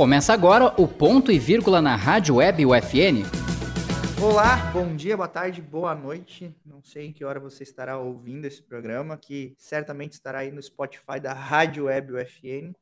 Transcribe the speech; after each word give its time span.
Começa 0.00 0.32
agora 0.32 0.72
o 0.80 0.88
ponto 0.88 1.30
e 1.30 1.38
vírgula 1.38 1.82
na 1.82 1.94
Rádio 1.94 2.36
Web 2.36 2.64
UFN. 2.64 3.20
Olá, 4.18 4.56
bom 4.72 4.96
dia, 4.96 5.14
boa 5.14 5.28
tarde, 5.28 5.60
boa 5.60 5.94
noite. 5.94 6.56
Não 6.64 6.82
sei 6.82 7.08
em 7.08 7.12
que 7.12 7.22
hora 7.22 7.38
você 7.38 7.64
estará 7.64 7.98
ouvindo 7.98 8.46
esse 8.46 8.62
programa, 8.62 9.18
que 9.18 9.54
certamente 9.58 10.12
estará 10.12 10.38
aí 10.38 10.50
no 10.50 10.62
Spotify 10.62 11.20
da 11.20 11.34
Rádio 11.34 11.84
Web 11.84 12.14
UFN. 12.14 12.72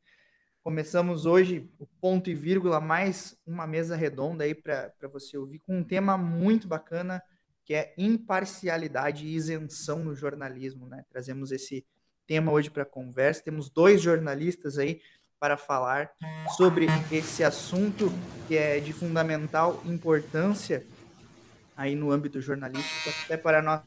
Começamos 0.63 1.27
hoje 1.27 1.69
o 1.77 1.89
ponto 2.01 2.31
e 2.31 2.37
vírgula, 2.37 2.81
mais 2.81 3.37
uma 3.45 3.67
mesa 3.67 3.97
redonda 3.97 4.45
aí 4.45 4.55
para 4.55 4.93
você 5.13 5.37
ouvir, 5.37 5.59
com 5.59 5.79
um 5.79 5.83
tema 5.83 6.17
muito 6.17 6.69
bacana, 6.69 7.21
que 7.65 7.75
é 7.75 7.95
imparcialidade 7.99 9.27
e 9.27 9.35
isenção 9.35 10.05
no 10.05 10.15
jornalismo. 10.15 10.87
Né? 10.87 11.05
Trazemos 11.11 11.51
esse 11.51 11.85
tema 12.29 12.53
hoje 12.53 12.71
para 12.71 12.85
conversa. 12.85 13.43
Temos 13.43 13.69
dois 13.69 14.01
jornalistas 14.01 14.79
aí 14.79 15.01
para 15.39 15.57
falar 15.57 16.11
sobre 16.57 16.87
esse 17.13 17.45
assunto 17.45 18.13
que 18.47 18.57
é 18.57 18.81
de 18.81 18.93
fundamental 18.93 19.81
importância 19.85 20.85
aí 21.77 21.95
no 21.95 22.11
âmbito 22.11 22.41
jornalístico, 22.41 23.11
até 23.25 23.37
para 23.37 23.63
nós 23.63 23.83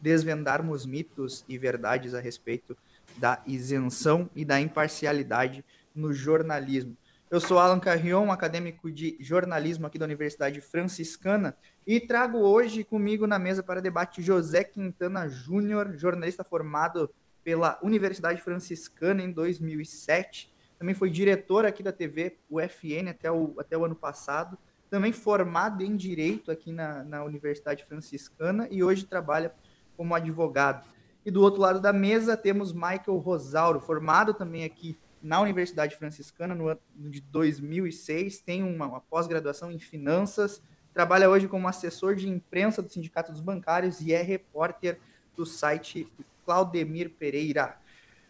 desvendarmos 0.00 0.84
mitos 0.84 1.44
e 1.48 1.56
verdades 1.56 2.14
a 2.14 2.20
respeito 2.20 2.76
da 3.16 3.40
isenção 3.46 4.28
e 4.34 4.44
da 4.44 4.60
imparcialidade 4.60 5.64
no 5.94 6.12
jornalismo. 6.12 6.96
Eu 7.30 7.40
sou 7.40 7.58
Alan 7.58 7.78
Carrion, 7.78 8.32
acadêmico 8.32 8.90
de 8.90 9.16
jornalismo 9.20 9.86
aqui 9.86 9.98
da 9.98 10.06
Universidade 10.06 10.60
Franciscana, 10.60 11.54
e 11.86 12.00
trago 12.00 12.38
hoje 12.38 12.82
comigo 12.82 13.26
na 13.26 13.38
mesa 13.38 13.62
para 13.62 13.82
debate 13.82 14.22
José 14.22 14.64
Quintana 14.64 15.28
Júnior, 15.28 15.96
jornalista 15.96 16.42
formado 16.42 17.10
pela 17.44 17.78
Universidade 17.82 18.40
Franciscana 18.40 19.22
em 19.22 19.30
2007. 19.30 20.50
Também 20.78 20.94
foi 20.94 21.10
diretor 21.10 21.66
aqui 21.66 21.82
da 21.82 21.92
TV 21.92 22.38
UFN 22.48 23.10
até 23.10 23.30
o, 23.30 23.54
até 23.58 23.76
o 23.76 23.84
ano 23.84 23.96
passado. 23.96 24.56
Também 24.88 25.12
formado 25.12 25.82
em 25.82 25.96
Direito 25.96 26.50
aqui 26.50 26.72
na, 26.72 27.02
na 27.04 27.24
Universidade 27.24 27.84
Franciscana 27.84 28.68
e 28.70 28.82
hoje 28.82 29.04
trabalha 29.04 29.52
como 29.96 30.14
advogado. 30.14 30.86
E 31.26 31.30
do 31.30 31.42
outro 31.42 31.60
lado 31.60 31.80
da 31.80 31.92
mesa 31.92 32.36
temos 32.36 32.72
Michael 32.72 33.18
Rosauro, 33.18 33.80
formado 33.80 34.32
também 34.32 34.64
aqui 34.64 34.96
na 35.22 35.40
Universidade 35.40 35.96
Franciscana 35.96 36.54
no 36.54 36.68
ano 36.68 36.80
de 36.94 37.20
2006, 37.20 38.40
tem 38.40 38.62
uma, 38.62 38.86
uma 38.86 39.00
pós-graduação 39.00 39.70
em 39.70 39.78
finanças, 39.78 40.62
trabalha 40.94 41.28
hoje 41.28 41.48
como 41.48 41.68
assessor 41.68 42.14
de 42.14 42.28
imprensa 42.28 42.80
do 42.80 42.88
Sindicato 42.88 43.32
dos 43.32 43.40
Bancários 43.40 44.00
e 44.00 44.12
é 44.12 44.22
repórter 44.22 44.98
do 45.36 45.44
site 45.44 46.10
Claudemir 46.44 47.10
Pereira. 47.10 47.76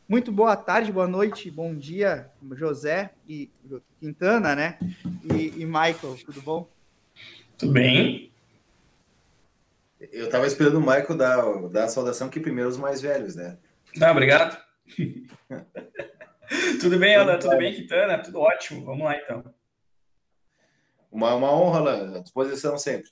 Muito 0.08 0.32
boa 0.32 0.56
tarde, 0.56 0.90
boa 0.90 1.06
noite, 1.06 1.50
bom 1.50 1.74
dia, 1.74 2.30
José 2.52 3.10
e 3.28 3.50
Quintana, 4.00 4.56
né? 4.56 4.78
E, 5.34 5.60
e 5.60 5.66
Michael, 5.66 6.16
tudo 6.24 6.40
bom? 6.40 6.66
Tudo 7.58 7.72
bem. 7.72 8.32
Eu 10.00 10.24
estava 10.24 10.46
esperando 10.46 10.78
o 10.78 10.80
Michael 10.80 11.14
dar, 11.14 11.68
dar 11.68 11.84
a 11.84 11.88
saudação 11.88 12.30
que 12.30 12.40
primeiro 12.40 12.70
os 12.70 12.78
mais 12.78 13.02
velhos, 13.02 13.36
né? 13.36 13.58
Não, 13.96 14.10
obrigado. 14.10 14.58
Tudo 16.80 16.98
bem, 16.98 17.14
Ana? 17.14 17.38
Tudo 17.38 17.58
bem, 17.58 17.74
Quintana? 17.74 18.22
Tudo 18.22 18.40
ótimo. 18.40 18.82
Vamos 18.86 19.04
lá, 19.04 19.14
então. 19.14 19.44
Uma, 21.12 21.34
uma 21.34 21.52
honra, 21.52 21.80
Alan. 21.80 22.16
À 22.16 22.20
disposição 22.20 22.78
sempre. 22.78 23.10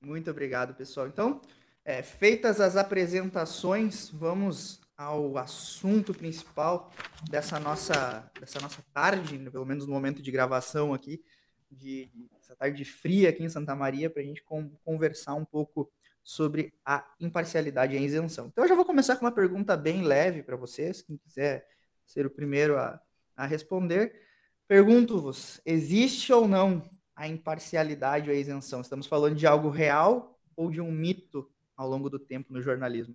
Muito 0.00 0.30
obrigado, 0.30 0.72
pessoal. 0.74 1.06
Então, 1.06 1.42
é, 1.84 2.02
feitas 2.02 2.62
as 2.62 2.78
apresentações, 2.78 4.08
vamos 4.08 4.83
ao 4.96 5.36
assunto 5.36 6.14
principal 6.14 6.90
dessa 7.28 7.58
nossa, 7.58 8.30
dessa 8.38 8.60
nossa 8.60 8.82
tarde, 8.92 9.38
pelo 9.50 9.66
menos 9.66 9.86
no 9.86 9.92
momento 9.92 10.22
de 10.22 10.30
gravação 10.30 10.94
aqui, 10.94 11.22
de, 11.70 12.08
essa 12.38 12.54
tarde 12.54 12.84
fria 12.84 13.30
aqui 13.30 13.42
em 13.42 13.48
Santa 13.48 13.74
Maria, 13.74 14.08
para 14.08 14.22
a 14.22 14.24
gente 14.24 14.42
com, 14.42 14.70
conversar 14.84 15.34
um 15.34 15.44
pouco 15.44 15.90
sobre 16.22 16.72
a 16.84 17.04
imparcialidade 17.20 17.94
e 17.94 17.98
a 17.98 18.00
isenção. 18.00 18.46
Então, 18.46 18.64
eu 18.64 18.68
já 18.68 18.74
vou 18.74 18.84
começar 18.84 19.16
com 19.16 19.24
uma 19.24 19.32
pergunta 19.32 19.76
bem 19.76 20.02
leve 20.02 20.42
para 20.42 20.56
vocês, 20.56 21.02
quem 21.02 21.16
quiser 21.16 21.68
ser 22.06 22.24
o 22.26 22.30
primeiro 22.30 22.78
a, 22.78 23.00
a 23.36 23.46
responder. 23.46 24.22
Pergunto-vos: 24.66 25.60
existe 25.66 26.32
ou 26.32 26.48
não 26.48 26.88
a 27.14 27.28
imparcialidade 27.28 28.30
ou 28.30 28.34
a 28.34 28.38
isenção? 28.38 28.80
Estamos 28.80 29.06
falando 29.06 29.36
de 29.36 29.46
algo 29.46 29.68
real 29.68 30.38
ou 30.56 30.70
de 30.70 30.80
um 30.80 30.90
mito 30.90 31.50
ao 31.76 31.88
longo 31.88 32.08
do 32.08 32.18
tempo 32.18 32.52
no 32.52 32.62
jornalismo? 32.62 33.14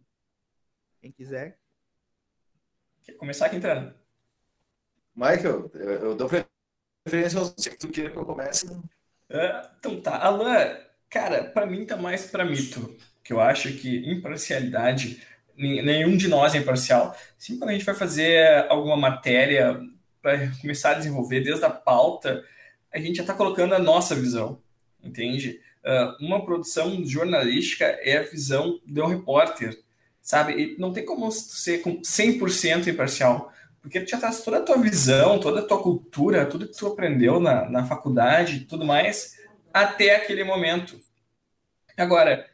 Quem 1.01 1.11
quiser. 1.11 1.58
Quer 3.09 3.17
começar, 3.17 3.49
Quintana? 3.49 3.95
Michael, 5.15 5.71
eu, 5.73 5.89
eu 5.89 6.15
dou 6.15 6.29
preferência 6.29 7.39
aos 7.39 7.53
que 7.55 7.75
tu 7.75 7.87
queira 7.87 8.11
que 8.11 8.17
eu 8.17 8.25
comece. 8.25 8.69
É, 9.27 9.67
então 9.79 9.99
tá. 9.99 10.17
Alan, 10.17 10.77
cara, 11.09 11.45
para 11.45 11.65
mim 11.65 11.85
tá 11.87 11.97
mais 11.97 12.27
para 12.27 12.45
mito. 12.45 12.95
Que 13.23 13.33
eu 13.33 13.41
acho 13.41 13.73
que 13.73 14.11
imparcialidade 14.11 15.23
nenhum 15.57 16.15
de 16.15 16.27
nós 16.27 16.53
é 16.53 16.59
imparcial. 16.59 17.17
Sim, 17.35 17.57
quando 17.57 17.71
a 17.71 17.73
gente 17.73 17.85
vai 17.85 17.95
fazer 17.95 18.67
alguma 18.69 18.95
matéria 18.95 19.81
para 20.21 20.51
começar 20.61 20.91
a 20.91 20.99
desenvolver 20.99 21.41
desde 21.41 21.65
a 21.65 21.69
pauta, 21.71 22.45
a 22.93 22.99
gente 22.99 23.15
já 23.15 23.23
está 23.23 23.33
colocando 23.33 23.73
a 23.73 23.79
nossa 23.79 24.13
visão, 24.13 24.61
entende? 25.03 25.59
Uh, 25.83 26.23
uma 26.23 26.45
produção 26.45 27.03
jornalística 27.03 27.85
é 27.85 28.19
a 28.19 28.23
visão 28.23 28.79
de 28.85 29.01
um 29.01 29.07
repórter, 29.07 29.83
sabe? 30.29 30.53
E 30.53 30.79
não 30.79 30.93
tem 30.93 31.03
como 31.03 31.31
ser 31.31 31.81
100% 31.81 32.85
imparcial, 32.85 33.51
porque 33.81 33.99
tu 33.99 34.11
já 34.11 34.19
traz 34.19 34.43
toda 34.43 34.59
a 34.59 34.61
tua 34.61 34.77
visão, 34.77 35.39
toda 35.39 35.61
a 35.61 35.65
tua 35.65 35.81
cultura, 35.81 36.45
tudo 36.45 36.67
que 36.67 36.77
tu 36.77 36.85
aprendeu 36.85 37.39
na, 37.39 37.67
na 37.67 37.83
faculdade 37.83 38.59
tudo 38.65 38.85
mais, 38.85 39.39
até 39.73 40.15
aquele 40.15 40.43
momento. 40.43 40.99
Agora, 41.97 42.47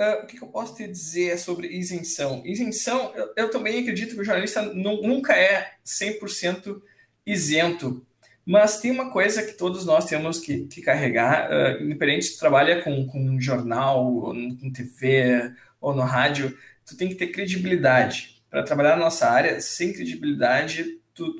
Uh, 0.00 0.24
o 0.24 0.26
que, 0.26 0.38
que, 0.38 0.42
eu 0.42 0.48
posso 0.48 0.74
te 0.76 0.88
dizer 0.88 1.38
sobre 1.38 1.68
isenção? 1.68 2.40
Isenção, 2.42 3.12
eu, 3.14 3.34
eu 3.36 3.50
também 3.50 3.82
acredito 3.82 4.14
que 4.14 4.20
o 4.22 4.24
jornalista 4.24 4.62
nunca 4.62 5.36
é 5.36 5.72
100% 5.84 6.80
isento, 7.26 8.02
mas 8.46 8.80
tem 8.80 8.90
uma 8.90 9.10
coisa 9.10 9.42
que 9.42 9.52
todos 9.52 9.84
nós 9.84 10.06
temos 10.06 10.38
que, 10.38 10.64
que 10.68 10.80
carregar, 10.80 11.50
uh, 11.50 11.84
independente 11.84 12.24
se 12.24 12.38
trabalha 12.38 12.82
com, 12.82 13.06
com 13.08 13.38
jornal, 13.38 14.06
ou 14.06 14.32
com 14.32 14.72
TV 14.72 15.52
ou 15.78 15.94
no 15.94 16.00
rádio, 16.00 16.56
tu 16.90 16.96
tem 16.96 17.08
que 17.08 17.14
ter 17.14 17.28
credibilidade. 17.28 18.42
Para 18.50 18.62
trabalhar 18.62 18.96
na 18.96 19.04
nossa 19.04 19.28
área, 19.28 19.60
sem 19.60 19.92
credibilidade, 19.92 20.98
tu, 21.14 21.34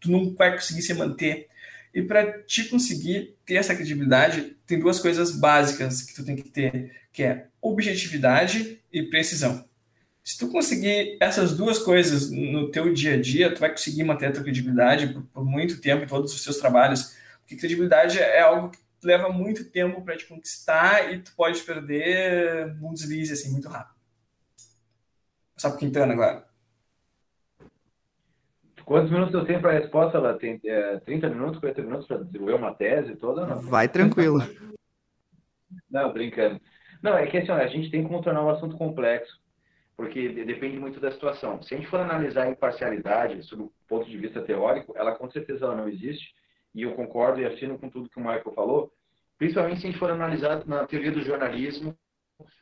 tu, 0.00 0.10
não 0.10 0.34
vai 0.34 0.52
conseguir 0.52 0.82
se 0.82 0.94
manter. 0.94 1.48
E 1.94 2.02
para 2.02 2.42
te 2.42 2.64
conseguir 2.64 3.36
ter 3.44 3.54
essa 3.54 3.74
credibilidade, 3.74 4.56
tem 4.66 4.78
duas 4.78 4.98
coisas 4.98 5.30
básicas 5.32 6.02
que 6.02 6.14
tu 6.14 6.24
tem 6.24 6.36
que 6.36 6.48
ter, 6.48 6.92
que 7.12 7.22
é 7.22 7.46
objetividade 7.62 8.80
e 8.92 9.02
precisão. 9.04 9.64
Se 10.24 10.36
tu 10.36 10.48
conseguir 10.48 11.16
essas 11.20 11.56
duas 11.56 11.78
coisas 11.78 12.30
no 12.30 12.70
teu 12.70 12.92
dia 12.92 13.14
a 13.14 13.20
dia, 13.20 13.54
tu 13.54 13.60
vai 13.60 13.70
conseguir 13.70 14.02
manter 14.02 14.26
a 14.26 14.32
tua 14.32 14.42
credibilidade 14.42 15.06
por, 15.06 15.22
por 15.22 15.44
muito 15.44 15.80
tempo 15.80 16.02
em 16.02 16.08
todos 16.08 16.34
os 16.34 16.42
seus 16.42 16.58
trabalhos, 16.58 17.14
porque 17.40 17.56
credibilidade 17.56 18.18
é 18.18 18.40
algo 18.40 18.70
que 18.70 18.78
leva 19.04 19.28
muito 19.28 19.64
tempo 19.70 20.02
para 20.02 20.16
te 20.16 20.26
conquistar 20.26 21.12
e 21.12 21.20
tu 21.20 21.32
pode 21.36 21.60
perder 21.62 22.74
num 22.74 22.92
deslize 22.92 23.32
assim 23.32 23.52
muito 23.52 23.68
rápido. 23.68 23.95
Só 25.56 25.70
para 25.70 25.78
Quintana 25.78 26.12
agora. 26.12 26.46
Quantos 28.84 29.10
minutos 29.10 29.34
eu 29.34 29.44
tenho 29.44 29.60
para 29.60 29.70
a 29.70 29.78
resposta? 29.80 30.16
Ela 30.16 30.34
tem 30.34 30.60
é, 30.64 30.98
30 31.00 31.28
minutos, 31.30 31.58
40 31.58 31.82
minutos 31.82 32.06
para 32.06 32.18
desenvolver 32.18 32.54
uma 32.54 32.72
tese 32.72 33.16
toda? 33.16 33.44
Não? 33.44 33.60
Vai 33.62 33.88
tranquilo. 33.88 34.38
Não, 35.90 36.12
brincando. 36.12 36.60
Não, 37.02 37.16
é 37.16 37.26
que 37.26 37.38
assim, 37.38 37.50
a 37.50 37.66
gente 37.66 37.90
tem 37.90 38.04
que 38.04 38.08
contornar 38.08 38.44
um 38.44 38.50
assunto 38.50 38.76
complexo, 38.76 39.40
porque 39.96 40.28
depende 40.44 40.78
muito 40.78 41.00
da 41.00 41.10
situação. 41.10 41.60
Se 41.62 41.74
a 41.74 41.78
gente 41.78 41.88
for 41.88 42.00
analisar 42.00 42.44
a 42.44 42.50
imparcialidade 42.50 43.42
sob 43.42 43.64
o 43.64 43.72
ponto 43.88 44.08
de 44.08 44.16
vista 44.16 44.40
teórico, 44.42 44.94
ela 44.96 45.16
com 45.16 45.28
certeza 45.30 45.64
ela 45.64 45.76
não 45.76 45.88
existe, 45.88 46.34
e 46.74 46.82
eu 46.82 46.94
concordo 46.94 47.40
e 47.40 47.44
assino 47.44 47.78
com 47.78 47.88
tudo 47.88 48.08
que 48.08 48.18
o 48.18 48.22
Michael 48.22 48.52
falou, 48.54 48.92
principalmente 49.36 49.80
se 49.80 49.86
a 49.86 49.90
gente 49.90 49.98
for 49.98 50.10
analisar 50.10 50.64
na 50.66 50.86
teoria 50.86 51.10
do 51.10 51.22
jornalismo, 51.22 51.96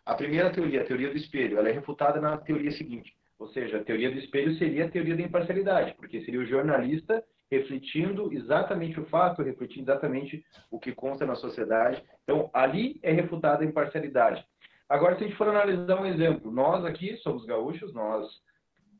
a 0.04 0.14
primeira 0.14 0.50
teoria, 0.50 0.82
a 0.82 0.84
teoria 0.84 1.10
do 1.10 1.16
espelho, 1.16 1.58
ela 1.58 1.68
é 1.68 1.72
refutada 1.72 2.20
na 2.20 2.36
teoria 2.36 2.70
seguinte, 2.72 3.14
ou 3.38 3.48
seja, 3.48 3.78
a 3.78 3.84
teoria 3.84 4.10
do 4.10 4.18
espelho 4.18 4.54
seria 4.56 4.86
a 4.86 4.90
teoria 4.90 5.16
da 5.16 5.22
imparcialidade, 5.22 5.94
porque 5.94 6.24
seria 6.24 6.40
o 6.40 6.46
jornalista 6.46 7.22
refletindo 7.50 8.32
exatamente 8.32 8.98
o 8.98 9.06
fato, 9.06 9.42
refletindo 9.42 9.90
exatamente 9.90 10.44
o 10.70 10.78
que 10.78 10.92
consta 10.92 11.26
na 11.26 11.34
sociedade. 11.34 12.02
Então, 12.22 12.50
ali 12.52 12.98
é 13.02 13.12
refutada 13.12 13.62
a 13.62 13.66
imparcialidade. 13.66 14.44
Agora, 14.88 15.16
se 15.16 15.24
a 15.24 15.26
gente 15.26 15.36
for 15.36 15.48
analisar 15.48 16.00
um 16.00 16.06
exemplo, 16.06 16.50
nós 16.50 16.84
aqui 16.84 17.16
somos 17.18 17.44
gaúchos, 17.44 17.92
nós 17.94 18.28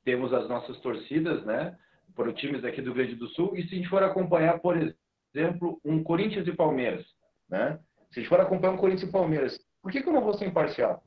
temos 0.04 0.32
as 0.32 0.48
nossas 0.48 0.78
torcidas, 0.80 1.44
né, 1.44 1.76
os 2.16 2.34
times 2.34 2.64
aqui 2.64 2.80
do 2.80 2.92
Rio 2.92 2.94
Grande 2.94 3.14
do 3.16 3.28
Sul, 3.28 3.56
e 3.56 3.62
se 3.66 3.74
a 3.74 3.78
gente 3.78 3.88
for 3.88 4.02
acompanhar, 4.02 4.60
por 4.60 4.76
exemplo, 4.76 5.80
um 5.84 6.02
Corinthians 6.02 6.46
e 6.46 6.52
Palmeiras, 6.52 7.04
né, 7.48 7.78
se 8.12 8.20
a 8.20 8.22
gente 8.22 8.28
for 8.28 8.40
acompanhar 8.40 8.74
um 8.74 8.78
Corinthians 8.78 9.08
e 9.08 9.12
Palmeiras, 9.12 9.58
por 9.84 9.92
que, 9.92 10.02
que 10.02 10.08
eu 10.08 10.14
não 10.14 10.24
vou 10.24 10.32
ser 10.32 10.46
imparcial? 10.46 11.04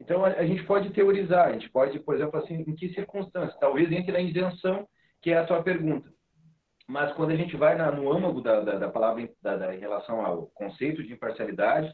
Então, 0.00 0.24
a, 0.24 0.28
a 0.28 0.46
gente 0.46 0.62
pode 0.62 0.90
teorizar, 0.90 1.48
a 1.48 1.52
gente 1.52 1.68
pode, 1.70 1.98
por 1.98 2.14
exemplo, 2.14 2.38
assim, 2.38 2.54
em 2.54 2.74
que 2.76 2.94
circunstâncias? 2.94 3.58
Talvez 3.58 3.90
entre 3.90 4.12
na 4.12 4.20
isenção 4.20 4.88
que 5.20 5.32
é 5.32 5.38
a 5.38 5.44
tua 5.44 5.60
pergunta. 5.60 6.08
mas 6.86 7.12
quando 7.14 7.32
a 7.32 7.36
gente 7.36 7.56
vai 7.56 7.76
na, 7.76 7.90
no 7.90 8.12
âmago 8.12 8.40
da, 8.40 8.60
da, 8.60 8.78
da 8.78 8.88
palavra 8.88 9.28
da, 9.42 9.56
da, 9.56 9.74
em 9.74 9.80
relação 9.80 10.24
ao 10.24 10.46
conceito 10.54 11.02
de 11.02 11.12
imparcialidade, 11.12 11.92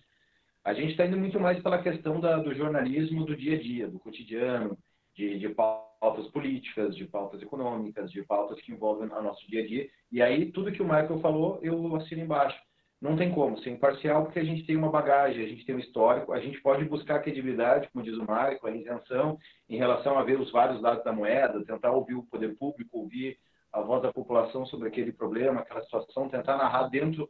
a 0.62 0.74
gente 0.74 0.90
está 0.90 1.06
indo 1.06 1.16
muito 1.16 1.40
mais 1.40 1.62
pela 1.62 1.82
questão 1.82 2.20
do 2.20 2.54
jornalismo 2.54 3.24
do 3.24 3.34
dia 3.34 3.56
a 3.56 3.62
dia, 3.62 3.88
do 3.88 3.98
cotidiano, 3.98 4.76
de, 5.16 5.38
de 5.38 5.48
pautas 5.48 6.28
políticas, 6.28 6.94
de 6.94 7.06
pautas 7.06 7.40
econômicas, 7.40 8.10
de 8.10 8.22
pautas 8.22 8.60
que 8.60 8.70
envolvem 8.70 9.08
o 9.08 9.22
nosso 9.22 9.48
dia 9.48 9.62
a 9.62 9.66
dia. 9.66 9.88
E 10.12 10.20
aí, 10.20 10.52
tudo 10.52 10.72
que 10.72 10.82
o 10.82 10.84
Michael 10.84 11.20
falou, 11.20 11.58
eu 11.62 11.96
assino 11.96 12.20
embaixo. 12.20 12.58
Não 13.00 13.16
tem 13.16 13.30
como 13.32 13.58
ser 13.58 13.70
imparcial, 13.70 14.24
porque 14.24 14.38
a 14.38 14.44
gente 14.44 14.64
tem 14.64 14.76
uma 14.76 14.90
bagagem, 14.90 15.44
a 15.44 15.48
gente 15.48 15.66
tem 15.66 15.74
um 15.74 15.78
histórico, 15.80 16.32
a 16.32 16.40
gente 16.40 16.60
pode 16.62 16.84
buscar 16.86 17.16
a 17.16 17.22
credibilidade, 17.22 17.88
como 17.92 18.04
diz 18.04 18.16
o 18.16 18.22
Michael, 18.22 18.58
a 18.62 18.70
isenção, 18.70 19.38
em 19.68 19.76
relação 19.76 20.18
a 20.18 20.22
ver 20.22 20.40
os 20.40 20.50
vários 20.50 20.80
lados 20.80 21.04
da 21.04 21.12
moeda, 21.12 21.64
tentar 21.64 21.92
ouvir 21.92 22.14
o 22.14 22.22
poder 22.22 22.56
público, 22.56 22.98
ouvir 22.98 23.38
a 23.72 23.80
voz 23.80 24.02
da 24.02 24.12
população 24.12 24.64
sobre 24.66 24.88
aquele 24.88 25.12
problema, 25.12 25.60
aquela 25.60 25.82
situação, 25.82 26.28
tentar 26.28 26.56
narrar 26.56 26.88
dentro, 26.88 27.28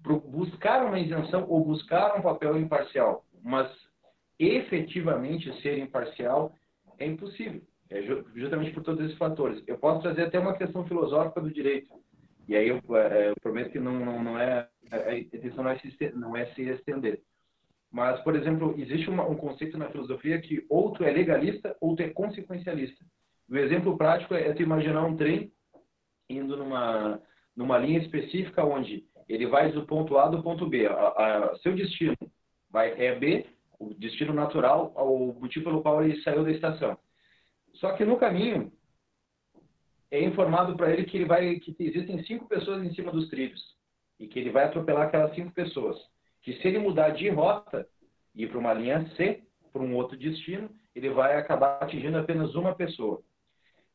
buscar 0.00 0.84
uma 0.84 0.98
isenção 0.98 1.46
ou 1.48 1.64
buscar 1.64 2.18
um 2.18 2.22
papel 2.22 2.58
imparcial. 2.58 3.24
Mas 3.42 3.70
efetivamente 4.38 5.52
ser 5.60 5.78
imparcial 5.78 6.54
é 6.98 7.06
impossível, 7.06 7.60
é 7.90 8.02
justamente 8.34 8.72
por 8.72 8.82
todos 8.82 9.04
esses 9.04 9.18
fatores. 9.18 9.62
Eu 9.66 9.78
posso 9.78 10.02
trazer 10.02 10.22
até 10.22 10.38
uma 10.38 10.56
questão 10.56 10.86
filosófica 10.86 11.40
do 11.40 11.52
direito, 11.52 11.92
e 12.48 12.56
aí 12.56 12.68
eu, 12.68 12.80
é, 12.96 13.30
eu 13.30 13.34
prometo 13.40 13.70
que 13.70 13.78
não, 13.78 14.04
não, 14.04 14.22
não 14.22 14.38
é, 14.38 14.68
a 14.90 15.16
intenção 15.16 15.64
não 15.64 15.70
é, 15.70 15.78
se, 15.78 16.12
não 16.14 16.36
é 16.36 16.46
se 16.54 16.62
estender. 16.62 17.20
Mas, 17.90 18.20
por 18.20 18.34
exemplo, 18.34 18.74
existe 18.78 19.08
uma, 19.10 19.26
um 19.26 19.36
conceito 19.36 19.76
na 19.76 19.90
filosofia 19.90 20.40
que 20.40 20.64
ou 20.68 20.92
tu 20.92 21.04
é 21.04 21.10
legalista 21.10 21.76
ou 21.80 21.94
tu 21.94 22.02
é 22.02 22.08
consequencialista. 22.08 23.04
O 23.48 23.56
exemplo 23.56 23.98
prático 23.98 24.34
é 24.34 24.52
tu 24.54 24.62
imaginar 24.62 25.04
um 25.04 25.16
trem 25.16 25.52
indo 26.28 26.56
numa, 26.56 27.20
numa 27.54 27.78
linha 27.78 27.98
específica 27.98 28.64
onde 28.64 29.04
ele 29.28 29.46
vai 29.46 29.70
do 29.70 29.86
ponto 29.86 30.16
A 30.18 30.28
do 30.28 30.42
ponto 30.42 30.66
B. 30.66 30.86
A, 30.86 30.92
a, 30.92 31.56
seu 31.58 31.74
destino 31.74 32.16
vai, 32.70 32.92
é 32.92 33.14
B, 33.14 33.46
o 33.78 33.92
destino 33.94 34.32
natural, 34.32 34.92
o 34.96 35.34
motivo 35.38 35.66
pelo 35.66 35.82
qual 35.82 36.02
ele 36.02 36.20
saiu 36.22 36.44
da 36.44 36.50
estação. 36.50 36.96
Só 37.74 37.92
que 37.92 38.04
no 38.04 38.16
caminho 38.16 38.72
é 40.12 40.22
informado 40.22 40.76
para 40.76 40.92
ele 40.92 41.04
que 41.04 41.16
ele 41.16 41.24
vai 41.24 41.58
que 41.58 41.74
existem 41.80 42.22
cinco 42.24 42.46
pessoas 42.46 42.84
em 42.84 42.92
cima 42.94 43.10
dos 43.10 43.30
trilhos 43.30 43.60
e 44.20 44.28
que 44.28 44.38
ele 44.38 44.50
vai 44.50 44.64
atropelar 44.64 45.08
aquelas 45.08 45.34
cinco 45.34 45.50
pessoas. 45.52 45.98
Que 46.42 46.52
se 46.52 46.68
ele 46.68 46.78
mudar 46.78 47.10
de 47.10 47.30
rota 47.30 47.88
e 48.34 48.44
ir 48.44 48.48
para 48.48 48.58
uma 48.58 48.74
linha 48.74 49.08
C, 49.16 49.42
para 49.72 49.80
um 49.80 49.96
outro 49.96 50.18
destino, 50.18 50.70
ele 50.94 51.08
vai 51.08 51.36
acabar 51.36 51.78
atingindo 51.80 52.18
apenas 52.18 52.54
uma 52.54 52.74
pessoa. 52.74 53.22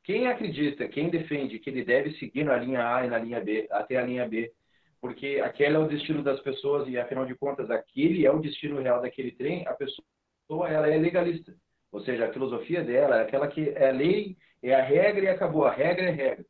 Quem 0.04 0.28
acredita, 0.28 0.88
quem 0.88 1.10
defende 1.10 1.60
que 1.60 1.69
ele 1.69 1.84
deve 1.84 2.12
seguir 2.18 2.44
na 2.44 2.58
linha 2.58 2.96
A 2.96 3.06
e 3.06 3.10
na 3.10 3.19
linha 3.19 3.40
B, 3.40 3.68
até 3.69 3.98
a 3.98 4.06
linha 4.06 4.28
B, 4.28 4.52
porque 5.00 5.40
aquele 5.44 5.75
é 5.75 5.80
o 5.80 5.88
destino 5.88 6.24
das 6.24 6.40
pessoas 6.40 6.88
e, 6.88 6.98
afinal 6.98 7.25
de 7.25 7.36
contas, 7.36 7.69
aquele 7.69 8.25
é 8.25 8.31
o 8.31 8.40
destino 8.40 8.81
real 8.81 9.02
daquele 9.02 9.31
trem, 9.34 9.68
a 9.68 9.74
pessoa 9.74 10.68
ela 10.68 10.90
é 10.90 10.98
legalista. 10.98 11.54
Ou 11.92 12.02
seja, 12.02 12.25
a 12.25 12.34
filosofia 12.34 12.84
dela 12.84 13.18
é 13.18 13.22
aquela 13.22 13.48
que 13.48 13.69
é 13.69 13.92
lei, 13.92 14.36
é 14.62 14.74
a 14.74 14.83
regra 14.83 15.25
e 15.25 15.27
acabou. 15.30 15.65
A 15.65 15.71
regra 15.71 16.06
é 16.06 16.12
regra. 16.12 16.45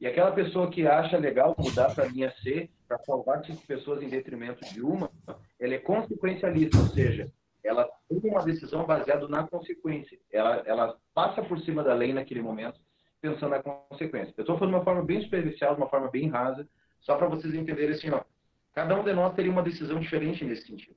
E 0.00 0.06
aquela 0.06 0.32
pessoa 0.32 0.70
que 0.70 0.86
acha 0.86 1.16
legal 1.16 1.54
mudar 1.56 1.94
para 1.94 2.04
a 2.04 2.08
linha 2.08 2.32
C, 2.42 2.68
para 2.88 2.98
salvar 3.04 3.44
cinco 3.44 3.64
pessoas 3.66 4.02
em 4.02 4.08
detrimento 4.08 4.64
de 4.72 4.82
uma, 4.82 5.08
ela 5.60 5.74
é 5.74 5.78
consequencialista, 5.78 6.76
ou 6.76 6.86
seja, 6.86 7.30
ela 7.64 7.88
toma 8.08 8.20
uma 8.24 8.44
decisão 8.44 8.84
baseada 8.84 9.28
na 9.28 9.46
consequência. 9.46 10.18
Ela, 10.30 10.62
ela 10.66 10.96
passa 11.14 11.40
por 11.42 11.60
cima 11.60 11.84
da 11.84 11.94
lei 11.94 12.12
naquele 12.12 12.42
momento 12.42 12.80
pensando 13.20 13.50
na 13.50 13.62
consequência. 13.62 14.34
Eu 14.36 14.42
estou 14.42 14.58
falando 14.58 14.72
de 14.72 14.78
uma 14.78 14.84
forma 14.84 15.04
bem 15.04 15.22
superficial, 15.22 15.76
de 15.76 15.80
uma 15.80 15.88
forma 15.88 16.10
bem 16.10 16.28
rasa, 16.28 16.68
só 17.00 17.16
para 17.16 17.28
vocês 17.28 17.54
entenderem 17.54 17.94
assim, 17.94 18.10
ó, 18.10 18.22
cada 18.74 18.98
um 18.98 19.04
de 19.04 19.12
nós 19.12 19.34
teria 19.34 19.52
uma 19.52 19.62
decisão 19.62 20.00
diferente 20.00 20.44
nesse 20.44 20.66
sentido. 20.66 20.96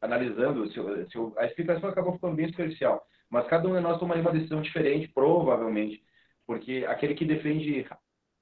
Analisando, 0.00 0.68
se, 0.68 0.74
se, 1.10 1.18
a 1.36 1.46
explicação 1.46 1.88
acabou 1.88 2.12
ficando 2.12 2.36
bem 2.36 2.48
superficial, 2.48 3.04
mas 3.30 3.46
cada 3.46 3.68
um 3.68 3.74
de 3.74 3.80
nós 3.80 3.98
tomaria 3.98 4.22
uma 4.22 4.32
decisão 4.32 4.62
diferente, 4.62 5.08
provavelmente, 5.08 6.02
porque 6.46 6.84
aquele 6.88 7.14
que 7.14 7.24
defende 7.24 7.86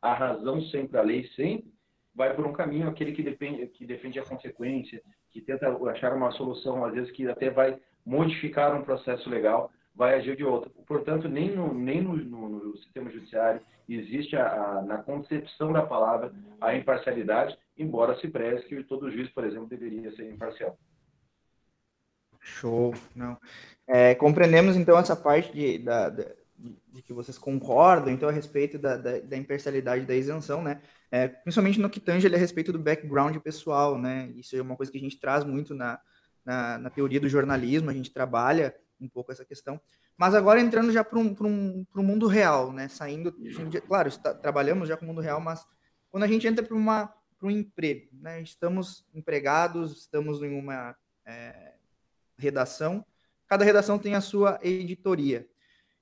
a 0.01 0.13
razão 0.13 0.61
sempre, 0.67 0.99
a 0.99 1.03
lei 1.03 1.27
sempre, 1.29 1.73
vai 2.15 2.35
por 2.35 2.47
um 2.47 2.53
caminho, 2.53 2.89
aquele 2.89 3.13
que, 3.13 3.23
depende, 3.23 3.67
que 3.69 3.87
defende 3.87 4.19
a 4.21 4.25
consequência, 4.25 5.03
que 5.31 5.41
tenta 5.41 5.69
achar 5.91 6.13
uma 6.15 6.31
solução, 6.33 6.85
às 6.85 6.95
vezes 6.95 7.11
que 7.13 7.29
até 7.29 7.51
vai 7.51 7.79
modificar 8.07 8.77
um 8.77 8.85
processo 8.85 9.29
legal, 9.29 9.71
vai 9.95 10.15
agir 10.15 10.37
de 10.37 10.45
outra. 10.45 10.71
Portanto, 10.87 11.29
nem 11.29 11.51
no, 11.55 11.73
nem 11.73 12.03
no, 12.03 12.17
no, 12.17 12.49
no 12.49 12.77
sistema 12.79 13.11
judiciário 13.11 13.61
existe 13.89 14.37
a, 14.37 14.47
a, 14.47 14.83
na 14.83 14.99
concepção 14.99 15.73
da 15.73 15.83
palavra 15.83 16.33
a 16.61 16.75
imparcialidade, 16.75 17.57
embora 17.77 18.19
se 18.19 18.29
preze 18.29 18.65
que 18.67 18.83
todo 18.85 19.11
juiz, 19.11 19.29
por 19.31 19.45
exemplo, 19.45 19.67
deveria 19.67 20.15
ser 20.15 20.31
imparcial. 20.31 20.77
Show, 22.44 22.94
não. 23.17 23.38
É, 23.87 24.14
compreendemos 24.14 24.76
então 24.76 24.99
essa 24.99 25.17
parte 25.17 25.50
de, 25.52 25.79
da, 25.79 26.11
de, 26.11 27.02
que 27.02 27.12
vocês 27.12 27.38
concordam 27.38 28.12
então 28.12 28.29
a 28.29 28.32
respeito 28.32 28.79
da, 28.79 28.99
da, 28.99 29.19
da 29.19 29.37
imparcialidade 29.37 30.05
da 30.05 30.14
isenção, 30.14 30.62
né? 30.62 30.81
É, 31.11 31.26
principalmente 31.26 31.81
no 31.81 31.88
que 31.88 32.00
tange 32.00 32.26
a 32.26 32.38
respeito 32.38 32.70
do 32.70 32.79
background 32.79 33.37
pessoal, 33.38 33.99
né? 33.99 34.31
Isso 34.37 34.55
é 34.55 34.61
uma 34.61 34.76
coisa 34.76 34.93
que 34.93 34.99
a 34.99 35.00
gente 35.00 35.19
traz 35.19 35.43
muito 35.43 35.75
na, 35.75 35.99
na, 36.44 36.79
na 36.79 36.91
teoria 36.91 37.19
do 37.19 37.29
jornalismo, 37.29 37.88
a 37.88 37.94
gente 37.94 38.12
trabalha 38.12 38.75
um 39.00 39.08
pouco 39.08 39.32
essa 39.32 39.44
questão. 39.44 39.81
Mas 40.17 40.35
agora 40.35 40.61
entrando 40.61 40.93
já 40.93 41.02
para 41.02 41.19
um, 41.19 41.35
um, 41.40 41.87
um 41.97 42.02
mundo 42.02 42.26
real, 42.26 42.73
né? 42.73 42.88
Saindo, 42.88 43.35
gente, 43.43 43.81
claro, 43.81 44.08
está, 44.08 44.35
trabalhamos 44.35 44.88
já 44.88 44.99
com 44.99 45.06
o 45.06 45.08
mundo 45.08 45.23
real, 45.23 45.40
mas 45.40 45.64
quando 46.11 46.25
a 46.25 46.29
gente 46.29 46.47
entra 46.47 46.62
para 46.62 46.76
um 46.76 47.50
emprego, 47.50 48.08
né? 48.12 48.43
Estamos 48.43 49.06
empregados, 49.14 49.99
estamos 50.02 50.43
em 50.43 50.58
uma 50.58 50.94
é, 51.26 51.74
redação. 52.37 53.05
Cada 53.47 53.65
redação 53.65 53.99
tem 53.99 54.15
a 54.15 54.21
sua 54.21 54.59
editoria. 54.63 55.47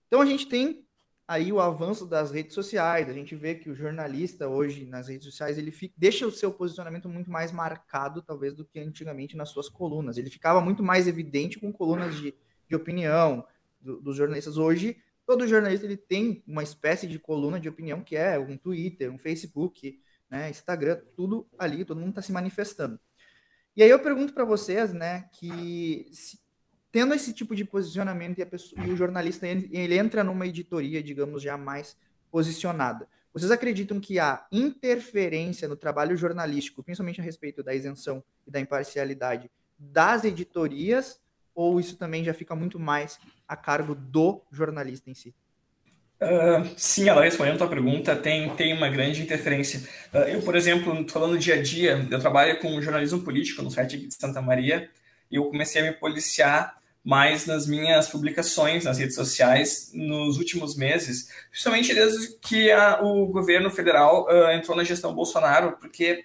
Então 0.07 0.21
a 0.21 0.27
gente 0.27 0.47
tem 0.47 0.87
aí 1.27 1.53
o 1.53 1.61
avanço 1.61 2.07
das 2.07 2.31
redes 2.31 2.55
sociais. 2.55 3.09
A 3.09 3.13
gente 3.13 3.35
vê 3.35 3.55
que 3.55 3.71
o 3.71 3.75
jornalista 3.75 4.49
hoje 4.49 4.87
nas 4.87 5.09
redes 5.09 5.27
sociais 5.27 5.59
ele 5.59 5.71
fica, 5.71 5.95
deixa 5.97 6.27
o 6.27 6.33
seu 6.33 6.53
posicionamento 6.53 7.09
muito 7.09 7.31
mais 7.31 7.51
marcado, 7.51 8.23
talvez, 8.23 8.55
do 8.55 8.65
que 8.65 8.79
antigamente 8.79 9.37
nas 9.37 9.49
suas 9.49 9.69
colunas. 9.69 10.19
Ele 10.19 10.31
ficava 10.31 10.61
muito 10.61 10.83
mais 10.83 11.09
evidente 11.09 11.59
com 11.59 11.73
colunas 11.73 12.17
de 12.17 12.35
de 12.73 12.77
opinião 12.77 13.47
do, 13.81 14.01
dos 14.01 14.17
jornalistas. 14.17 14.57
Hoje, 14.57 14.97
todo 15.27 15.47
jornalista 15.47 15.85
ele 15.85 15.97
tem 15.97 16.43
uma 16.47 16.63
espécie 16.63 17.07
de 17.07 17.19
coluna 17.19 17.61
de 17.61 17.69
opinião 17.69 18.03
que 18.03 18.17
é 18.17 18.39
um 18.39 18.57
Twitter, 18.57 19.13
um 19.13 19.19
Facebook, 19.19 20.01
né, 20.31 20.49
Instagram, 20.49 21.01
tudo 21.15 21.47
ali, 21.59 21.85
todo 21.85 22.01
mundo 22.01 22.11
está 22.11 22.23
se 22.23 22.33
manifestando. 22.33 22.99
E 23.77 23.83
aí 23.83 23.89
eu 23.89 23.99
pergunto 23.99 24.35
para 24.35 24.45
vocês, 24.45 24.93
né, 24.93 25.29
que 25.33 26.07
se, 26.13 26.39
tendo 26.91 27.15
esse 27.15 27.33
tipo 27.33 27.57
de 27.57 27.65
posicionamento 27.65 28.39
e, 28.39 28.45
pessoa, 28.45 28.85
e, 28.87 28.91
o 28.91 28.97
jornalista 28.97 29.47
ele 29.47 29.97
entra 29.97 30.23
numa 30.23 30.47
editoria, 30.47 31.03
digamos, 31.03 31.43
já 31.43 31.57
mais 31.57 31.97
posicionada, 32.31 33.09
vocês 33.33 33.51
acreditam 33.51 33.99
que 33.99 34.19
a 34.19 34.47
interferência 34.53 35.67
no 35.67 35.75
trabalho 35.75 36.15
jornalístico, 36.17 36.83
principalmente 36.83 37.21
a 37.21 37.25
respeito 37.25 37.63
da 37.63 37.75
isenção 37.75 38.23
e 38.47 38.51
da 38.51 38.61
imparcialidade 38.61 39.51
das 39.79 40.25
editorias, 40.25 41.19
ou 41.55 41.81
isso 41.81 41.97
também 41.97 42.23
já 42.23 42.35
fica 42.35 42.55
muito 42.55 42.79
mais 42.79 43.19
a 43.49 43.57
cargo 43.57 43.95
do 43.95 44.43
jornalista 44.51 45.11
em 45.11 45.15
si? 45.15 45.35
Uh, 46.23 46.71
sim, 46.77 47.09
ela 47.09 47.25
respondendo 47.25 47.57
a 47.57 47.59
tua 47.59 47.69
pergunta, 47.69 48.15
tem, 48.15 48.49
tem 48.55 48.73
uma 48.73 48.89
grande 48.89 49.21
interferência. 49.21 49.81
Uh, 50.15 50.19
eu, 50.29 50.43
por 50.43 50.55
exemplo, 50.55 51.05
falando 51.09 51.37
dia 51.37 51.57
a 51.57 51.63
dia, 51.63 52.07
eu 52.09 52.21
trabalho 52.21 52.61
com 52.61 52.81
jornalismo 52.81 53.21
político 53.23 53.61
no 53.61 53.73
site 53.73 53.97
aqui 53.97 54.07
de 54.07 54.15
Santa 54.15 54.41
Maria 54.41 54.89
e 55.29 55.35
eu 55.35 55.45
comecei 55.47 55.83
a 55.83 55.85
me 55.85 55.93
policiar 55.93 56.77
mais 57.05 57.47
nas 57.47 57.67
minhas 57.67 58.07
publicações 58.07 58.85
nas 58.85 58.99
redes 58.99 59.17
sociais 59.17 59.91
nos 59.93 60.39
últimos 60.39 60.77
meses, 60.77 61.29
principalmente 61.51 61.93
desde 61.93 62.39
que 62.39 62.71
a, 62.71 63.03
o 63.03 63.27
governo 63.27 63.69
federal 63.69 64.29
uh, 64.29 64.53
entrou 64.53 64.77
na 64.77 64.85
gestão 64.85 65.13
Bolsonaro, 65.13 65.77
porque 65.81 66.25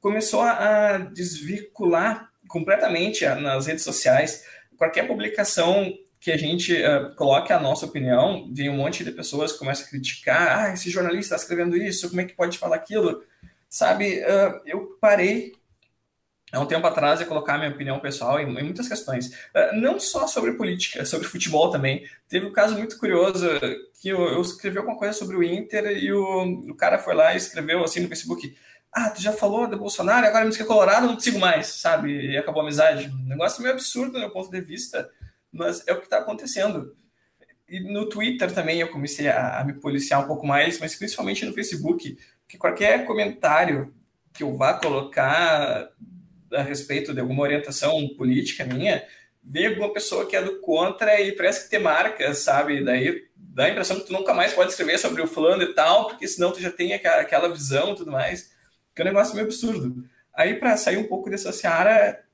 começou 0.00 0.40
a 0.40 0.98
desvincular 0.98 2.32
completamente 2.48 3.24
nas 3.24 3.66
redes 3.66 3.84
sociais. 3.84 4.44
Qualquer 4.76 5.06
publicação 5.06 5.94
que 6.20 6.30
a 6.30 6.36
gente 6.36 6.74
uh, 6.74 7.14
coloque 7.14 7.52
a 7.52 7.58
nossa 7.58 7.86
opinião, 7.86 8.48
vem 8.52 8.68
um 8.68 8.76
monte 8.76 9.02
de 9.02 9.10
pessoas 9.10 9.52
que 9.52 9.58
começam 9.58 9.86
a 9.86 9.88
criticar, 9.88 10.58
ah, 10.58 10.72
esse 10.74 10.90
jornalista 10.90 11.34
está 11.34 11.36
escrevendo 11.36 11.76
isso, 11.76 12.10
como 12.10 12.20
é 12.20 12.24
que 12.24 12.34
pode 12.34 12.58
falar 12.58 12.76
aquilo? 12.76 13.22
Sabe, 13.68 14.20
uh, 14.20 14.60
eu 14.66 14.98
parei 15.00 15.52
há 16.52 16.60
um 16.60 16.66
tempo 16.66 16.86
atrás 16.86 17.20
de 17.20 17.24
colocar 17.24 17.56
minha 17.56 17.70
opinião 17.70 17.98
pessoal 18.00 18.38
em, 18.38 18.44
em 18.44 18.64
muitas 18.64 18.86
questões. 18.86 19.28
Uh, 19.28 19.80
não 19.80 19.98
só 19.98 20.26
sobre 20.26 20.52
política, 20.52 21.06
sobre 21.06 21.26
futebol 21.26 21.70
também. 21.70 22.04
Teve 22.28 22.46
um 22.46 22.52
caso 22.52 22.76
muito 22.76 22.98
curioso 22.98 23.48
que 24.02 24.10
eu, 24.10 24.20
eu 24.20 24.42
escrevi 24.42 24.76
alguma 24.76 24.98
coisa 24.98 25.14
sobre 25.14 25.36
o 25.36 25.42
Inter 25.42 25.86
e 25.86 26.12
o, 26.12 26.42
o 26.68 26.74
cara 26.74 26.98
foi 26.98 27.14
lá 27.14 27.32
e 27.32 27.38
escreveu 27.38 27.82
assim 27.82 28.00
no 28.00 28.08
Facebook, 28.08 28.54
ah, 28.92 29.08
tu 29.08 29.22
já 29.22 29.32
falou 29.32 29.68
do 29.68 29.78
Bolsonaro, 29.78 30.26
agora 30.26 30.44
me 30.44 30.50
diz 30.50 30.56
que 30.56 30.64
é 30.64 30.66
colorado, 30.66 31.06
não 31.06 31.14
consigo 31.14 31.38
mais, 31.38 31.68
sabe? 31.68 32.32
E 32.32 32.36
acabou 32.36 32.60
a 32.60 32.64
amizade. 32.64 33.08
Um 33.08 33.28
negócio 33.28 33.62
meio 33.62 33.74
absurdo 33.74 34.12
do 34.12 34.18
meu 34.18 34.30
ponto 34.30 34.50
de 34.50 34.60
vista, 34.60 35.08
mas 35.52 35.86
é 35.86 35.92
o 35.92 35.98
que 35.98 36.04
está 36.04 36.18
acontecendo. 36.18 36.96
e 37.68 37.80
no 37.80 38.08
Twitter 38.08 38.52
também 38.52 38.80
eu 38.80 38.88
comecei 38.88 39.28
a, 39.28 39.60
a, 39.60 39.64
me 39.64 39.74
policiar 39.74 40.22
um 40.22 40.26
pouco 40.26 40.46
mais, 40.46 40.78
mas 40.80 40.94
principalmente 40.94 41.44
no 41.46 41.52
Facebook, 41.52 42.18
que 42.48 42.58
qualquer 42.58 43.04
comentário 43.06 43.94
que 44.32 44.42
eu 44.42 44.56
vá 44.56 44.74
colocar 44.74 45.88
a 46.52 46.62
respeito 46.62 47.14
de 47.14 47.20
alguma 47.20 47.42
orientação 47.42 48.08
política 48.16 48.64
minha, 48.64 49.04
vem 49.42 49.68
alguma 49.68 49.92
pessoa 49.92 50.26
que 50.26 50.36
é 50.36 50.42
do 50.42 50.60
contra 50.60 51.20
e 51.20 51.32
parece 51.32 51.64
que 51.64 51.70
te 51.70 51.78
marca, 51.78 52.34
sabe? 52.34 52.84
Daí 52.84 53.28
dá 53.36 53.64
a 53.64 53.70
impressão 53.70 53.98
que 53.98 54.06
tu 54.06 54.12
nunca 54.12 54.34
mais 54.34 54.52
pode 54.52 54.70
escrever 54.70 54.98
sobre 54.98 55.22
o 55.22 55.26
fulano 55.26 55.62
e 55.62 55.74
tal, 55.74 56.08
porque 56.08 56.26
senão 56.26 56.52
tu 56.52 56.60
já 56.60 56.70
tem 56.70 56.92
aquela 56.92 57.48
visão 57.48 57.92
e 57.92 57.96
tudo 57.96 58.10
mais, 58.10 58.52
que 58.94 59.02
é 59.02 59.04
um 59.04 59.08
negócio 59.08 59.34
meio 59.34 59.46
absurdo. 59.46 60.04
Aí, 60.34 60.54
para 60.54 60.76
sair 60.76 60.96
um 60.96 61.06
pouco 61.06 61.28
dessa 61.28 61.52
seara, 61.52 62.24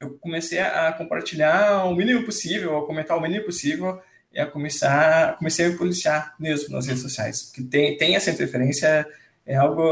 eu 0.00 0.18
comecei 0.18 0.58
a 0.58 0.92
compartilhar 0.92 1.84
o 1.84 1.94
mínimo 1.94 2.24
possível, 2.24 2.78
a 2.78 2.86
comentar 2.86 3.16
o 3.16 3.20
mínimo 3.20 3.44
possível, 3.44 4.00
e 4.32 4.38
a 4.38 4.46
começar, 4.46 5.36
comecei 5.38 5.64
a 5.64 5.68
me 5.70 5.78
policiar 5.78 6.34
mesmo 6.38 6.74
nas 6.74 6.86
redes 6.86 7.02
sociais, 7.02 7.42
porque 7.44 7.62
tem, 7.62 7.96
tem 7.96 8.16
essa 8.16 8.30
interferência, 8.30 9.06
é 9.46 9.56
algo 9.56 9.82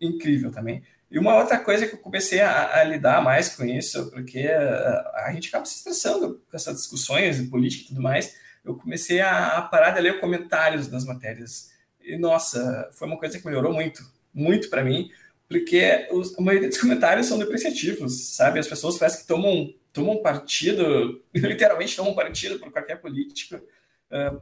incrível 0.00 0.50
também. 0.50 0.82
E 1.10 1.18
uma 1.18 1.36
outra 1.36 1.58
coisa 1.58 1.86
que 1.86 1.94
eu 1.94 1.98
comecei 1.98 2.40
a, 2.40 2.80
a 2.80 2.84
lidar 2.84 3.22
mais 3.22 3.54
com 3.54 3.64
isso, 3.64 4.10
porque 4.10 4.40
a, 4.48 5.24
a, 5.26 5.32
gente 5.32 5.48
acaba 5.48 5.64
se 5.66 5.76
estressando 5.76 6.40
com 6.50 6.56
essas 6.56 6.76
discussões 6.76 7.38
de 7.38 7.48
política 7.48 7.84
e 7.84 7.88
tudo 7.88 8.02
mais, 8.02 8.36
eu 8.64 8.76
comecei 8.76 9.20
a, 9.20 9.58
a 9.58 9.62
parar 9.62 9.90
de 9.90 10.00
ler 10.00 10.20
comentários 10.20 10.88
das 10.88 11.04
matérias. 11.04 11.70
E, 12.00 12.16
nossa, 12.16 12.88
foi 12.92 13.08
uma 13.08 13.18
coisa 13.18 13.38
que 13.38 13.46
melhorou 13.46 13.72
muito, 13.72 14.02
muito 14.32 14.70
para 14.70 14.84
mim, 14.84 15.10
porque 15.50 16.06
os, 16.12 16.38
a 16.38 16.40
maioria 16.40 16.68
dos 16.68 16.78
comentários 16.78 17.26
são 17.26 17.36
depreciativos, 17.36 18.36
sabe? 18.36 18.60
As 18.60 18.68
pessoas 18.68 18.96
parecem 18.96 19.22
que 19.22 19.26
tomam, 19.26 19.74
tomam 19.92 20.22
partido, 20.22 21.20
literalmente 21.34 21.96
tomam 21.96 22.14
partido 22.14 22.60
por 22.60 22.70
qualquer 22.70 23.00
político. 23.00 23.56
Uh, 23.56 24.40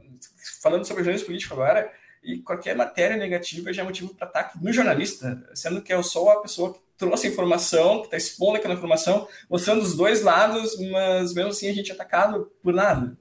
falando 0.61 0.85
sobre 0.85 1.03
jornalismo 1.03 1.25
político 1.25 1.55
agora, 1.55 1.91
e 2.23 2.37
qualquer 2.37 2.75
matéria 2.75 3.17
negativa 3.17 3.73
já 3.73 3.81
é 3.81 3.85
motivo 3.85 4.13
para 4.13 4.27
ataque 4.27 4.63
no 4.63 4.71
jornalista, 4.71 5.49
sendo 5.55 5.81
que 5.81 5.91
eu 5.91 6.03
sou 6.03 6.29
a 6.29 6.41
pessoa 6.43 6.73
que 6.75 6.79
trouxe 6.95 7.25
a 7.25 7.31
informação, 7.31 8.01
que 8.01 8.05
está 8.05 8.17
expondo 8.17 8.57
aquela 8.57 8.75
informação, 8.75 9.27
mostrando 9.49 9.81
os 9.81 9.95
dois 9.95 10.21
lados, 10.21 10.77
mas 10.91 11.33
mesmo 11.33 11.49
assim 11.49 11.69
a 11.69 11.73
gente 11.73 11.89
é 11.89 11.95
atacado 11.95 12.51
por 12.61 12.71
nada, 12.71 13.17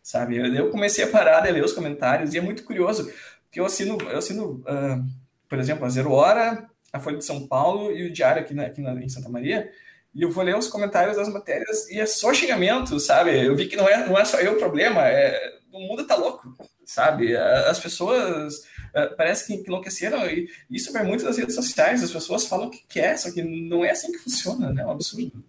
sabe? 0.00 0.36
Eu 0.56 0.70
comecei 0.70 1.04
a 1.04 1.08
parar 1.08 1.40
de 1.40 1.50
ler 1.50 1.64
os 1.64 1.72
comentários 1.72 2.34
e 2.34 2.38
é 2.38 2.40
muito 2.40 2.62
curioso, 2.62 3.10
porque 3.44 3.58
eu 3.58 3.64
assino, 3.64 3.98
eu 4.02 4.18
assino 4.18 4.62
uh, 4.62 5.26
por 5.48 5.58
exemplo, 5.58 5.84
a 5.84 5.88
Zero 5.88 6.12
Hora, 6.12 6.68
a 6.96 7.00
Folha 7.00 7.18
de 7.18 7.24
São 7.24 7.46
Paulo 7.46 7.92
e 7.92 8.04
o 8.04 8.12
Diário 8.12 8.42
aqui, 8.42 8.54
na, 8.54 8.66
aqui 8.66 8.80
na, 8.80 8.92
em 8.94 9.08
Santa 9.08 9.28
Maria, 9.28 9.70
e 10.14 10.22
eu 10.22 10.30
vou 10.30 10.42
ler 10.42 10.56
os 10.56 10.68
comentários 10.68 11.16
das 11.16 11.28
matérias 11.28 11.88
e 11.90 12.00
é 12.00 12.06
só 12.06 12.32
xingamento, 12.32 12.98
sabe? 12.98 13.46
Eu 13.46 13.54
vi 13.54 13.66
que 13.66 13.76
não 13.76 13.88
é, 13.88 14.06
não 14.06 14.18
é 14.18 14.24
só 14.24 14.38
eu 14.40 14.54
o 14.54 14.58
problema, 14.58 15.06
é, 15.06 15.38
o 15.72 15.80
mundo 15.80 16.06
tá 16.06 16.16
louco, 16.16 16.56
sabe? 16.84 17.36
As 17.36 17.78
pessoas 17.78 18.56
uh, 18.94 19.14
parece 19.16 19.46
que 19.46 19.68
enlouqueceram 19.68 20.26
e 20.26 20.48
isso 20.70 20.92
vai 20.92 21.04
muito 21.04 21.24
nas 21.24 21.36
redes 21.36 21.54
sociais, 21.54 22.02
as 22.02 22.10
pessoas 22.10 22.46
falam 22.46 22.68
o 22.68 22.70
que 22.70 22.82
quer, 22.88 23.18
só 23.18 23.30
que 23.30 23.42
não 23.42 23.84
é 23.84 23.90
assim 23.90 24.10
que 24.10 24.18
funciona, 24.18 24.72
né? 24.72 24.82
É 24.82 24.86
um 24.86 24.90
absurdo. 24.90 25.44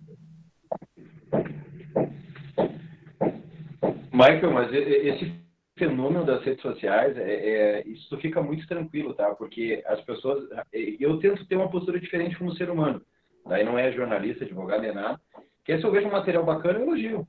Michael, 4.11 4.51
mas 4.51 4.73
esse 4.73 5.46
fenômeno 5.77 6.25
das 6.25 6.43
redes 6.43 6.61
sociais, 6.61 7.15
é, 7.17 7.21
é, 7.21 7.87
isso 7.87 8.17
fica 8.17 8.41
muito 8.41 8.67
tranquilo, 8.67 9.13
tá? 9.13 9.33
Porque 9.35 9.83
as 9.85 10.01
pessoas. 10.01 10.47
Eu 10.73 11.17
tento 11.19 11.45
ter 11.45 11.55
uma 11.55 11.69
postura 11.69 11.99
diferente 11.99 12.37
como 12.37 12.55
ser 12.55 12.69
humano. 12.69 13.01
Daí 13.45 13.63
não 13.63 13.77
é 13.77 13.91
jornalista, 13.91 14.43
advogado, 14.43 14.81
nem 14.81 14.93
nada. 14.93 15.19
Que 15.63 15.77
se 15.77 15.83
eu 15.83 15.91
vejo 15.91 16.07
um 16.07 16.11
material 16.11 16.43
bacana, 16.43 16.79
eu 16.79 16.87
elogio. 16.87 17.27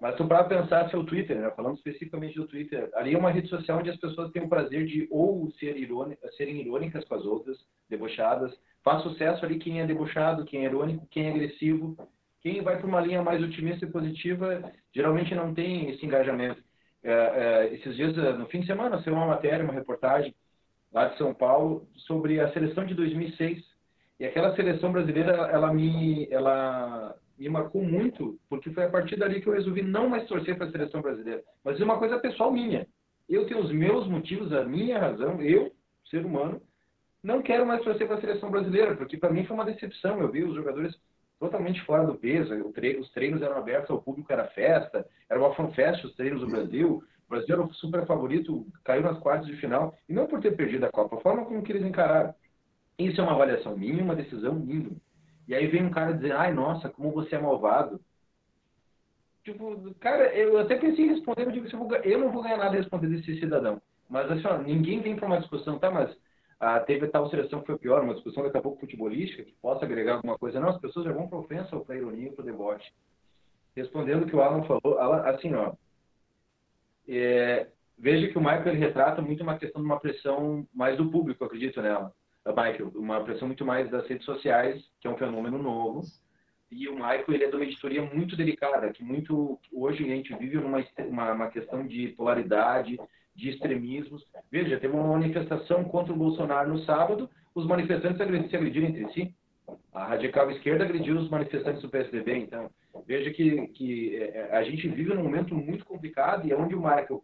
Mas 0.00 0.16
tu 0.16 0.26
para 0.26 0.42
pensar 0.44 0.90
seu 0.90 1.04
Twitter, 1.04 1.38
né? 1.38 1.50
falando 1.52 1.76
especificamente 1.76 2.34
do 2.34 2.48
Twitter, 2.48 2.90
ali 2.94 3.14
é 3.14 3.18
uma 3.18 3.30
rede 3.30 3.48
social 3.48 3.78
onde 3.78 3.90
as 3.90 3.96
pessoas 3.96 4.32
têm 4.32 4.42
o 4.42 4.48
prazer 4.48 4.84
de 4.84 5.06
ou 5.10 5.48
ser 5.52 5.76
irônicas, 5.76 6.34
serem 6.36 6.60
irônicas 6.60 7.04
com 7.04 7.14
as 7.14 7.24
outras, 7.24 7.56
debochadas. 7.88 8.52
Faz 8.82 9.02
sucesso 9.02 9.44
ali 9.44 9.60
quem 9.60 9.80
é 9.80 9.86
debochado, 9.86 10.44
quem 10.44 10.62
é 10.62 10.68
irônico, 10.68 11.06
quem 11.08 11.26
é 11.26 11.30
agressivo. 11.30 11.96
Quem 12.40 12.60
vai 12.60 12.76
para 12.76 12.86
uma 12.86 13.00
linha 13.00 13.22
mais 13.22 13.40
otimista 13.40 13.84
e 13.84 13.90
positiva, 13.90 14.72
geralmente 14.92 15.32
não 15.32 15.54
tem 15.54 15.90
esse 15.90 16.04
engajamento. 16.04 16.61
É, 17.04 17.12
é, 17.12 17.74
esses 17.74 17.96
dias, 17.96 18.16
no 18.38 18.46
fim 18.46 18.60
de 18.60 18.66
semana, 18.66 19.02
saiu 19.02 19.14
uma 19.14 19.26
matéria, 19.26 19.64
uma 19.64 19.72
reportagem 19.72 20.34
lá 20.92 21.06
de 21.06 21.18
São 21.18 21.34
Paulo 21.34 21.88
sobre 21.96 22.40
a 22.40 22.52
seleção 22.52 22.84
de 22.84 22.94
2006. 22.94 23.62
E 24.20 24.24
aquela 24.24 24.54
seleção 24.54 24.92
brasileira, 24.92 25.32
ela 25.32 25.72
me, 25.72 26.28
ela 26.30 27.16
me 27.38 27.48
marcou 27.48 27.82
muito, 27.82 28.38
porque 28.48 28.70
foi 28.70 28.84
a 28.84 28.90
partir 28.90 29.16
dali 29.16 29.40
que 29.40 29.48
eu 29.48 29.54
resolvi 29.54 29.82
não 29.82 30.08
mais 30.08 30.28
torcer 30.28 30.56
para 30.56 30.66
a 30.66 30.70
seleção 30.70 31.02
brasileira. 31.02 31.42
Mas 31.64 31.80
é 31.80 31.84
uma 31.84 31.98
coisa 31.98 32.18
pessoal 32.20 32.52
minha. 32.52 32.86
Eu 33.28 33.46
tenho 33.46 33.60
os 33.60 33.72
meus 33.72 34.06
motivos, 34.06 34.52
a 34.52 34.64
minha 34.64 34.98
razão, 34.98 35.40
eu, 35.40 35.72
ser 36.08 36.24
humano, 36.24 36.62
não 37.22 37.42
quero 37.42 37.66
mais 37.66 37.82
torcer 37.82 38.06
para 38.06 38.16
a 38.16 38.20
seleção 38.20 38.50
brasileira, 38.50 38.96
porque 38.96 39.16
para 39.16 39.32
mim 39.32 39.44
foi 39.44 39.54
uma 39.54 39.64
decepção. 39.64 40.20
Eu 40.20 40.30
vi 40.30 40.44
os 40.44 40.54
jogadores 40.54 40.94
totalmente 41.42 41.84
fora 41.84 42.06
do 42.06 42.14
peso. 42.14 42.54
Os 43.00 43.10
treinos 43.10 43.42
eram 43.42 43.56
abertos 43.56 43.90
ao 43.90 44.00
público, 44.00 44.32
era 44.32 44.46
festa, 44.48 45.04
era 45.28 45.40
uma 45.40 45.52
fanfest 45.56 46.04
os 46.04 46.14
treinos 46.14 46.40
do 46.40 46.46
Brasil. 46.46 47.02
O 47.26 47.28
Brasil 47.28 47.56
era 47.56 47.64
o 47.64 47.74
super 47.74 48.06
favorito, 48.06 48.64
caiu 48.84 49.02
nas 49.02 49.18
quartas 49.18 49.48
de 49.48 49.56
final, 49.56 49.92
e 50.08 50.12
não 50.12 50.28
por 50.28 50.40
ter 50.40 50.54
perdido 50.56 50.86
a 50.86 50.92
Copa, 50.92 51.16
a 51.16 51.20
forma 51.20 51.44
como 51.44 51.62
que 51.62 51.72
eles 51.72 51.84
encararam. 51.84 52.32
Isso 52.96 53.20
é 53.20 53.24
uma 53.24 53.32
avaliação 53.32 53.76
minha, 53.76 54.04
uma 54.04 54.14
decisão 54.14 54.54
minha. 54.54 54.90
E 55.48 55.54
aí 55.54 55.66
vem 55.66 55.84
um 55.84 55.90
cara 55.90 56.12
dizer, 56.12 56.30
ai, 56.32 56.52
nossa, 56.52 56.88
como 56.88 57.10
você 57.10 57.34
é 57.34 57.40
malvado. 57.40 58.00
Tipo, 59.42 59.92
cara, 59.98 60.32
eu 60.36 60.58
até 60.58 60.76
pensei 60.76 61.06
em 61.06 61.14
responder, 61.14 61.46
eu 61.46 61.50
digo, 61.50 61.66
eu 62.04 62.18
não 62.20 62.30
vou 62.30 62.44
ganhar 62.44 62.58
nada 62.58 62.76
responder 62.76 63.08
desse 63.08 63.40
cidadão. 63.40 63.82
Mas 64.08 64.30
assim, 64.30 64.46
ó, 64.46 64.58
ninguém 64.58 65.00
vem 65.00 65.16
para 65.16 65.26
uma 65.26 65.40
discussão, 65.40 65.76
tá, 65.80 65.90
mas 65.90 66.16
ah, 66.62 66.78
teve 66.78 67.08
tal 67.08 67.28
seleção 67.28 67.60
que 67.60 67.66
foi 67.66 67.76
pior, 67.76 68.04
uma 68.04 68.14
discussão 68.14 68.44
daqui 68.44 68.56
a 68.56 68.62
pouco 68.62 68.78
futebolística, 68.78 69.42
que 69.42 69.52
possa 69.60 69.84
agregar 69.84 70.14
alguma 70.14 70.38
coisa. 70.38 70.60
Não, 70.60 70.68
as 70.68 70.80
pessoas 70.80 71.04
já 71.04 71.12
vão 71.12 71.26
para 71.26 71.38
ofensa 71.38 71.76
para 71.80 71.96
ironia 71.96 72.30
para 72.30 72.44
deboche. 72.44 72.88
Respondendo 73.74 74.22
o 74.22 74.26
que 74.26 74.36
o 74.36 74.40
Alan 74.40 74.62
falou, 74.62 74.96
Alan, 74.96 75.22
assim, 75.22 75.52
ó, 75.54 75.72
é, 77.08 77.66
veja 77.98 78.28
que 78.28 78.38
o 78.38 78.40
Michael 78.40 78.76
retrata 78.76 79.20
muito 79.20 79.42
uma 79.42 79.58
questão 79.58 79.82
de 79.82 79.88
uma 79.88 79.98
pressão 79.98 80.64
mais 80.72 80.96
do 80.96 81.10
público, 81.10 81.44
acredito 81.44 81.82
nela. 81.82 82.14
Michael, 82.46 82.92
uma 82.94 83.24
pressão 83.24 83.48
muito 83.48 83.64
mais 83.64 83.90
das 83.90 84.06
redes 84.06 84.24
sociais, 84.24 84.80
que 85.00 85.08
é 85.08 85.10
um 85.10 85.18
fenômeno 85.18 85.58
novo. 85.58 86.02
E 86.70 86.88
o 86.88 86.94
Michael 86.94 87.24
ele 87.26 87.44
é 87.44 87.50
de 87.50 87.56
uma 87.56 87.64
editoria 87.64 88.02
muito 88.02 88.36
delicada, 88.36 88.92
que 88.92 89.02
muito 89.02 89.58
hoje 89.72 90.04
a 90.04 90.14
gente 90.14 90.32
vive 90.36 90.58
uma, 90.58 90.78
uma 91.32 91.50
questão 91.50 91.84
de 91.84 92.08
polaridade, 92.10 93.00
de 93.34 93.50
extremismos. 93.50 94.24
Veja, 94.50 94.78
teve 94.78 94.94
uma 94.94 95.08
manifestação 95.08 95.84
contra 95.84 96.12
o 96.12 96.16
Bolsonaro 96.16 96.70
no 96.70 96.78
sábado, 96.84 97.28
os 97.54 97.66
manifestantes 97.66 98.18
se 98.50 98.56
agrediram 98.56 98.88
entre 98.88 99.12
si. 99.12 99.34
A 99.92 100.06
radical 100.06 100.50
esquerda 100.50 100.84
agrediu 100.84 101.18
os 101.18 101.30
manifestantes 101.30 101.82
do 101.82 101.88
PSDB. 101.88 102.36
Então, 102.36 102.70
veja 103.06 103.30
que, 103.30 103.68
que 103.68 104.16
é, 104.16 104.50
a 104.52 104.62
gente 104.62 104.88
vive 104.88 105.14
num 105.14 105.22
momento 105.22 105.54
muito 105.54 105.84
complicado 105.84 106.46
e 106.46 106.52
é 106.52 106.56
onde 106.56 106.74
o 106.74 106.80
Michael, 106.80 107.22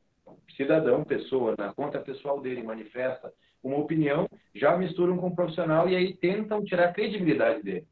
cidadão, 0.57 1.05
pessoa, 1.05 1.55
na 1.59 1.73
conta 1.73 1.99
pessoal 1.99 2.41
dele, 2.41 2.63
manifesta 2.63 3.33
uma 3.63 3.77
opinião, 3.77 4.29
já 4.55 4.77
misturam 4.77 5.17
com 5.17 5.29
um 5.29 5.35
profissional 5.35 5.89
e 5.89 5.97
aí 5.97 6.15
tentam 6.15 6.65
tirar 6.65 6.89
a 6.89 6.93
credibilidade 6.93 7.63
dele. 7.63 7.87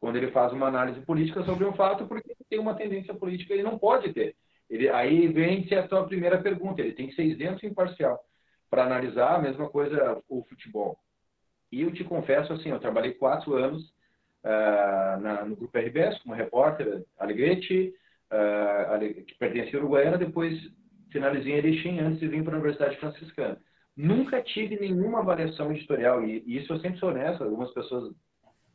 Quando 0.00 0.16
ele 0.16 0.32
faz 0.32 0.52
uma 0.52 0.66
análise 0.66 1.00
política 1.02 1.44
sobre 1.44 1.64
um 1.64 1.74
fato, 1.74 2.06
porque 2.06 2.34
tem 2.50 2.58
uma 2.58 2.74
tendência 2.74 3.14
política, 3.14 3.54
ele 3.54 3.62
não 3.62 3.78
pode 3.78 4.12
ter. 4.12 4.34
Ele, 4.72 4.88
aí 4.88 5.28
vem-se 5.28 5.74
a 5.74 5.86
tua 5.86 6.06
primeira 6.06 6.40
pergunta, 6.40 6.80
ele 6.80 6.94
tem 6.94 7.06
que 7.06 7.14
ser 7.14 7.24
isento 7.24 7.66
e 7.66 7.68
imparcial 7.68 8.18
para 8.70 8.84
analisar 8.84 9.34
a 9.34 9.38
mesma 9.38 9.68
coisa 9.68 10.18
o 10.26 10.42
futebol. 10.44 10.98
E 11.70 11.82
eu 11.82 11.92
te 11.92 12.02
confesso 12.04 12.54
assim, 12.54 12.70
eu 12.70 12.80
trabalhei 12.80 13.12
quatro 13.12 13.54
anos 13.54 13.82
uh, 14.42 15.20
na, 15.20 15.44
no 15.44 15.56
Grupo 15.56 15.76
RBS 15.76 16.18
como 16.22 16.34
repórter, 16.34 17.04
Alegrete, 17.18 17.92
uh, 18.32 19.24
que 19.26 19.34
pertencia 19.34 19.78
ao 19.78 19.84
Uruguaiana, 19.84 20.16
depois 20.16 20.58
finalizei 21.10 21.52
em 21.52 21.56
Erechim 21.56 22.00
antes 22.00 22.20
de 22.20 22.28
vir 22.28 22.42
para 22.42 22.54
a 22.54 22.58
Universidade 22.58 22.96
Franciscana. 22.96 23.60
Nunca 23.94 24.40
tive 24.40 24.80
nenhuma 24.80 25.18
avaliação 25.18 25.70
editorial, 25.70 26.24
e, 26.24 26.42
e 26.46 26.56
isso 26.56 26.72
eu 26.72 26.80
sempre 26.80 26.98
sou 26.98 27.10
honesto, 27.10 27.44
algumas 27.44 27.70
pessoas 27.74 28.10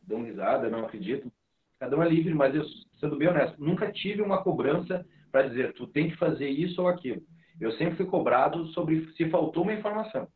dão 0.04 0.24
risada, 0.24 0.70
não 0.70 0.86
acreditam. 0.86 1.32
Cada 1.80 1.98
um 1.98 2.04
é 2.04 2.08
livre, 2.08 2.36
mas 2.36 2.54
eu, 2.54 2.64
sendo 3.00 3.18
bem 3.18 3.30
honesto, 3.30 3.60
nunca 3.60 3.92
tive 3.92 4.22
uma 4.22 4.44
cobrança 4.44 5.04
para 5.32 5.48
dizer 5.48 5.74
tu 5.74 5.88
tem 5.88 6.10
que 6.10 6.18
fazer 6.18 6.50
isso 6.50 6.82
ou 6.82 6.88
aquilo. 6.88 7.22
Eu 7.60 7.72
sempre 7.74 7.96
fui 7.96 8.06
cobrado 8.06 8.68
sobre 8.68 9.12
se 9.14 9.30
faltou 9.30 9.64
uma 9.64 9.74
informação. 9.74 10.28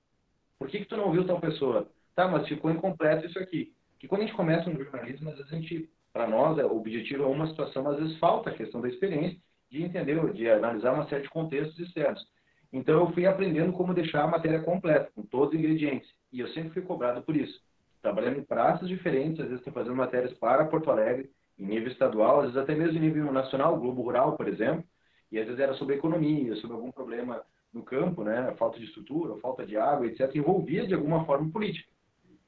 Por 0.58 0.68
que, 0.68 0.80
que 0.80 0.86
tu 0.86 0.98
não 0.98 1.12
viu 1.12 1.26
tal 1.26 1.40
pessoa? 1.40 1.88
Tá, 2.16 2.28
mas 2.28 2.48
ficou 2.48 2.72
incompleto 2.72 3.26
isso 3.26 3.40
aqui. 3.40 3.74
Que 4.00 4.08
quando 4.08 4.22
a 4.22 4.26
gente 4.26 4.36
começa 4.36 4.70
no 4.70 4.84
jornalismo, 4.84 5.30
às 5.30 5.38
vezes 5.38 5.52
a 5.52 5.56
gente, 5.56 5.90
para 6.12 6.28
nós, 6.28 6.58
o 6.58 6.78
objetivo 6.78 7.24
é 7.24 7.28
uma 7.28 7.48
situação, 7.48 7.84
mas 7.84 7.94
às 7.94 8.00
vezes 8.00 8.20
falta 8.20 8.50
a 8.50 8.54
questão 8.54 8.82
da 8.82 8.90
experiência, 8.90 9.40
de 9.70 9.84
entender, 9.84 10.34
de 10.34 10.50
analisar 10.50 10.94
uma 10.94 11.08
série 11.08 11.24
de 11.24 11.30
contextos 11.30 11.80
externos. 11.80 12.26
Então 12.74 13.00
eu 13.00 13.12
fui 13.14 13.26
aprendendo 13.26 13.74
como 13.74 13.94
deixar 13.94 14.24
a 14.24 14.28
matéria 14.28 14.62
completa, 14.62 15.12
com 15.14 15.24
todos 15.24 15.54
os 15.54 15.60
ingredientes. 15.60 16.10
E 16.32 16.40
eu 16.40 16.48
sempre 16.50 16.72
fui 16.72 16.82
cobrado 16.82 17.22
por 17.22 17.36
isso. 17.36 17.62
Trabalhando 18.02 18.40
em 18.40 18.44
praças 18.44 18.88
diferentes, 18.88 19.40
às 19.40 19.48
vezes 19.48 19.60
estou 19.60 19.74
fazendo 19.74 19.96
matérias 19.96 20.34
para 20.40 20.66
Porto 20.66 20.90
Alegre, 20.90 21.30
em 21.62 21.66
nível 21.66 21.92
estadual, 21.92 22.40
às 22.40 22.46
vezes 22.46 22.58
até 22.58 22.74
mesmo 22.74 22.98
em 22.98 23.02
nível 23.02 23.32
nacional, 23.32 23.80
Globo 23.80 24.02
Rural, 24.02 24.36
por 24.36 24.48
exemplo, 24.48 24.84
e 25.32 25.38
às 25.38 25.46
vezes 25.46 25.62
era 25.62 25.76
sobre 25.76 25.96
economia, 25.96 26.56
sobre 26.56 26.76
algum 26.76 26.92
problema 26.92 27.44
no 27.72 27.84
campo, 27.84 28.24
né, 28.24 28.54
falta 28.58 28.80
de 28.80 28.86
estrutura, 28.86 29.38
falta 29.38 29.64
de 29.66 29.78
água, 29.78 30.08
etc., 30.08 30.36
envolvia 30.36 30.88
de 30.88 30.96
alguma 30.96 31.24
forma 31.24 31.50
política. 31.52 31.88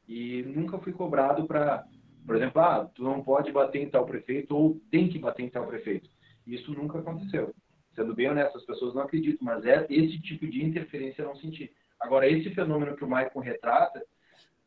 E 0.08 0.42
nunca 0.44 0.80
fui 0.80 0.92
cobrado 0.92 1.46
para, 1.46 1.86
por 2.26 2.36
exemplo, 2.36 2.60
ah, 2.60 2.90
tu 2.94 3.04
não 3.04 3.24
pode 3.24 3.52
bater 3.52 3.84
em 3.84 3.90
tal 3.90 4.06
prefeito 4.06 4.58
ou 4.58 4.82
tem 4.90 5.08
que 5.08 5.20
bater 5.20 5.44
em 5.44 5.50
tal 5.50 5.68
prefeito. 5.68 6.10
Isso 6.46 6.74
nunca 6.74 6.98
aconteceu. 6.98 7.54
Sendo 7.96 8.16
bem 8.16 8.30
honesto, 8.30 8.58
as 8.58 8.66
pessoas 8.66 8.96
não 8.96 9.04
acreditam, 9.04 9.46
mas 9.46 9.64
é 9.64 9.86
esse 9.90 10.20
tipo 10.20 10.48
de 10.48 10.66
interferência 10.66 11.22
eu 11.22 11.28
não 11.28 11.36
senti. 11.36 11.72
Agora, 12.00 12.28
esse 12.28 12.50
fenômeno 12.50 12.98
que 12.98 13.06
o 13.06 13.08
Maicon 13.08 13.40
retrata, 13.40 14.04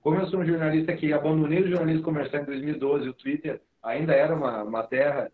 como 0.00 0.16
eu 0.16 0.26
sou 0.28 0.40
um 0.40 0.46
jornalista 0.46 0.96
que 0.96 1.12
abandonei 1.12 1.62
o 1.62 1.68
jornalismo 1.68 2.04
comercial 2.04 2.42
em 2.42 2.46
2012, 2.46 3.08
o 3.08 3.12
Twitter 3.12 3.60
ainda 3.86 4.12
era 4.12 4.34
uma, 4.34 4.62
uma 4.64 4.82
terra 4.82 5.30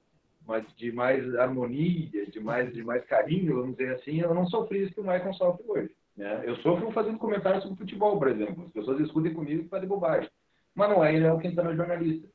de 0.76 0.92
mais 0.92 1.34
harmonia, 1.36 2.26
de 2.26 2.40
mais, 2.40 2.72
de 2.72 2.84
mais 2.84 3.04
carinho, 3.06 3.56
vamos 3.56 3.76
dizer 3.76 3.94
assim, 3.94 4.20
eu 4.20 4.34
não 4.34 4.46
sofri 4.46 4.82
isso 4.82 4.94
que 4.94 5.00
o 5.00 5.04
Maicon 5.04 5.32
sofre 5.32 5.64
hoje. 5.66 5.90
Né? 6.16 6.42
Eu 6.44 6.56
sofro 6.56 6.90
fazendo 6.92 7.18
comentários 7.18 7.62
sobre 7.62 7.78
futebol, 7.78 8.18
por 8.18 8.28
exemplo. 8.28 8.64
As 8.66 8.72
pessoas 8.72 8.98
discutem 8.98 9.32
comigo 9.32 9.64
e 9.64 9.68
fazem 9.68 9.88
bobagem. 9.88 10.28
Mas 10.74 10.90
não 10.90 11.04
é 11.04 11.14
ele 11.14 11.26
é 11.26 11.36
quem 11.38 11.50
está 11.50 11.62
no 11.62 11.74
jornalista. 11.74 12.28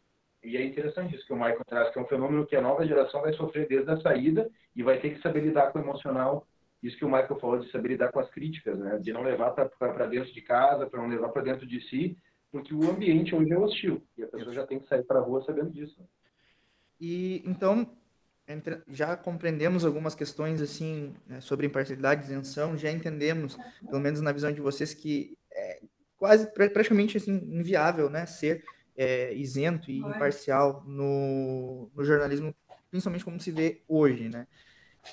E 0.44 0.56
é 0.58 0.64
interessante 0.64 1.16
isso 1.16 1.26
que 1.26 1.34
o 1.34 1.36
Michael 1.36 1.66
traz, 1.68 1.92
que 1.92 2.00
é 2.00 2.02
um 2.02 2.08
fenômeno 2.08 2.46
que 2.46 2.56
a 2.56 2.62
nova 2.62 2.88
geração 2.88 3.22
vai 3.22 3.34
sofrer 3.34 3.68
desde 3.68 3.92
a 3.92 4.00
saída 4.00 4.50
e 4.76 4.82
vai 4.82 5.00
ter 5.00 5.12
que 5.12 5.22
saber 5.22 5.42
lidar 5.42 5.72
com 5.72 5.80
o 5.80 5.82
emocional. 5.82 6.48
Isso 6.82 6.98
que 6.98 7.06
o 7.06 7.10
Michael 7.10 7.40
falou 7.40 7.60
de 7.60 7.70
saber 7.72 7.90
lidar 7.90 8.12
com 8.12 8.20
as 8.20 8.30
críticas, 8.30 8.78
né? 8.80 8.98
de 9.00 9.12
não 9.12 9.24
levar 9.24 9.52
para 9.52 10.06
dentro 10.06 10.32
de 10.32 10.42
casa, 10.42 10.88
para 10.88 11.02
não 11.02 11.10
levar 11.10 11.30
para 11.30 11.42
dentro 11.42 11.66
de 11.68 11.82
si, 11.90 12.18
porque 12.52 12.74
o 12.74 12.90
ambiente 12.90 13.36
hoje 13.36 13.52
é 13.52 13.58
hostil 13.58 14.02
e 14.18 14.24
a 14.24 14.28
pessoa 14.28 14.54
já 14.54 14.66
tem 14.66 14.80
que 14.80 14.88
sair 14.88 15.04
para 15.04 15.20
a 15.20 15.22
rua 15.22 15.44
sabendo 15.44 15.72
disso. 15.72 16.00
E 17.00 17.44
então, 17.46 17.90
já 18.88 19.16
compreendemos 19.16 19.86
algumas 19.86 20.16
questões 20.16 20.62
assim 20.62 21.16
né, 21.28 21.42
sobre 21.42 21.68
imparcialidade, 21.68 22.24
isenção, 22.24 22.78
já 22.78 22.92
entendemos, 22.92 23.58
pelo 23.86 24.00
menos 24.00 24.22
na 24.22 24.32
visão 24.32 24.52
de 24.52 24.62
vocês, 24.62 24.94
que 24.94 25.38
é 25.52 25.82
quase 26.18 26.48
praticamente 26.48 27.18
assim, 27.18 27.34
inviável, 27.34 28.10
né, 28.10 28.26
ser 28.26 28.64
é, 28.96 29.34
isento 29.34 29.92
e 29.92 30.00
imparcial 30.00 30.84
no, 30.88 31.92
no, 31.94 32.04
jornalismo, 32.04 32.56
principalmente 32.90 33.26
como 33.26 33.40
se 33.40 33.52
vê 33.52 33.84
hoje, 33.88 34.30
né? 34.30 34.48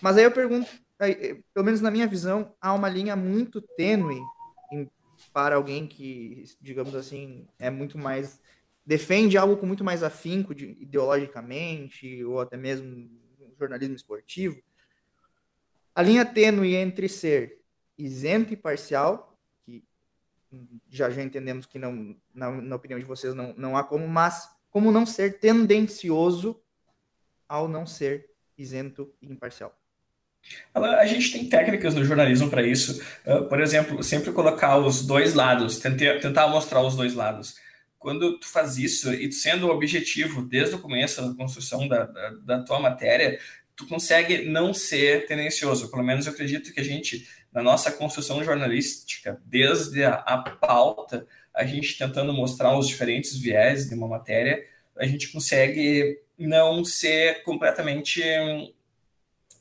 Mas 0.01 0.17
aí 0.17 0.25
eu 0.25 0.33
pergunto, 0.33 0.69
aí, 0.99 1.43
pelo 1.53 1.67
menos 1.67 1.81
na 1.81 1.91
minha 1.91 2.07
visão, 2.07 2.55
há 2.61 2.73
uma 2.73 2.89
linha 2.89 3.15
muito 3.15 3.61
tênue 3.61 4.21
para 5.35 5.57
alguém 5.57 5.85
que, 5.85 6.45
digamos 6.61 6.95
assim, 6.95 7.49
é 7.59 7.69
muito 7.69 7.99
mais 7.99 8.41
defende 8.87 9.37
algo 9.37 9.57
com 9.57 9.67
muito 9.67 9.83
mais 9.83 10.03
afinco 10.03 10.55
de, 10.55 10.77
ideologicamente 10.81 12.23
ou 12.25 12.41
até 12.41 12.57
mesmo 12.57 13.11
jornalismo 13.59 13.97
esportivo, 13.97 14.63
a 15.95 16.03
linha 16.03 16.25
tênue 16.25 16.75
entre 16.77 17.09
ser 17.09 17.61
isento 17.97 18.53
e 18.53 18.57
parcial, 18.57 19.37
que 19.65 19.85
já 20.89 21.11
já 21.11 21.23
entendemos 21.23 21.67
que 21.67 21.79
não, 21.79 22.17
na, 22.33 22.51
na 22.51 22.77
opinião 22.77 23.01
de 23.01 23.07
vocês 23.07 23.35
não, 23.35 23.55
não 23.57 23.77
há 23.77 23.83
como, 23.83 24.07
mas 24.07 24.49
como 24.71 24.93
não 24.93 25.05
ser 25.05 25.41
tendencioso 25.41 26.61
ao 27.49 27.67
não 27.67 27.87
ser 27.87 28.31
isento 28.57 29.13
e 29.21 29.33
imparcial. 29.33 29.77
A 30.75 31.07
gente 31.07 31.33
tem 31.33 31.49
técnicas 31.49 31.95
no 31.95 32.05
jornalismo 32.05 32.51
para 32.51 32.67
isso. 32.67 33.01
Uh, 33.25 33.45
por 33.45 33.61
exemplo, 33.61 34.03
sempre 34.03 34.33
colocar 34.33 34.77
os 34.79 35.07
dois 35.07 35.35
lados, 35.35 35.79
tentar, 35.79 36.21
tentar 36.21 36.49
mostrar 36.49 36.83
os 36.83 36.97
dois 36.97 37.15
lados. 37.15 37.57
Quando 37.99 38.39
tu 38.39 38.47
faz 38.47 38.77
isso 38.77 39.13
e 39.15 39.29
tu 39.29 39.35
sendo 39.35 39.69
objetivo 39.69 40.43
desde 40.43 40.75
o 40.75 40.79
começo 40.79 41.23
da 41.23 41.35
construção 41.35 41.89
da, 41.89 42.05
da, 42.05 42.31
da 42.31 42.63
tua 42.63 42.79
matéria, 42.79 43.39
tu 43.77 43.87
consegue 43.87 44.45
não 44.49 44.75
ser 44.75 45.27
tendencioso. 45.27 45.91
Pelo 45.91 46.03
menos 46.03 46.27
eu 46.27 46.33
acredito 46.33 46.73
que 46.73 46.81
a 46.81 46.85
gente, 46.85 47.29
na 47.53 47.63
nossa 47.63 47.91
construção 47.91 48.45
jornalística, 48.45 49.41
desde 49.45 50.05
a, 50.05 50.15
a 50.15 50.39
pauta, 50.39 51.27
a 51.55 51.65
gente 51.65 51.97
tentando 51.97 52.33
mostrar 52.33 52.77
os 52.77 52.89
diferentes 52.89 53.37
viés 53.37 53.89
de 53.89 53.95
uma 53.95 54.09
matéria, 54.09 54.65
a 54.97 55.07
gente 55.07 55.29
consegue 55.33 56.21
não 56.39 56.85
ser 56.85 57.43
completamente 57.43 58.23
hum, 58.23 58.73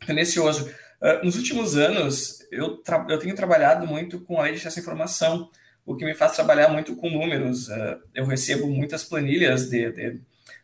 tendencioso. 0.06 0.74
Uh, 1.04 1.26
nos 1.26 1.36
últimos 1.36 1.76
anos, 1.76 2.48
eu, 2.50 2.82
eu 3.10 3.20
tenho 3.20 3.36
trabalhado 3.36 3.86
muito 3.86 4.22
com 4.22 4.40
a 4.40 4.44
lei 4.44 4.54
de 4.54 4.60
acesso 4.60 4.80
à 4.80 4.82
informação, 4.82 5.50
o 5.86 5.98
que 5.98 6.06
me 6.06 6.14
faz 6.14 6.32
trabalhar 6.32 6.70
muito 6.70 6.96
com 6.96 7.10
números. 7.10 7.68
Uh, 7.68 8.00
eu 8.16 8.26
recebo 8.26 8.68
muitas 8.68 9.04
planilhas 9.04 9.70
de, 9.70 9.92
de, 9.92 10.22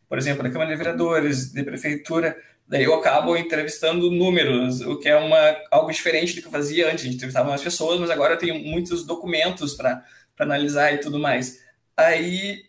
por 0.08 0.18
exemplo, 0.18 0.42
da 0.42 0.50
Câmara 0.50 0.72
de 0.72 0.78
Vereadores, 0.78 1.52
de 1.52 1.62
Prefeitura, 1.62 2.38
daí 2.66 2.86
eu 2.86 2.94
acabo 2.94 3.36
entrevistando 3.36 4.10
números, 4.10 4.80
o 4.80 4.98
que 4.98 5.10
é 5.10 5.18
uma, 5.18 5.58
algo 5.70 5.92
diferente 5.92 6.36
do 6.36 6.42
que 6.42 6.48
eu 6.48 6.52
fazia 6.52 6.90
antes. 6.90 7.02
A 7.02 7.06
gente 7.08 7.16
entrevistava 7.16 7.50
mais 7.50 7.62
pessoas, 7.62 8.00
mas 8.00 8.10
agora 8.10 8.36
eu 8.36 8.38
tenho 8.38 8.58
muitos 8.60 9.06
documentos 9.06 9.74
para 9.74 10.06
analisar 10.40 10.94
e 10.94 11.00
tudo 11.00 11.20
mais. 11.20 11.60
Aí, 11.98 12.64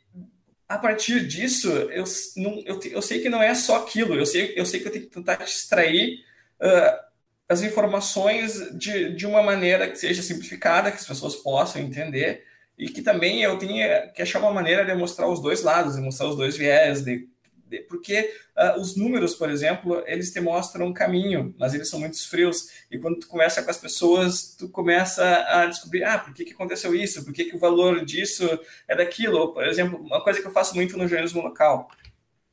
a 0.68 0.76
partir 0.76 1.24
disso, 1.24 1.70
eu, 1.70 2.02
não, 2.36 2.60
eu, 2.66 2.80
eu 2.90 3.00
sei 3.00 3.20
que 3.20 3.28
não 3.28 3.40
é 3.40 3.54
só 3.54 3.76
aquilo, 3.76 4.16
eu 4.16 4.26
sei, 4.26 4.54
eu 4.56 4.66
sei 4.66 4.80
que 4.80 4.88
eu 4.88 4.92
tenho 4.92 5.04
que 5.04 5.14
tentar 5.14 5.40
extrair. 5.44 6.24
Uh, 6.60 7.09
as 7.50 7.62
informações 7.62 8.78
de, 8.78 9.12
de 9.12 9.26
uma 9.26 9.42
maneira 9.42 9.90
que 9.90 9.96
seja 9.96 10.22
simplificada, 10.22 10.88
que 10.92 10.98
as 10.98 11.06
pessoas 11.06 11.34
possam 11.34 11.82
entender, 11.82 12.44
e 12.78 12.88
que 12.88 13.02
também 13.02 13.42
eu 13.42 13.58
tenha 13.58 14.06
que 14.12 14.22
achar 14.22 14.38
uma 14.38 14.52
maneira 14.52 14.84
de 14.84 14.94
mostrar 14.94 15.28
os 15.28 15.42
dois 15.42 15.60
lados, 15.64 15.96
de 15.96 16.00
mostrar 16.00 16.28
os 16.28 16.36
dois 16.36 16.56
viés, 16.56 17.02
de, 17.02 17.28
de 17.66 17.80
porque 17.88 18.32
uh, 18.56 18.80
os 18.80 18.96
números, 18.96 19.34
por 19.34 19.50
exemplo, 19.50 20.00
eles 20.06 20.32
te 20.32 20.40
mostram 20.40 20.86
um 20.86 20.92
caminho, 20.92 21.52
mas 21.58 21.74
eles 21.74 21.90
são 21.90 21.98
muito 21.98 22.24
frios, 22.28 22.68
e 22.88 23.00
quando 23.00 23.18
tu 23.18 23.26
conversa 23.26 23.64
com 23.64 23.70
as 23.70 23.78
pessoas, 23.78 24.54
tu 24.56 24.68
começa 24.68 25.24
a 25.48 25.66
descobrir, 25.66 26.04
ah, 26.04 26.20
por 26.20 26.32
que, 26.32 26.44
que 26.44 26.52
aconteceu 26.52 26.94
isso, 26.94 27.24
por 27.24 27.32
que, 27.32 27.46
que 27.46 27.56
o 27.56 27.58
valor 27.58 28.04
disso 28.04 28.48
é 28.86 28.94
daquilo, 28.94 29.52
por 29.52 29.66
exemplo, 29.66 29.98
uma 29.98 30.22
coisa 30.22 30.40
que 30.40 30.46
eu 30.46 30.52
faço 30.52 30.76
muito 30.76 30.96
no 30.96 31.08
jornalismo 31.08 31.42
local, 31.42 31.90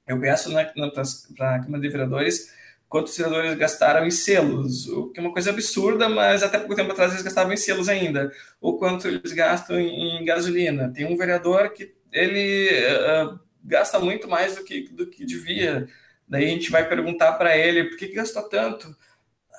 eu 0.07 0.19
peço 0.19 0.51
para 1.35 1.55
a 1.55 1.59
Câmara 1.59 1.81
de 1.81 1.89
Vereadores 1.89 2.56
quantos 2.89 3.13
senadores 3.13 3.55
gastaram 3.55 4.05
em 4.05 4.11
selos, 4.11 4.87
o 4.87 5.09
que 5.09 5.19
é 5.19 5.23
uma 5.23 5.33
coisa 5.33 5.49
absurda, 5.49 6.07
mas 6.07 6.41
até 6.41 6.57
pouco 6.57 6.75
tempo 6.75 6.91
atrás 6.91 7.11
eles 7.11 7.23
gastavam 7.23 7.53
em 7.53 7.57
selos 7.57 7.89
ainda, 7.89 8.31
ou 8.61 8.77
quanto 8.77 9.07
eles 9.07 9.33
gastam 9.33 9.79
em, 9.79 10.19
em 10.19 10.25
gasolina. 10.25 10.91
Tem 10.93 11.05
um 11.05 11.17
vereador 11.17 11.69
que 11.69 11.93
ele 12.11 12.69
uh, 12.69 13.39
gasta 13.63 13.99
muito 13.99 14.27
mais 14.27 14.55
do 14.55 14.63
que, 14.63 14.87
do 14.89 15.07
que 15.07 15.25
devia, 15.25 15.87
daí 16.27 16.45
a 16.45 16.49
gente 16.49 16.71
vai 16.71 16.87
perguntar 16.87 17.33
para 17.33 17.57
ele, 17.57 17.85
por 17.85 17.97
que, 17.97 18.07
que 18.07 18.15
gastou 18.15 18.43
tanto? 18.43 18.95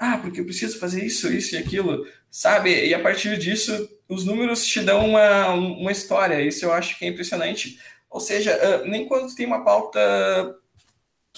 Ah, 0.01 0.19
porque 0.19 0.41
eu 0.41 0.45
preciso 0.45 0.79
fazer 0.79 1.05
isso, 1.05 1.31
isso 1.31 1.55
e 1.55 1.59
aquilo, 1.59 2.07
sabe? 2.31 2.87
E 2.87 2.95
a 2.95 3.01
partir 3.01 3.37
disso, 3.37 3.89
os 4.09 4.25
números 4.25 4.65
te 4.65 4.81
dão 4.81 5.05
uma, 5.07 5.49
uma 5.49 5.93
história, 5.93 6.41
isso 6.41 6.65
eu 6.65 6.73
acho 6.73 6.99
que 6.99 7.05
é 7.05 7.09
impressionante. 7.09 7.79
Ou 8.09 8.21
seja, 8.21 8.57
uh, 8.57 8.89
nem 8.89 9.07
quando 9.07 9.35
tem 9.35 9.45
uma 9.45 9.65
pauta 9.65 10.01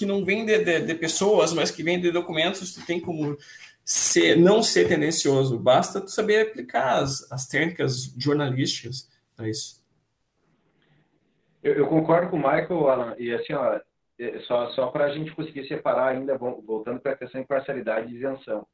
que 0.01 0.05
não 0.07 0.25
vem 0.25 0.43
de, 0.43 0.57
de, 0.57 0.79
de, 0.79 0.95
pessoas, 0.95 1.53
mas 1.53 1.69
que 1.69 1.83
vem 1.83 2.01
de 2.01 2.11
documentos, 2.11 2.73
tu 2.73 2.83
tem 2.83 2.99
como 2.99 3.37
ser, 3.85 4.35
não 4.35 4.63
ser 4.63 4.87
tendencioso. 4.87 5.59
Basta 5.59 6.01
tu 6.01 6.09
saber 6.09 6.47
aplicar 6.47 7.03
as, 7.03 7.31
as 7.31 7.47
técnicas 7.47 8.11
jornalísticas 8.17 9.07
para 9.37 9.47
isso. 9.47 9.79
Eu, 11.61 11.73
eu, 11.73 11.87
concordo 11.87 12.31
com 12.31 12.37
o 12.37 12.39
Michael, 12.39 12.89
Alan, 12.89 13.15
e 13.19 13.31
assim, 13.31 13.53
ó, 13.53 13.79
é, 14.17 14.39
só, 14.47 14.71
só 14.71 14.87
para 14.87 15.05
a 15.05 15.13
gente 15.13 15.35
conseguir 15.35 15.67
separar 15.67 16.07
ainda, 16.07 16.35
voltando 16.35 16.99
para 16.99 17.11
a 17.11 17.15
questão 17.15 17.39
de 17.39 17.45
imparcialidade 17.45 18.11
e 18.11 18.17
isenção. 18.17 18.65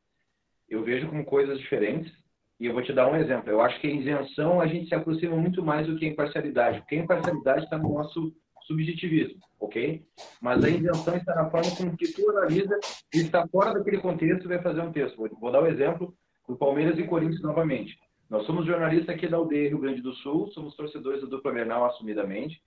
Eu 0.70 0.82
vejo 0.82 1.10
como 1.10 1.26
coisas 1.26 1.60
diferentes, 1.60 2.14
e 2.58 2.68
eu 2.68 2.74
vou 2.74 2.82
te 2.82 2.94
dar 2.94 3.12
um 3.12 3.18
exemplo. 3.18 3.50
Eu 3.50 3.60
acho 3.60 3.78
que 3.82 3.88
a 3.88 3.94
isenção 3.94 4.62
a 4.62 4.68
gente 4.68 4.88
se 4.88 4.96
aproxima 4.96 5.36
muito 5.36 5.62
mais 5.62 5.86
do 5.88 5.98
que 5.98 6.06
a 6.06 6.10
imparcialidade, 6.10 6.80
porque 6.80 6.96
a 6.96 7.00
imparcialidade 7.00 7.66
está 7.66 7.78
no 7.78 7.96
nosso 7.96 8.34
subjetivismo, 8.68 9.40
ok? 9.60 10.04
Mas 10.42 10.64
a 10.64 10.70
invenção 10.70 11.16
está 11.16 11.34
na 11.34 11.50
forma 11.50 11.76
como 11.76 11.98
que 11.98 12.12
tu 12.12 12.30
analisa 12.30 12.78
e 13.14 13.20
está 13.20 13.48
fora 13.48 13.74
daquele 13.74 14.00
contexto 14.00 14.46
e 14.46 14.48
vai 14.48 14.62
fazer 14.62 14.82
um 14.82 14.92
texto. 14.92 15.18
Vou, 15.40 15.52
dar 15.52 15.62
o 15.62 15.64
um 15.64 15.68
exemplo 15.68 16.14
do 16.48 16.58
Palmeiras 16.58 17.00
e 17.00 17.04
Corinthians 17.04 17.42
novamente. 17.42 17.98
Nós 18.30 18.46
somos 18.46 18.66
jornalistas 18.66 19.16
aqui 19.16 19.28
da 19.28 19.38
aldeia 19.38 19.70
Rio 19.70 19.80
Grande 19.80 20.02
do 20.02 20.14
Sul, 20.16 20.52
somos 20.52 20.76
torcedores 20.76 21.22
do 21.22 21.28
dupla 21.28 21.54
Grenal 21.54 21.86
assumidamente. 21.86 22.62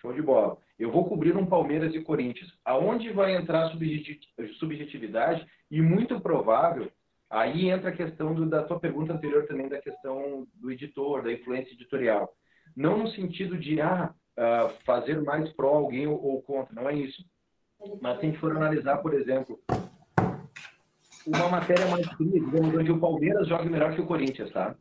Show 0.00 0.12
de 0.12 0.20
bola. 0.20 0.58
Eu 0.78 0.90
vou 0.90 1.08
cobrir 1.08 1.36
um 1.36 1.46
Palmeiras 1.46 1.94
e 1.94 2.00
Corinthians. 2.00 2.50
Aonde 2.64 3.10
vai 3.12 3.36
entrar 3.36 3.70
subjetividade? 4.58 5.46
E 5.70 5.80
muito 5.80 6.20
provável, 6.20 6.90
aí 7.30 7.70
entra 7.70 7.90
a 7.90 7.96
questão 7.96 8.34
do, 8.34 8.44
da 8.44 8.64
tua 8.64 8.78
pergunta 8.78 9.12
anterior 9.12 9.46
também, 9.46 9.68
da 9.68 9.80
questão 9.80 10.46
do 10.54 10.70
editor, 10.70 11.22
da 11.22 11.32
influência 11.32 11.72
editorial. 11.72 12.28
Não 12.76 12.98
no 12.98 13.08
sentido 13.08 13.56
de, 13.56 13.80
ah, 13.80 14.12
uh, 14.38 14.72
fazer 14.84 15.20
mais 15.22 15.50
pró 15.52 15.74
alguém 15.74 16.06
ou, 16.06 16.22
ou, 16.22 16.42
contra, 16.42 16.74
não 16.74 16.88
é 16.88 16.94
isso. 16.94 17.24
Mas 18.00 18.18
se 18.18 18.26
a 18.26 18.28
gente 18.28 18.38
for 18.38 18.56
analisar, 18.56 18.98
por 18.98 19.14
exemplo, 19.14 19.60
uma 21.26 21.48
matéria 21.48 21.86
mais 21.88 22.06
fria, 22.12 22.40
digamos, 22.40 22.74
onde 22.74 22.92
o 22.92 23.00
Palmeiras 23.00 23.48
joga 23.48 23.64
melhor 23.64 23.94
que 23.94 24.00
o 24.00 24.06
Corinthians, 24.06 24.50
tá? 24.52 24.74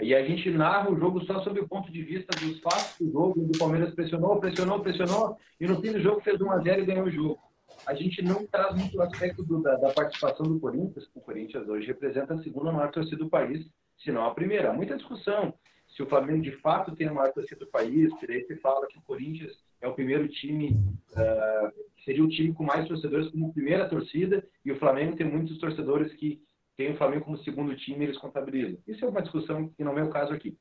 E 0.00 0.14
a 0.14 0.24
gente 0.24 0.50
narra 0.50 0.90
o 0.90 0.98
jogo 0.98 1.24
só 1.24 1.42
sob 1.42 1.60
o 1.60 1.68
ponto 1.68 1.92
de 1.92 2.02
vista 2.02 2.36
dos 2.40 2.58
fatos 2.60 2.96
do 2.98 3.12
jogo, 3.12 3.40
onde 3.40 3.56
o 3.56 3.58
Palmeiras 3.58 3.94
pressionou, 3.94 4.40
pressionou, 4.40 4.80
pressionou, 4.80 5.36
e 5.60 5.66
no 5.66 5.80
fim 5.80 5.92
do 5.92 6.00
jogo 6.00 6.20
fez 6.22 6.38
1x0 6.38 6.78
e 6.78 6.84
ganhou 6.84 7.06
o 7.06 7.10
jogo. 7.10 7.38
A 7.86 7.94
gente 7.94 8.22
não 8.22 8.46
traz 8.46 8.74
muito 8.74 8.96
o 8.96 9.02
aspecto 9.02 9.42
do, 9.42 9.62
da, 9.62 9.74
da, 9.76 9.90
participação 9.92 10.46
do 10.46 10.58
Corinthians. 10.60 11.08
O 11.14 11.20
Corinthians 11.20 11.68
hoje 11.68 11.86
representa 11.86 12.34
a 12.34 12.42
segunda 12.42 12.72
maior 12.72 12.90
torcida 12.90 13.16
do 13.16 13.30
país, 13.30 13.66
se 13.98 14.10
não 14.10 14.24
a 14.24 14.34
primeira. 14.34 14.72
Muita 14.72 14.96
discussão 14.96 15.54
se 15.94 16.02
o 16.02 16.06
Flamengo 16.06 16.42
de 16.42 16.52
fato 16.58 16.96
tem 16.96 17.08
a 17.08 17.12
maior 17.12 17.32
torcida 17.32 17.60
do 17.60 17.70
país, 17.70 18.12
que 18.18 18.26
daí 18.26 18.44
se 18.46 18.56
fala 18.56 18.86
que 18.86 18.98
o 18.98 19.02
Corinthians 19.02 19.52
é 19.80 19.86
o 19.86 19.94
primeiro 19.94 20.26
time, 20.28 20.70
uh, 21.12 21.72
seria 22.04 22.24
o 22.24 22.28
time 22.28 22.54
com 22.54 22.64
mais 22.64 22.88
torcedores 22.88 23.28
como 23.30 23.52
primeira 23.52 23.88
torcida, 23.88 24.44
e 24.64 24.72
o 24.72 24.78
Flamengo 24.78 25.16
tem 25.16 25.26
muitos 25.26 25.58
torcedores 25.58 26.12
que 26.14 26.40
tem 26.76 26.92
o 26.92 26.96
Flamengo 26.96 27.26
como 27.26 27.38
segundo 27.38 27.76
time, 27.76 28.04
eles 28.04 28.18
contabilizam. 28.18 28.78
Isso 28.86 29.04
é 29.04 29.08
uma 29.08 29.22
discussão 29.22 29.68
que 29.68 29.84
não 29.84 29.98
é 29.98 30.02
o 30.02 30.10
caso 30.10 30.32
aqui. 30.32 30.56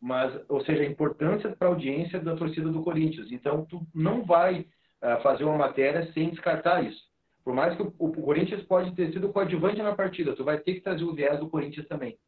Mas, 0.00 0.38
ou 0.48 0.60
seja, 0.64 0.82
a 0.82 0.86
importância 0.86 1.54
para 1.56 1.68
a 1.68 1.70
audiência 1.70 2.20
da 2.20 2.36
torcida 2.36 2.68
do 2.68 2.82
Corinthians. 2.82 3.30
Então, 3.30 3.64
tu 3.64 3.86
não 3.94 4.24
vai 4.24 4.60
uh, 4.60 5.22
fazer 5.22 5.44
uma 5.44 5.56
matéria 5.56 6.12
sem 6.12 6.30
descartar 6.30 6.84
isso. 6.84 7.00
Por 7.44 7.54
mais 7.54 7.76
que 7.76 7.82
o, 7.82 7.94
o 7.98 8.12
Corinthians 8.22 8.62
pode 8.64 8.94
ter 8.96 9.12
sido 9.12 9.32
coadjuvante 9.32 9.80
na 9.80 9.94
partida, 9.94 10.34
tu 10.34 10.42
vai 10.42 10.58
ter 10.58 10.74
que 10.74 10.80
trazer 10.80 11.04
o 11.04 11.14
viés 11.14 11.38
do 11.38 11.48
Corinthians 11.48 11.86
também. 11.86 12.18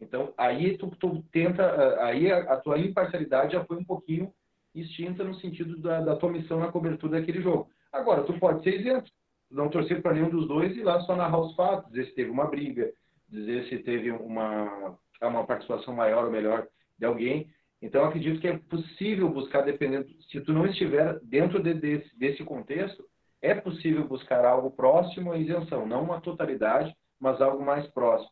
Então, 0.00 0.32
aí 0.36 0.78
tu, 0.78 0.90
tu 0.98 1.22
tenta, 1.30 1.62
uh, 1.62 2.00
aí 2.00 2.30
a, 2.30 2.54
a, 2.54 2.56
tua 2.56 2.78
imparcialidade 2.78 3.52
já 3.52 3.64
foi 3.64 3.76
um 3.76 3.84
pouquinho 3.84 4.32
extinta 4.74 5.22
no 5.22 5.34
sentido 5.34 5.76
da, 5.78 6.00
da 6.00 6.16
tua 6.16 6.30
missão 6.30 6.58
na 6.58 6.72
cobertura 6.72 7.18
daquele 7.18 7.42
jogo. 7.42 7.68
Agora, 7.92 8.22
tu 8.22 8.38
pode 8.38 8.62
ser 8.62 8.80
isento 8.80 9.10
não 9.50 9.68
torcer 9.68 10.00
para 10.00 10.14
nenhum 10.14 10.30
dos 10.30 10.46
dois 10.46 10.76
e 10.76 10.82
lá 10.82 11.00
só 11.00 11.16
narrar 11.16 11.40
os 11.40 11.54
fatos, 11.56 11.90
dizer 11.90 12.06
se 12.06 12.14
teve 12.14 12.30
uma 12.30 12.46
briga, 12.46 12.92
dizer 13.28 13.68
se 13.68 13.78
teve 13.78 14.10
uma, 14.12 14.96
uma 15.20 15.44
participação 15.44 15.92
maior 15.92 16.24
ou 16.24 16.30
melhor 16.30 16.66
de 16.98 17.04
alguém. 17.04 17.48
Então, 17.82 18.04
acredito 18.04 18.40
que 18.40 18.46
é 18.46 18.58
possível 18.58 19.28
buscar, 19.28 19.62
dependendo, 19.62 20.06
se 20.30 20.40
tu 20.42 20.52
não 20.52 20.66
estiver 20.66 21.18
dentro 21.20 21.62
de, 21.62 21.74
desse, 21.74 22.16
desse 22.16 22.44
contexto, 22.44 23.04
é 23.42 23.54
possível 23.54 24.06
buscar 24.06 24.44
algo 24.44 24.70
próximo 24.70 25.32
à 25.32 25.38
isenção, 25.38 25.86
não 25.86 26.04
uma 26.04 26.20
totalidade, 26.20 26.94
mas 27.18 27.40
algo 27.40 27.64
mais 27.64 27.86
próximo. 27.88 28.30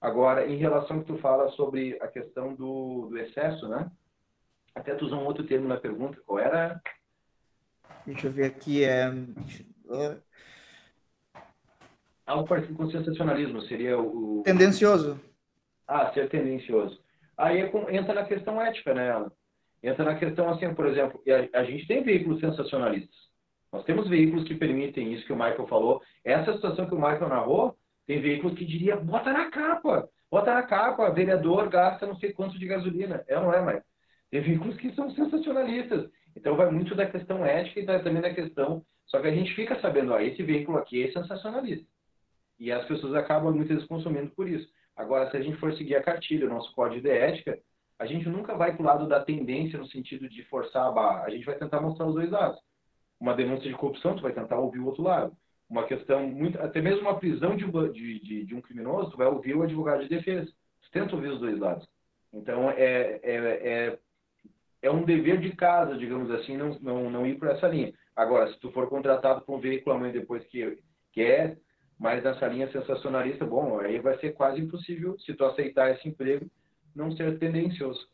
Agora, 0.00 0.46
em 0.46 0.56
relação 0.56 0.96
ao 0.96 1.02
que 1.02 1.12
tu 1.12 1.18
fala 1.18 1.50
sobre 1.50 1.98
a 2.00 2.08
questão 2.08 2.54
do, 2.54 3.08
do 3.10 3.18
excesso, 3.18 3.68
né? 3.68 3.90
Até 4.74 4.94
tu 4.94 5.04
usou 5.04 5.20
um 5.20 5.26
outro 5.26 5.44
termo 5.44 5.68
na 5.68 5.76
pergunta, 5.76 6.20
qual 6.24 6.38
era? 6.38 6.80
Deixa 8.06 8.28
eu 8.28 8.30
ver 8.30 8.46
aqui, 8.46 8.84
é 8.84 9.12
algo 12.24 12.48
parecido 12.48 12.74
com 12.74 12.90
sensacionalismo, 12.90 13.60
seria 13.62 13.98
o... 13.98 14.42
Tendencioso. 14.44 15.20
Ah, 15.86 16.12
ser 16.12 16.28
tendencioso. 16.28 17.00
Aí 17.36 17.60
é 17.60 17.96
entra 17.96 18.14
na 18.14 18.24
questão 18.24 18.60
ética, 18.62 18.94
né? 18.94 19.26
Entra 19.82 20.04
na 20.04 20.14
questão 20.14 20.48
assim, 20.50 20.72
por 20.74 20.86
exemplo, 20.86 21.20
a, 21.26 21.58
a 21.58 21.64
gente 21.64 21.86
tem 21.86 22.02
veículos 22.02 22.40
sensacionalistas. 22.40 23.16
Nós 23.72 23.84
temos 23.84 24.08
veículos 24.08 24.46
que 24.46 24.54
permitem 24.54 25.12
isso 25.12 25.24
que 25.26 25.32
o 25.32 25.36
Michael 25.36 25.66
falou. 25.66 26.02
Essa 26.24 26.52
situação 26.52 26.86
que 26.86 26.94
o 26.94 27.00
Michael 27.00 27.28
narrou, 27.28 27.76
tem 28.10 28.20
veículos 28.20 28.58
que 28.58 28.64
diria, 28.64 28.96
bota 28.96 29.32
na 29.32 29.52
capa, 29.52 30.08
bota 30.28 30.52
na 30.52 30.64
capa, 30.64 31.12
vereador 31.12 31.68
gasta 31.68 32.08
não 32.08 32.16
sei 32.16 32.32
quanto 32.32 32.58
de 32.58 32.66
gasolina. 32.66 33.24
É 33.28 33.38
ou 33.38 33.44
não 33.44 33.54
é, 33.54 33.60
Michael? 33.60 33.84
Tem 34.32 34.40
veículos 34.40 34.76
que 34.78 34.92
são 34.96 35.12
sensacionalistas. 35.12 36.10
Então 36.34 36.56
vai 36.56 36.68
muito 36.72 36.92
da 36.96 37.08
questão 37.08 37.46
ética 37.46 37.78
e 37.78 38.02
também 38.02 38.20
da 38.20 38.34
questão. 38.34 38.84
Só 39.06 39.20
que 39.20 39.28
a 39.28 39.30
gente 39.30 39.54
fica 39.54 39.80
sabendo, 39.80 40.12
ó, 40.12 40.18
esse 40.18 40.42
veículo 40.42 40.78
aqui 40.78 41.04
é 41.04 41.12
sensacionalista. 41.12 41.86
E 42.58 42.72
as 42.72 42.84
pessoas 42.86 43.14
acabam 43.14 43.52
muitas 43.52 43.76
vezes 43.76 43.86
consumindo 43.86 44.30
por 44.30 44.48
isso. 44.48 44.68
Agora, 44.96 45.30
se 45.30 45.36
a 45.36 45.40
gente 45.40 45.58
for 45.58 45.72
seguir 45.74 45.94
a 45.94 46.02
cartilha, 46.02 46.46
o 46.46 46.50
nosso 46.50 46.74
código 46.74 47.02
de 47.02 47.10
ética, 47.10 47.60
a 47.96 48.06
gente 48.06 48.28
nunca 48.28 48.56
vai 48.56 48.74
para 48.74 48.82
o 48.82 48.86
lado 48.86 49.06
da 49.06 49.24
tendência 49.24 49.78
no 49.78 49.86
sentido 49.86 50.28
de 50.28 50.42
forçar 50.46 50.84
a 50.84 50.90
barra. 50.90 51.26
A 51.26 51.30
gente 51.30 51.46
vai 51.46 51.54
tentar 51.54 51.80
mostrar 51.80 52.06
os 52.06 52.14
dois 52.16 52.28
lados. 52.28 52.58
Uma 53.20 53.36
denúncia 53.36 53.70
de 53.70 53.76
corrupção, 53.76 54.16
tu 54.16 54.22
vai 54.22 54.32
tentar 54.32 54.58
ouvir 54.58 54.80
o 54.80 54.86
outro 54.86 55.04
lado. 55.04 55.36
Uma 55.70 55.86
questão, 55.86 56.26
muito, 56.26 56.60
até 56.60 56.80
mesmo 56.80 57.02
uma 57.02 57.18
prisão 57.18 57.56
de, 57.56 57.64
de, 57.92 58.20
de, 58.20 58.44
de 58.44 58.54
um 58.54 58.60
criminoso, 58.60 59.12
tu 59.12 59.16
vai 59.16 59.28
ouvir 59.28 59.54
o 59.54 59.62
advogado 59.62 60.02
de 60.02 60.08
defesa. 60.08 60.50
Tu 60.82 60.90
tenta 60.90 61.14
ouvir 61.14 61.28
os 61.28 61.40
dois 61.40 61.58
lados. 61.58 61.88
Então, 62.32 62.70
é, 62.70 63.20
é, 63.22 63.36
é, 63.36 63.98
é 64.82 64.90
um 64.90 65.04
dever 65.04 65.38
de 65.38 65.54
casa, 65.54 65.96
digamos 65.96 66.30
assim, 66.32 66.56
não, 66.56 66.76
não, 66.80 67.10
não 67.10 67.26
ir 67.26 67.38
por 67.38 67.48
essa 67.48 67.68
linha. 67.68 67.94
Agora, 68.16 68.52
se 68.52 68.58
tu 68.58 68.72
for 68.72 68.88
contratado 68.88 69.42
por 69.42 69.56
um 69.56 69.60
veículo 69.60 69.94
amanhã 69.94 70.12
depois 70.12 70.44
que 70.46 70.78
quer 71.12 71.56
mas 72.00 72.24
nessa 72.24 72.46
linha 72.48 72.72
sensacionalista, 72.72 73.44
bom, 73.44 73.78
aí 73.78 73.98
vai 73.98 74.18
ser 74.20 74.32
quase 74.32 74.58
impossível, 74.58 75.18
se 75.20 75.34
tu 75.34 75.44
aceitar 75.44 75.90
esse 75.90 76.08
emprego, 76.08 76.50
não 76.96 77.14
ser 77.14 77.38
tendencioso. 77.38 78.08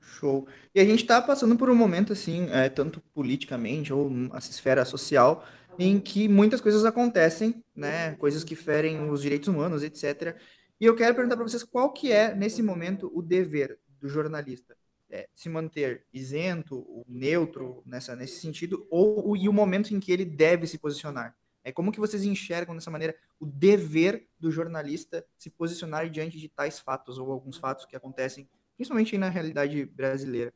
Show. 0.00 0.48
E 0.74 0.80
a 0.80 0.84
gente 0.84 1.02
está 1.02 1.20
passando 1.20 1.54
por 1.54 1.68
um 1.68 1.74
momento, 1.74 2.14
assim, 2.14 2.48
é, 2.50 2.70
tanto 2.70 2.98
politicamente 3.14 3.92
ou 3.92 4.10
a 4.32 4.38
esfera 4.38 4.86
social, 4.86 5.44
em 5.78 5.98
que 5.98 6.28
muitas 6.28 6.60
coisas 6.60 6.84
acontecem, 6.84 7.62
né? 7.74 8.14
Coisas 8.16 8.44
que 8.44 8.54
ferem 8.54 9.10
os 9.10 9.22
direitos 9.22 9.48
humanos, 9.48 9.82
etc. 9.82 10.36
E 10.80 10.84
eu 10.84 10.96
quero 10.96 11.14
perguntar 11.14 11.36
para 11.36 11.46
vocês 11.46 11.62
qual 11.62 11.92
que 11.92 12.10
é, 12.10 12.34
nesse 12.34 12.62
momento, 12.62 13.10
o 13.14 13.22
dever 13.22 13.78
do 14.00 14.08
jornalista. 14.08 14.76
É, 15.08 15.28
se 15.34 15.48
manter 15.48 16.06
isento, 16.12 17.04
neutro 17.06 17.82
nessa, 17.84 18.16
nesse 18.16 18.40
sentido, 18.40 18.86
ou 18.90 19.36
e 19.36 19.46
o 19.46 19.52
momento 19.52 19.94
em 19.94 20.00
que 20.00 20.10
ele 20.10 20.24
deve 20.24 20.66
se 20.66 20.78
posicionar. 20.78 21.36
É 21.62 21.70
como 21.70 21.92
que 21.92 22.00
vocês 22.00 22.24
enxergam 22.24 22.74
dessa 22.74 22.90
maneira 22.90 23.14
o 23.38 23.46
dever 23.46 24.26
do 24.40 24.50
jornalista 24.50 25.24
se 25.36 25.50
posicionar 25.50 26.08
diante 26.10 26.38
de 26.38 26.48
tais 26.48 26.80
fatos 26.80 27.18
ou 27.18 27.30
alguns 27.30 27.58
fatos 27.58 27.84
que 27.84 27.94
acontecem, 27.94 28.48
principalmente 28.74 29.16
na 29.18 29.28
realidade 29.28 29.84
brasileira? 29.84 30.52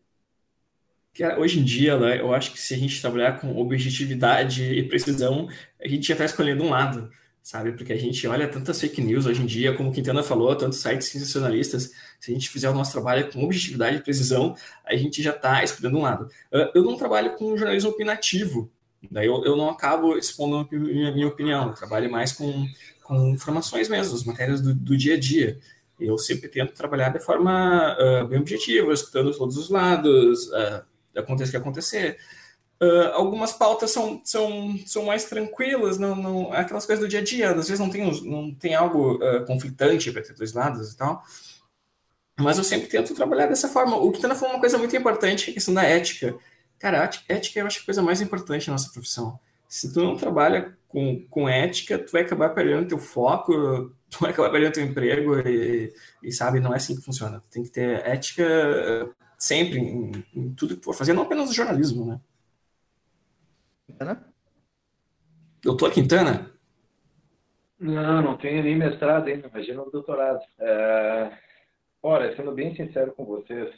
Hoje 1.39 1.61
em 1.61 1.65
dia, 1.65 1.99
né, 1.99 2.21
eu 2.21 2.35
acho 2.35 2.53
que 2.53 2.61
se 2.61 2.75
a 2.75 2.79
gente 2.79 3.01
trabalhar 3.01 3.41
com 3.41 3.57
objetividade 3.57 4.63
e 4.63 4.83
precisão, 4.83 5.49
a 5.81 5.89
gente 5.89 6.07
já 6.07 6.15
está 6.15 6.25
escolhendo 6.25 6.65
um 6.65 6.71
lado, 6.71 7.11
sabe? 7.43 7.73
Porque 7.73 7.93
a 7.93 7.99
gente 7.99 8.27
olha 8.27 8.49
tantas 8.49 8.81
fake 8.81 9.01
news 9.01 9.27
hoje 9.27 9.43
em 9.43 9.47
dia, 9.47 9.75
como 9.75 9.91
o 9.91 9.93
Quintana 9.93 10.23
falou, 10.23 10.55
tantos 10.55 10.79
sites 10.79 11.09
sensacionalistas. 11.09 11.91
Se 12.21 12.31
a 12.31 12.35
gente 12.35 12.49
fizer 12.49 12.69
o 12.69 12.75
nosso 12.75 12.93
trabalho 12.93 13.31
com 13.33 13.45
objetividade 13.45 13.97
e 13.97 14.03
precisão, 14.03 14.55
a 14.85 14.95
gente 14.97 15.23
já 15.23 15.31
está 15.31 15.63
escolhendo 15.65 15.99
um 15.99 16.03
lado. 16.03 16.29
Eu 16.75 16.83
não 16.83 16.97
trabalho 16.97 17.35
com 17.37 17.57
jornalismo 17.57 17.91
opinativo, 17.91 18.71
Daí 19.11 19.27
eu, 19.27 19.45
eu 19.45 19.57
não 19.57 19.71
acabo 19.71 20.17
expondo 20.17 20.57
a 20.57 20.69
minha, 20.71 21.13
minha 21.13 21.29
opinião, 21.29 21.69
eu 21.69 21.75
trabalho 21.75 22.11
mais 22.11 22.33
com, 22.33 22.67
com 23.03 23.29
informações 23.29 23.89
mesmo, 23.89 24.15
as 24.15 24.25
matérias 24.25 24.61
do, 24.61 24.75
do 24.75 24.97
dia 24.97 25.15
a 25.15 25.21
dia. 25.21 25.59
Eu 25.99 26.19
sempre 26.19 26.49
tento 26.49 26.75
trabalhar 26.75 27.11
de 27.11 27.21
forma 27.21 27.97
uh, 27.99 28.27
bem 28.27 28.41
objetiva, 28.41 28.93
escutando 28.93 29.37
todos 29.37 29.57
os 29.57 29.71
lados, 29.71 30.49
uh, 30.49 30.85
aconteça 31.17 31.49
o 31.49 31.51
que 31.53 31.57
acontecer. 31.57 32.19
Uh, 32.81 33.09
algumas 33.15 33.53
pautas 33.55 33.91
são, 33.91 34.21
são, 34.23 34.79
são 34.85 35.05
mais 35.07 35.25
tranquilas, 35.25 35.99
não, 35.99 36.15
não, 36.15 36.53
aquelas 36.53 36.85
coisas 36.85 37.03
do 37.03 37.09
dia 37.09 37.21
a 37.21 37.25
dia, 37.25 37.51
às 37.51 37.69
vezes 37.69 37.79
não 37.79 37.89
tem, 37.89 38.23
não 38.25 38.55
tem 38.55 38.75
algo 38.75 39.15
uh, 39.15 39.47
conflitante 39.47 40.13
para 40.13 40.23
ter 40.23 40.35
dois 40.35 40.53
lados 40.53 40.93
e 40.93 40.97
tal. 40.97 41.23
Mas 42.39 42.59
eu 42.59 42.65
sempre 42.65 42.87
tento 42.87 43.15
trabalhar 43.15 43.47
dessa 43.47 43.69
forma. 43.69 43.97
O 43.97 44.13
Kitana 44.13 44.35
falou 44.35 44.55
uma 44.55 44.61
coisa 44.61 44.77
muito 44.77 44.95
importante, 44.95 45.51
a 45.51 45.55
questão 45.55 45.73
da 45.73 45.85
ética. 45.85 46.37
Cara, 46.79 47.11
ética 47.29 47.61
eu 47.61 47.67
acho 47.67 47.81
a 47.81 47.85
coisa 47.87 48.03
mais 48.03 48.21
importante 48.21 48.67
na 48.69 48.75
nossa 48.75 48.91
profissão. 48.93 49.39
Se 49.67 49.93
tu 49.93 50.05
não 50.05 50.17
trabalha 50.17 50.77
com, 50.87 51.27
com 51.31 51.49
ética, 51.49 51.99
tu 51.99 52.13
vai 52.13 52.23
acabar 52.23 52.51
perdendo 52.51 52.89
teu 52.89 52.99
foco, 52.99 53.91
tu 54.11 54.19
vai 54.21 54.31
acabar 54.31 54.51
perdendo 54.51 54.75
teu 54.75 54.85
emprego 54.85 55.39
e, 55.49 55.93
e 56.23 56.31
sabe, 56.31 56.61
não 56.61 56.75
é 56.75 56.77
assim 56.77 56.95
que 56.95 57.03
funciona. 57.03 57.43
Tem 57.51 57.63
que 57.63 57.71
ter 57.71 58.07
ética 58.07 58.45
sempre 59.37 59.79
em, 59.79 60.25
em 60.35 60.55
tudo 60.55 60.77
que 60.77 60.85
for 60.85 60.95
fazer, 60.95 61.13
não 61.13 61.23
apenas 61.23 61.49
no 61.49 61.55
jornalismo, 61.55 62.07
né? 62.07 62.21
Quintana? 63.87 64.33
Doutor 65.63 65.93
Quintana? 65.93 66.53
Não, 67.79 68.23
não 68.23 68.37
tenho 68.37 68.63
nem 68.63 68.77
mestrado 68.77 69.29
ainda, 69.29 69.49
imagina 69.49 69.83
o 69.83 69.91
doutorado. 69.91 70.41
É... 70.59 71.33
Olha, 72.03 72.35
sendo 72.37 72.53
bem 72.53 72.75
sincero 72.75 73.13
com 73.13 73.25
vocês, 73.25 73.75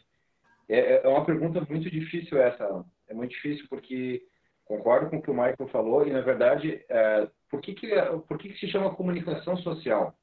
é, 0.68 0.78
é, 0.78 1.00
é 1.04 1.08
uma 1.08 1.24
pergunta 1.24 1.66
muito 1.68 1.90
difícil 1.90 2.40
essa. 2.40 2.84
É 3.08 3.14
muito 3.14 3.30
difícil 3.30 3.66
porque 3.70 4.22
concordo 4.64 5.08
com 5.08 5.16
o 5.16 5.22
que 5.22 5.30
o 5.30 5.34
Michael 5.34 5.68
falou 5.72 6.06
e, 6.06 6.10
na 6.10 6.20
verdade, 6.20 6.84
é, 6.88 7.28
por, 7.50 7.60
que, 7.60 7.74
que, 7.74 7.88
por 8.28 8.38
que, 8.38 8.50
que 8.50 8.58
se 8.58 8.70
chama 8.70 8.94
comunicação 8.94 9.56
social? 9.56 10.17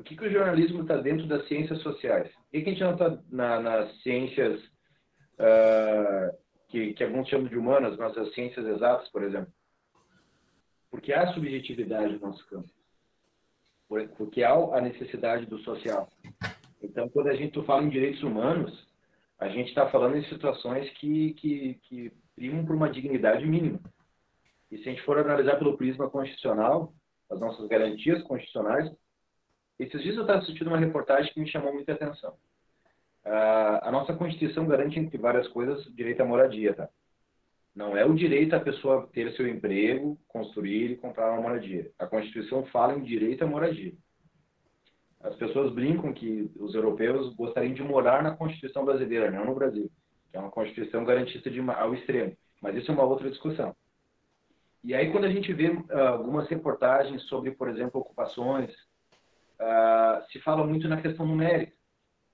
Por 0.00 0.04
que, 0.04 0.16
que 0.16 0.24
o 0.28 0.32
jornalismo 0.32 0.80
está 0.80 0.96
dentro 0.96 1.26
das 1.26 1.46
ciências 1.46 1.78
sociais? 1.82 2.32
Por 2.32 2.52
que, 2.52 2.62
que 2.62 2.70
a 2.70 2.72
gente 2.72 2.82
não 2.82 2.92
está 2.92 3.18
na, 3.30 3.60
nas 3.60 4.02
ciências 4.02 4.58
uh, 5.38 6.34
que, 6.68 6.94
que 6.94 7.04
alguns 7.04 7.28
chamam 7.28 7.48
de 7.48 7.58
humanas, 7.58 7.98
mas 7.98 8.16
as 8.16 8.32
ciências 8.32 8.66
exatas, 8.66 9.10
por 9.10 9.22
exemplo? 9.22 9.52
Porque 10.90 11.12
há 11.12 11.30
subjetividade 11.34 12.14
no 12.14 12.20
nosso 12.20 12.48
campo. 12.48 12.70
Porque 14.16 14.42
há 14.42 14.54
a 14.54 14.80
necessidade 14.80 15.44
do 15.44 15.58
social. 15.58 16.08
Então, 16.82 17.06
quando 17.10 17.26
a 17.26 17.36
gente 17.36 17.62
fala 17.66 17.82
em 17.82 17.90
direitos 17.90 18.22
humanos, 18.22 18.88
a 19.38 19.50
gente 19.50 19.68
está 19.68 19.90
falando 19.90 20.16
em 20.16 20.24
situações 20.30 20.88
que, 20.92 21.34
que, 21.34 21.74
que 21.82 22.12
primam 22.34 22.64
por 22.64 22.74
uma 22.74 22.88
dignidade 22.88 23.44
mínima. 23.44 23.78
E 24.70 24.78
se 24.78 24.88
a 24.88 24.92
gente 24.92 25.04
for 25.04 25.18
analisar 25.18 25.58
pelo 25.58 25.76
prisma 25.76 26.08
constitucional, 26.08 26.94
as 27.30 27.38
nossas 27.38 27.68
garantias 27.68 28.22
constitucionais, 28.22 28.90
esses 29.84 30.02
dias 30.02 30.16
eu 30.16 30.22
estava 30.22 30.40
assistindo 30.40 30.68
uma 30.68 30.78
reportagem 30.78 31.32
que 31.32 31.40
me 31.40 31.48
chamou 31.48 31.72
muita 31.72 31.92
atenção. 31.92 32.32
Uh, 33.24 33.80
a 33.82 33.90
nossa 33.90 34.14
Constituição 34.14 34.66
garante, 34.66 34.98
entre 34.98 35.18
várias 35.18 35.46
coisas, 35.48 35.86
o 35.86 35.94
direito 35.94 36.22
à 36.22 36.24
moradia, 36.24 36.74
tá? 36.74 36.88
Não 37.74 37.96
é 37.96 38.04
o 38.04 38.14
direito 38.14 38.54
à 38.54 38.60
pessoa 38.60 39.08
ter 39.12 39.32
seu 39.32 39.46
emprego, 39.46 40.18
construir 40.26 40.90
e 40.90 40.96
comprar 40.96 41.32
uma 41.32 41.42
moradia. 41.42 41.90
A 41.98 42.06
Constituição 42.06 42.64
fala 42.66 42.94
em 42.94 43.02
direito 43.02 43.44
à 43.44 43.46
moradia. 43.46 43.94
as 45.22 45.36
pessoas 45.36 45.72
brincam 45.72 46.12
que 46.12 46.50
os 46.58 46.74
europeus 46.74 47.34
gostariam 47.34 47.74
de 47.74 47.82
morar 47.82 48.22
na 48.22 48.34
Constituição 48.34 48.84
brasileira, 48.84 49.30
não 49.30 49.44
no 49.44 49.54
Brasil, 49.54 49.90
que 50.30 50.36
é 50.36 50.40
uma 50.40 50.50
Constituição 50.50 51.04
garantista 51.04 51.50
de, 51.50 51.60
ao 51.60 51.94
extremo. 51.94 52.36
Mas 52.60 52.74
isso 52.76 52.90
é 52.90 52.94
uma 52.94 53.04
outra 53.04 53.30
discussão. 53.30 53.74
E 54.82 54.94
aí, 54.94 55.12
quando 55.12 55.24
a 55.24 55.30
gente 55.30 55.52
vê 55.52 55.68
uh, 55.68 55.98
algumas 55.98 56.48
reportagens 56.48 57.22
sobre, 57.24 57.50
por 57.50 57.68
exemplo, 57.68 58.00
ocupações, 58.00 58.74
uh, 59.60 60.24
se 60.30 60.40
fala 60.40 60.66
muito 60.66 60.88
na 60.88 61.00
questão 61.00 61.26
numérica. 61.26 61.72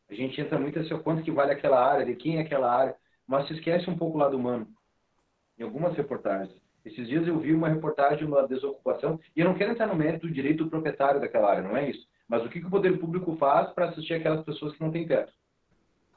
A 0.09 0.15
gente 0.15 0.41
entra 0.41 0.59
muito 0.59 0.79
assim, 0.79 0.97
quanto 1.03 1.23
que 1.23 1.31
vale 1.31 1.53
aquela 1.53 1.85
área, 1.85 2.07
de 2.07 2.15
quem 2.15 2.39
é 2.39 2.41
aquela 2.41 2.73
área, 2.73 2.95
mas 3.27 3.47
se 3.49 3.55
esquece 3.55 3.91
um 3.91 3.99
pouco 3.99 4.17
o 4.17 4.21
lado 4.21 4.37
humano, 4.37 4.69
em 5.59 5.65
algumas 5.65 5.97
reportagens. 5.97 6.57
Esses 6.85 7.09
dias 7.09 7.27
eu 7.27 7.41
vi 7.41 7.53
uma 7.53 7.69
reportagem 7.69 8.25
uma 8.25 8.47
desocupação, 8.47 9.19
e 9.35 9.41
eu 9.41 9.45
não 9.45 9.55
quero 9.55 9.73
entrar 9.73 9.89
no 9.89 9.97
mérito 9.97 10.29
do 10.29 10.33
direito 10.33 10.65
do 10.65 10.71
proprietário 10.71 11.21
daquela 11.21 11.51
área, 11.51 11.63
não 11.63 11.77
é 11.77 11.91
isso. 11.91 12.07
Mas 12.29 12.45
o 12.45 12.49
que, 12.49 12.61
que 12.61 12.67
o 12.67 12.71
poder 12.71 12.99
público 12.99 13.37
faz 13.37 13.71
para 13.73 13.89
assistir 13.89 14.15
aquelas 14.15 14.45
pessoas 14.45 14.73
que 14.75 14.81
não 14.81 14.93
têm 14.93 15.07
teto? 15.07 15.33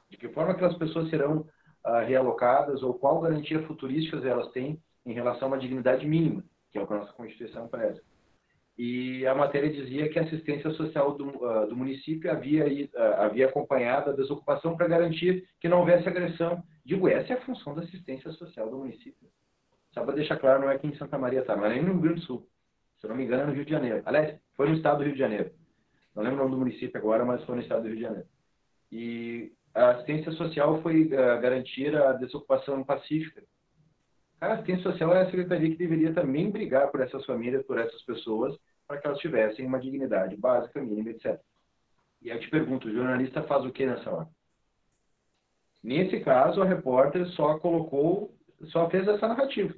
De 0.08 0.16
que 0.16 0.28
forma 0.28 0.52
aquelas 0.52 0.76
pessoas 0.76 1.08
serão 1.10 1.38
uh, 1.84 2.06
realocadas 2.06 2.82
ou 2.82 2.94
qual 2.94 3.20
garantia 3.20 3.62
futurística 3.66 4.16
elas 4.26 4.50
têm 4.52 4.80
em 5.04 5.12
relação 5.12 5.48
a 5.48 5.52
uma 5.52 5.58
dignidade 5.58 6.06
mínima, 6.06 6.44
que 6.70 6.78
é 6.78 6.82
o 6.82 6.86
que 6.86 6.92
a 6.92 6.98
nossa 6.98 7.12
Constituição 7.12 7.66
preza. 7.68 8.00
E 8.82 9.26
a 9.26 9.34
matéria 9.34 9.68
dizia 9.68 10.08
que 10.08 10.18
a 10.18 10.22
assistência 10.22 10.70
social 10.70 11.12
do, 11.12 11.28
uh, 11.44 11.66
do 11.68 11.76
município 11.76 12.30
havia, 12.30 12.64
uh, 12.64 13.20
havia 13.20 13.44
acompanhado 13.44 14.08
a 14.08 14.14
desocupação 14.14 14.74
para 14.74 14.88
garantir 14.88 15.46
que 15.60 15.68
não 15.68 15.80
houvesse 15.80 16.08
agressão. 16.08 16.62
Digo, 16.82 17.06
essa 17.06 17.34
é 17.34 17.36
a 17.36 17.42
função 17.42 17.74
da 17.74 17.82
assistência 17.82 18.32
social 18.32 18.70
do 18.70 18.78
município. 18.78 19.28
Só 19.92 20.02
para 20.02 20.14
deixar 20.14 20.38
claro, 20.38 20.62
não 20.62 20.70
é 20.70 20.76
aqui 20.76 20.86
em 20.86 20.96
Santa 20.96 21.18
Maria, 21.18 21.44
tá? 21.44 21.54
Não 21.54 21.66
é 21.66 21.78
no 21.78 21.92
Rio 21.92 22.00
Grande 22.00 22.20
do 22.20 22.26
Sul. 22.26 22.48
Se 22.98 23.04
eu 23.04 23.10
não 23.10 23.18
me 23.18 23.24
engano, 23.24 23.42
é 23.42 23.46
no 23.48 23.52
Rio 23.52 23.66
de 23.66 23.70
Janeiro. 23.70 24.02
Aliás, 24.06 24.40
foi 24.56 24.70
no 24.70 24.76
estado 24.76 24.96
do 24.96 25.04
Rio 25.04 25.12
de 25.12 25.18
Janeiro. 25.18 25.50
Não 26.16 26.22
lembro 26.22 26.38
o 26.38 26.42
nome 26.44 26.52
do 26.52 26.58
município 26.60 26.96
agora, 26.98 27.22
mas 27.22 27.44
foi 27.44 27.56
no 27.56 27.60
estado 27.60 27.82
do 27.82 27.88
Rio 27.88 27.96
de 27.96 28.02
Janeiro. 28.02 28.28
E 28.90 29.52
a 29.74 29.90
assistência 29.90 30.32
social 30.32 30.80
foi 30.80 31.04
uh, 31.04 31.38
garantir 31.42 31.94
a 31.94 32.14
desocupação 32.14 32.82
pacífica 32.82 33.42
a 34.40 34.54
assistência 34.54 34.84
social 34.84 35.14
é 35.14 35.20
a 35.20 35.26
secretaria 35.26 35.68
que 35.68 35.76
deveria 35.76 36.14
também 36.14 36.50
brigar 36.50 36.90
por 36.90 37.00
essas 37.02 37.24
famílias, 37.26 37.64
por 37.66 37.78
essas 37.78 38.02
pessoas, 38.02 38.56
para 38.90 39.00
que 39.00 39.06
elas 39.06 39.20
tivessem 39.20 39.64
uma 39.64 39.78
dignidade 39.78 40.36
básica, 40.36 40.82
mínima, 40.82 41.10
etc. 41.10 41.40
E 42.20 42.28
aí 42.28 42.36
eu 42.36 42.40
te 42.40 42.50
pergunto, 42.50 42.88
o 42.88 42.92
jornalista 42.92 43.40
faz 43.44 43.64
o 43.64 43.70
que 43.70 43.86
nessa 43.86 44.10
hora? 44.10 44.28
Nesse 45.80 46.18
caso, 46.18 46.60
a 46.60 46.64
repórter 46.64 47.24
só 47.28 47.56
colocou, 47.60 48.34
só 48.64 48.90
fez 48.90 49.06
essa 49.06 49.28
narrativa. 49.28 49.72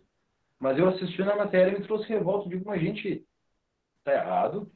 Mas 0.58 0.78
eu 0.78 0.88
assisti 0.88 1.22
na 1.22 1.36
matéria 1.36 1.76
e 1.76 1.78
me 1.78 1.86
trouxe 1.86 2.08
revolta. 2.08 2.48
Digo, 2.48 2.64
mas 2.64 2.80
gente, 2.80 3.26
está 3.98 4.14
errado. 4.14 4.72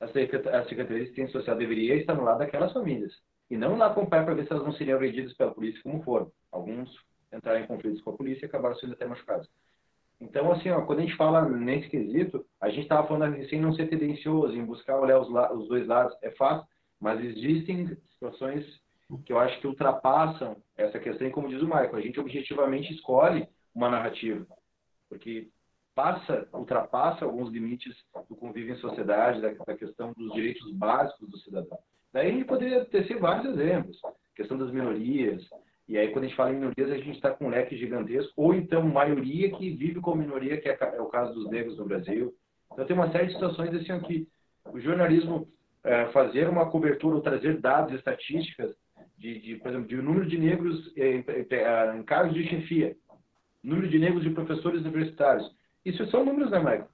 A 0.00 0.08
Secretaria 0.08 0.84
de 0.86 1.02
Assistência 1.02 1.38
Social 1.38 1.56
deveria 1.56 1.94
estar 1.94 2.14
no 2.16 2.24
lado 2.24 2.38
daquelas 2.38 2.72
famílias. 2.72 3.12
E 3.48 3.56
não 3.56 3.76
lá 3.76 3.86
acompanhar 3.86 4.24
para 4.24 4.34
ver 4.34 4.48
se 4.48 4.52
elas 4.52 4.64
não 4.64 4.72
seriam 4.72 4.96
agredidas 4.96 5.32
pela 5.34 5.54
polícia 5.54 5.80
como 5.80 6.02
foram. 6.02 6.32
Alguns 6.50 6.92
entraram 7.32 7.60
em 7.60 7.68
conflitos 7.68 8.02
com 8.02 8.10
a 8.10 8.16
polícia 8.16 8.46
e 8.46 8.48
acabaram 8.48 8.74
sendo 8.74 8.94
até 8.94 9.06
machucados. 9.06 9.48
Então, 10.20 10.52
assim, 10.52 10.70
ó, 10.70 10.82
quando 10.82 11.00
a 11.00 11.02
gente 11.02 11.16
fala 11.16 11.48
nesse 11.48 11.88
quesito, 11.88 12.44
a 12.60 12.68
gente 12.70 12.82
estava 12.82 13.06
falando 13.06 13.34
assim, 13.36 13.60
não 13.60 13.74
ser 13.74 13.88
tendencioso, 13.88 14.54
em 14.54 14.64
buscar 14.64 14.98
olhar 14.98 15.20
os, 15.20 15.28
os 15.28 15.68
dois 15.68 15.86
lados, 15.86 16.16
é 16.22 16.30
fácil, 16.30 16.66
mas 17.00 17.22
existem 17.22 17.96
situações 18.12 18.64
que 19.24 19.32
eu 19.32 19.38
acho 19.38 19.60
que 19.60 19.66
ultrapassam 19.66 20.56
essa 20.76 20.98
questão, 20.98 21.26
e 21.26 21.30
como 21.30 21.48
diz 21.48 21.60
o 21.60 21.66
Michael, 21.66 21.96
a 21.96 22.00
gente 22.00 22.18
objetivamente 22.18 22.92
escolhe 22.94 23.46
uma 23.74 23.90
narrativa, 23.90 24.46
porque 25.08 25.48
passa, 25.94 26.48
ultrapassa 26.52 27.24
alguns 27.24 27.50
limites 27.50 27.94
do 28.28 28.34
convívio 28.34 28.74
em 28.74 28.78
sociedade, 28.78 29.40
da, 29.40 29.52
da 29.52 29.76
questão 29.76 30.12
dos 30.16 30.32
direitos 30.32 30.72
básicos 30.72 31.28
do 31.28 31.38
cidadão. 31.38 31.78
Daí 32.12 32.28
a 32.28 32.32
gente 32.32 32.44
poderia 32.44 32.84
tecer 32.86 33.18
vários 33.18 33.46
exemplos, 33.54 34.00
questão 34.34 34.56
das 34.56 34.70
minorias, 34.70 35.44
e 35.86 35.98
aí, 35.98 36.08
quando 36.08 36.24
a 36.24 36.28
gente 36.28 36.36
fala 36.36 36.50
em 36.50 36.54
minorias, 36.54 36.90
a 36.90 36.96
gente 36.96 37.16
está 37.16 37.30
com 37.30 37.46
um 37.46 37.50
leque 37.50 37.76
gigantesco, 37.76 38.32
ou 38.36 38.54
então 38.54 38.82
maioria 38.82 39.50
que 39.50 39.70
vive 39.70 40.00
com 40.00 40.14
minoria, 40.14 40.58
que 40.58 40.68
é, 40.68 40.78
é 40.80 41.00
o 41.00 41.06
caso 41.06 41.34
dos 41.34 41.50
negros 41.50 41.76
no 41.76 41.84
Brasil. 41.84 42.34
Então, 42.72 42.86
tem 42.86 42.96
uma 42.96 43.12
série 43.12 43.26
de 43.26 43.34
situações 43.34 43.74
assim 43.74 44.00
que 44.00 44.26
o 44.72 44.80
jornalismo 44.80 45.46
é, 45.84 46.06
fazer 46.06 46.48
uma 46.48 46.70
cobertura 46.70 47.16
ou 47.16 47.20
trazer 47.20 47.60
dados, 47.60 47.94
estatísticas, 47.94 48.74
de, 49.18 49.38
de 49.40 49.56
por 49.56 49.68
exemplo, 49.68 49.86
de 49.86 49.96
número 49.96 50.26
de 50.26 50.38
negros 50.38 50.92
em, 50.96 51.18
em, 51.18 51.98
em 51.98 52.02
cargos 52.02 52.34
de 52.34 52.48
chefia, 52.48 52.96
número 53.62 53.88
de 53.88 53.98
negros 53.98 54.22
de 54.22 54.30
professores 54.30 54.80
universitários. 54.80 55.54
Isso 55.84 56.06
são 56.06 56.24
números, 56.24 56.50
né, 56.50 56.58
Michael? 56.58 56.88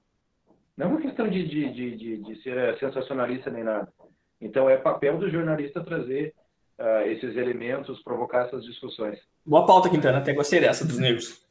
Não 0.75 0.87
é 0.87 0.89
uma 0.89 1.01
questão 1.01 1.29
de, 1.29 1.47
de, 1.47 1.73
de, 1.73 1.97
de, 1.97 2.17
de 2.17 2.43
ser 2.43 2.77
sensacionalista 2.77 3.49
nem 3.49 3.63
nada. 3.63 3.91
Então, 4.39 4.69
é 4.69 4.75
papel 4.77 5.17
do 5.17 5.29
jornalista 5.29 5.83
trazer 5.83 6.33
uh, 6.81 7.07
esses 7.07 7.35
elementos, 7.37 8.01
provocar 8.01 8.47
essas 8.47 8.63
discussões. 8.65 9.19
Boa 9.45 9.65
pauta, 9.65 9.89
Quintana, 9.89 10.17
até 10.17 10.33
gostei 10.33 10.59
dessa 10.59 10.85
dos 10.85 10.97
negros. 10.97 11.45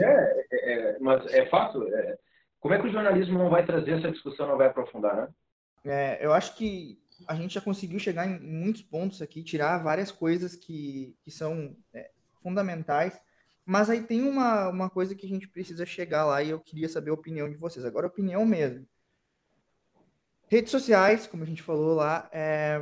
É, 0.00 0.44
é, 0.52 0.72
é, 0.72 0.98
mas 1.00 1.26
é 1.32 1.44
fato. 1.46 1.82
É, 1.92 2.16
como 2.60 2.74
é 2.74 2.80
que 2.80 2.86
o 2.86 2.92
jornalismo 2.92 3.38
não 3.38 3.50
vai 3.50 3.66
trazer 3.66 3.98
essa 3.98 4.10
discussão, 4.10 4.46
não 4.46 4.56
vai 4.56 4.68
aprofundar, 4.68 5.16
né? 5.16 5.28
É, 5.84 6.24
eu 6.24 6.32
acho 6.32 6.54
que 6.56 6.98
a 7.26 7.34
gente 7.34 7.54
já 7.54 7.60
conseguiu 7.60 7.98
chegar 7.98 8.26
em 8.26 8.38
muitos 8.38 8.82
pontos 8.82 9.20
aqui, 9.20 9.42
tirar 9.42 9.82
várias 9.82 10.10
coisas 10.10 10.54
que, 10.54 11.16
que 11.22 11.30
são 11.30 11.76
é, 11.92 12.10
fundamentais, 12.42 13.20
mas 13.64 13.90
aí 13.90 14.02
tem 14.02 14.22
uma, 14.22 14.68
uma 14.68 14.88
coisa 14.88 15.14
que 15.14 15.26
a 15.26 15.28
gente 15.28 15.48
precisa 15.48 15.84
chegar 15.84 16.24
lá 16.24 16.42
e 16.42 16.50
eu 16.50 16.60
queria 16.60 16.88
saber 16.88 17.10
a 17.10 17.14
opinião 17.14 17.50
de 17.50 17.56
vocês. 17.56 17.84
Agora, 17.84 18.06
opinião 18.06 18.44
mesmo. 18.46 18.86
Redes 20.48 20.70
sociais, 20.70 21.26
como 21.26 21.42
a 21.42 21.46
gente 21.46 21.62
falou 21.62 21.94
lá, 21.94 22.28
é, 22.32 22.80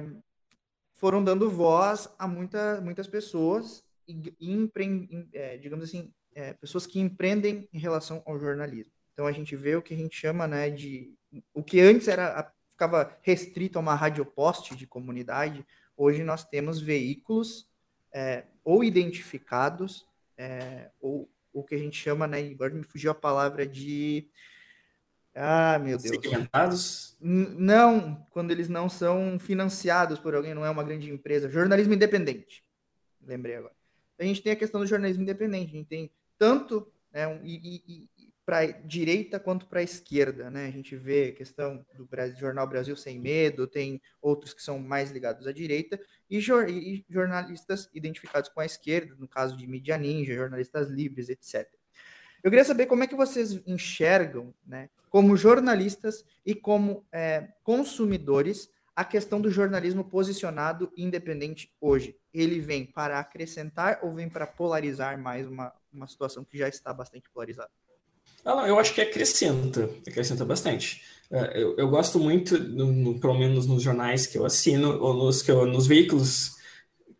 foram 0.97 1.23
dando 1.23 1.51
voz 1.51 2.09
a 2.19 2.27
muita, 2.27 2.81
muitas 2.81 3.07
pessoas, 3.07 3.85
e, 4.09 4.35
empre, 4.41 5.29
é, 5.33 5.57
digamos 5.57 5.85
assim, 5.85 6.13
é, 6.35 6.53
pessoas 6.55 6.87
que 6.87 6.99
empreendem 6.99 7.69
em 7.73 7.79
relação 7.79 8.23
ao 8.27 8.39
jornalismo. 8.39 8.93
Então 9.13 9.27
a 9.27 9.33
gente 9.33 9.57
vê 9.57 9.77
o 9.77 9.83
que 9.83 9.95
a 9.95 9.97
gente 9.97 10.17
chama 10.17 10.47
né, 10.47 10.71
de. 10.71 11.15
O 11.55 11.63
que 11.63 11.81
antes 11.81 12.09
era 12.09 12.53
ficava 12.69 13.17
restrito 13.23 13.79
a 13.79 13.81
uma 13.81 13.95
radioposte 13.95 14.77
de 14.77 14.87
comunidade, 14.87 15.67
hoje 15.97 16.23
nós 16.23 16.45
temos 16.45 16.79
veículos 16.79 17.67
é, 18.13 18.45
ou 18.63 18.85
identificados, 18.85 20.07
é, 20.37 20.91
ou 21.01 21.31
o 21.55 21.65
que 21.65 21.75
a 21.75 21.79
gente 21.79 21.97
chama, 21.97 22.27
né, 22.27 22.41
agora 22.41 22.75
me 22.75 22.83
fugiu 22.83 23.11
a 23.11 23.15
palavra 23.15 23.67
de 23.67 24.29
ah, 25.38 25.79
meu 25.79 25.99
Deus. 25.99 26.14
Segmentados? 26.14 27.16
Não, 27.20 28.27
quando 28.31 28.51
eles 28.51 28.68
não 28.68 28.88
são 28.88 29.38
financiados 29.38 30.18
por 30.18 30.35
alguém, 30.35 30.55
não 30.55 30.64
é 30.64 30.70
uma 30.70 30.83
grande 30.83 31.11
empresa. 31.11 31.51
Jornalismo 31.51 31.92
independente. 31.92 32.64
Lembrei 33.20 33.57
agora. 33.57 33.75
A 34.18 34.25
gente 34.25 34.42
tem 34.42 34.53
a 34.53 34.57
questão 34.57 34.81
do 34.81 34.87
jornalismo 34.87 35.22
independente. 35.22 35.75
A 35.75 35.77
gente 35.77 35.88
tem 35.88 36.11
tanto 36.38 36.90
né, 37.12 37.27
um, 37.27 37.40
e, 37.44 37.83
e, 37.87 38.09
para 38.46 38.66
direita 38.66 39.40
quanto 39.40 39.66
para 39.66 39.81
a 39.81 39.83
esquerda, 39.83 40.49
né? 40.49 40.66
A 40.68 40.70
gente 40.70 40.96
vê 40.96 41.31
a 41.31 41.33
questão 41.37 41.85
do 41.96 42.07
Brasil, 42.07 42.38
Jornal 42.38 42.66
Brasil 42.66 42.96
Sem 42.96 43.18
Medo, 43.18 43.66
tem 43.66 44.01
outros 44.22 44.55
que 44.55 44.62
são 44.62 44.79
mais 44.79 45.11
ligados 45.11 45.46
à 45.49 45.53
direita 45.53 46.01
e, 46.31 46.40
jor, 46.40 46.70
e 46.70 47.05
jornalistas 47.11 47.90
identificados 47.92 48.49
com 48.49 48.61
a 48.61 48.64
esquerda, 48.64 49.16
no 49.18 49.27
caso 49.27 49.57
de 49.57 49.66
mídia 49.66 49.99
ninja, 49.99 50.35
jornalistas 50.35 50.88
livres, 50.88 51.29
etc. 51.29 51.68
Eu 52.47 52.51
queria 52.51 52.65
saber 52.65 52.87
como 52.87 53.03
é 53.03 53.09
que 53.09 53.17
vocês 53.17 53.61
enxergam, 53.67 54.55
né, 54.65 54.89
como 55.11 55.37
jornalistas 55.37 56.25
e 56.45 56.55
como 56.55 57.05
é, 57.11 57.49
consumidores, 57.65 58.71
a 58.95 59.05
questão 59.05 59.41
do 59.41 59.51
jornalismo 59.51 60.05
posicionado 60.05 60.93
independente 60.97 61.73
hoje. 61.81 62.15
Ele 62.33 62.61
vem 62.61 62.87
para 62.87 63.19
acrescentar 63.19 63.99
ou 64.01 64.13
vem 64.13 64.29
para 64.29 64.47
polarizar 64.47 65.21
mais 65.21 65.45
uma, 65.49 65.73
uma 65.93 66.07
situação 66.07 66.45
que 66.45 66.57
já 66.57 66.69
está 66.69 66.95
bastante 66.95 67.29
polarizada? 67.31 67.69
Não, 68.45 68.65
eu 68.65 68.79
acho 68.79 68.95
que 68.95 69.01
acrescenta, 69.01 69.91
acrescenta 70.07 70.45
bastante. 70.45 71.03
É, 71.29 71.61
eu, 71.61 71.77
eu 71.77 71.89
gosto 71.89 72.21
muito, 72.21 72.57
no, 72.61 72.93
no, 72.93 73.19
pelo 73.19 73.37
menos 73.37 73.67
nos 73.67 73.83
jornais 73.83 74.25
que 74.25 74.39
eu 74.39 74.47
assino, 74.47 75.03
ou 75.03 75.15
nos, 75.15 75.43
que 75.43 75.51
eu, 75.51 75.67
nos 75.67 75.89
veículos 75.89 76.55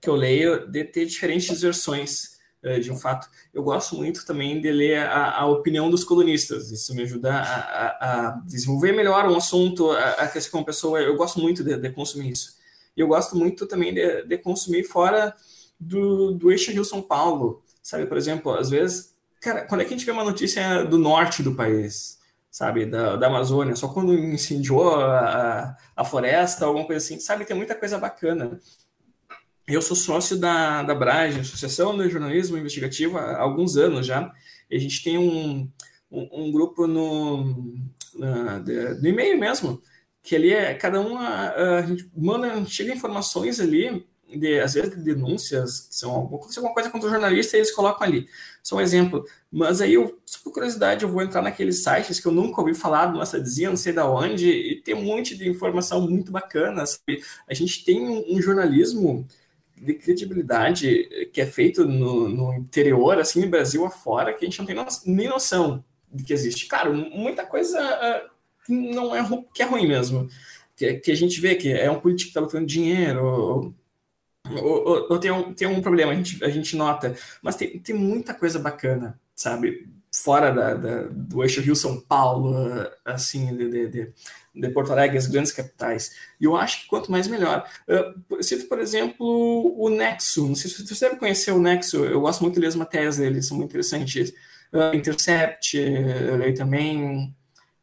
que 0.01 0.09
eu 0.09 0.15
leio, 0.15 0.69
de 0.69 0.85
ter 0.85 1.05
diferentes 1.05 1.61
versões 1.61 2.36
de 2.81 2.91
um 2.91 2.97
fato. 2.97 3.29
Eu 3.55 3.63
gosto 3.63 3.97
muito 3.97 4.25
também 4.27 4.61
de 4.61 4.71
ler 4.71 4.99
a, 4.99 5.41
a 5.41 5.47
opinião 5.47 5.89
dos 5.89 6.05
colunistas. 6.05 6.71
Isso 6.71 6.95
me 6.95 7.03
ajuda 7.03 7.33
a, 7.33 7.41
a, 7.41 8.29
a 8.29 8.31
desenvolver 8.45 8.93
melhor 8.93 9.27
um 9.27 9.37
assunto, 9.37 9.91
a, 9.91 10.27
crescer 10.27 10.51
como 10.51 10.65
pessoa. 10.65 11.01
Eu 11.01 11.17
gosto 11.17 11.41
muito 11.41 11.63
de, 11.65 11.77
de 11.77 11.91
consumir 11.91 12.33
isso. 12.33 12.57
E 12.97 13.01
eu 13.01 13.09
gosto 13.09 13.37
muito 13.37 13.67
também 13.67 13.95
de, 13.95 14.23
de 14.25 14.39
consumir 14.39 14.85
fora 14.85 15.35
do, 15.79 16.33
do 16.33 16.51
eixo 16.51 16.73
Rio-São 16.73 17.03
Paulo. 17.03 17.63
Sabe, 17.83 18.07
por 18.07 18.17
exemplo, 18.17 18.53
às 18.53 18.71
vezes, 18.71 19.15
cara, 19.41 19.65
quando 19.67 19.83
é 19.83 19.85
que 19.85 19.95
a 19.95 19.97
gente 19.97 20.07
vê 20.07 20.13
uma 20.13 20.25
notícia 20.25 20.83
do 20.85 20.99
norte 20.99 21.43
do 21.43 21.55
país? 21.55 22.17
Sabe, 22.51 22.87
da, 22.87 23.17
da 23.17 23.27
Amazônia, 23.27 23.77
só 23.77 23.87
quando 23.89 24.15
incendiou 24.15 24.95
a, 24.95 25.77
a, 25.95 26.05
floresta, 26.07 26.65
alguma 26.65 26.87
coisa 26.87 27.05
assim, 27.05 27.21
sabe, 27.21 27.45
tem 27.45 27.55
muita 27.55 27.75
coisa 27.75 27.99
bacana. 27.99 28.59
Eu 29.69 29.83
sou 29.83 29.97
sócio 29.97 30.37
da, 30.37 30.85
da 30.85 30.95
Brage, 30.95 31.41
Associação 31.41 31.97
de 31.99 32.09
Jornalismo 32.09 32.57
Investigativo, 32.57 33.19
há 33.19 33.39
alguns 33.41 33.77
anos 33.77 34.07
já. 34.07 34.33
E 34.71 34.77
a 34.77 34.79
gente 34.79 35.03
tem 35.03 35.19
um, 35.19 35.69
um, 36.09 36.45
um 36.45 36.53
grupo 36.53 36.87
no, 36.87 37.75
na, 38.15 38.61
no 38.61 39.09
e-mail 39.09 39.37
mesmo, 39.39 39.83
que 40.23 40.37
ali 40.37 40.53
é 40.53 40.73
cada 40.75 41.01
um 41.01 41.19
a, 41.19 41.79
a 41.79 41.83
gente 41.83 42.09
manda, 42.17 42.65
chega 42.67 42.95
informações 42.95 43.59
ali 43.59 44.07
de, 44.29 44.61
às 44.61 44.75
vezes, 44.75 44.91
de 44.91 45.03
denúncias, 45.03 45.81
que 45.89 45.97
são 45.97 46.13
alguma 46.13 46.73
coisa 46.73 46.91
contra 46.91 47.09
o 47.09 47.11
jornalista, 47.11 47.57
e 47.57 47.61
eles 47.61 47.75
colocam 47.75 48.07
ali. 48.07 48.29
Só 48.63 48.77
um 48.77 48.81
exemplo. 48.81 49.25
Mas 49.51 49.81
aí, 49.81 49.95
eu, 49.95 50.17
por 50.45 50.53
curiosidade, 50.53 51.03
eu 51.05 51.11
vou 51.11 51.23
entrar 51.23 51.43
naqueles 51.43 51.83
sites 51.83 52.21
que 52.21 52.27
eu 52.27 52.33
nunca 52.33 52.61
ouvi 52.61 52.75
falar, 52.75 53.13
nossa, 53.13 53.41
dizia, 53.41 53.69
não 53.69 53.77
sei 53.77 53.93
da 53.93 54.09
onde, 54.09 54.49
e 54.49 54.81
tem 54.83 54.95
um 54.95 55.03
monte 55.03 55.37
de 55.37 55.49
informação 55.49 56.09
muito 56.09 56.31
bacana. 56.31 56.87
Sabe? 56.87 57.23
A 57.49 57.55
gente 57.55 57.85
tem 57.85 58.01
um, 58.01 58.37
um 58.37 58.41
jornalismo 58.41 59.27
de 59.77 59.95
credibilidade 59.95 61.29
que 61.33 61.41
é 61.41 61.47
feito 61.47 61.85
no, 61.87 62.29
no, 62.29 62.55
interior, 62.55 63.19
assim, 63.19 63.43
no 63.43 63.49
Brasil 63.49 63.85
afora, 63.85 64.33
que 64.33 64.45
a 64.45 64.49
gente 64.49 64.59
não 64.59 64.67
tem 64.67 64.75
no, 64.75 64.87
nem 65.07 65.29
noção 65.29 65.85
de 66.11 66.25
que 66.25 66.33
existe. 66.33 66.67
Claro, 66.67 66.95
muita 66.95 67.45
coisa 67.45 67.79
uh, 67.81 68.73
não 68.73 69.15
é 69.15 69.23
que 69.53 69.63
é 69.63 69.67
ruim 69.67 69.87
mesmo. 69.87 70.29
Que, 70.77 70.95
que, 70.95 71.11
a 71.11 71.15
gente 71.15 71.41
vê 71.41 71.55
que 71.55 71.73
é 71.73 71.91
um 71.91 72.01
político 72.01 72.25
que 72.25 72.31
está 72.31 72.41
lutando 72.41 72.67
dinheiro, 72.67 73.75
ou, 74.63 75.07
ou, 75.11 75.19
tem, 75.19 75.31
um, 75.31 75.55
tem 75.55 75.67
um 75.67 75.81
problema, 75.81 76.13
a 76.13 76.15
gente, 76.15 76.43
a 76.45 76.49
gente 76.49 76.77
nota, 76.77 77.17
mas 77.43 77.57
tem, 77.57 77.79
tem 77.79 77.95
muita 77.95 78.35
coisa 78.35 78.59
bacana, 78.59 79.19
sabe? 79.35 79.89
Fora 80.13 80.51
da, 80.51 80.75
da 80.75 81.03
do 81.11 81.43
eixo 81.43 81.61
Rio-São 81.61 82.01
Paulo, 82.01 82.55
assim, 83.05 83.55
de, 83.55 83.71
de, 83.71 83.89
de, 83.89 84.13
de, 84.55 84.69
Porto 84.71 84.93
Alegre, 84.93 85.19
as 85.19 85.27
grandes 85.27 85.53
capitais. 85.53 86.13
E 86.41 86.45
eu 86.45 86.57
acho 86.57 86.83
que 86.83 86.89
quanto 86.89 87.11
mais 87.11 87.29
melhor. 87.29 87.69
Uh, 87.87 88.43
cito, 88.43 88.67
por 88.67 88.79
exemplo, 88.79 89.75
o 89.79 89.91
Nexo. 89.91 90.47
Não 90.47 90.55
sei 90.55 90.71
se 90.71 90.87
você 90.87 91.07
deve 91.09 91.19
conhecer 91.19 91.53
o 91.53 91.59
Nexo, 91.59 92.05
eu 92.05 92.21
gosto 92.21 92.41
muito 92.43 92.55
de 92.55 92.61
ler 92.61 92.69
as 92.69 92.77
matérias 92.77 93.19
dele, 93.19 93.43
são 93.43 93.57
muito 93.57 93.71
interessantes. 93.71 94.33
Uh, 94.73 94.95
Intercept, 94.95 95.77
eu 95.77 96.37
leio 96.37 96.55
também. 96.55 97.35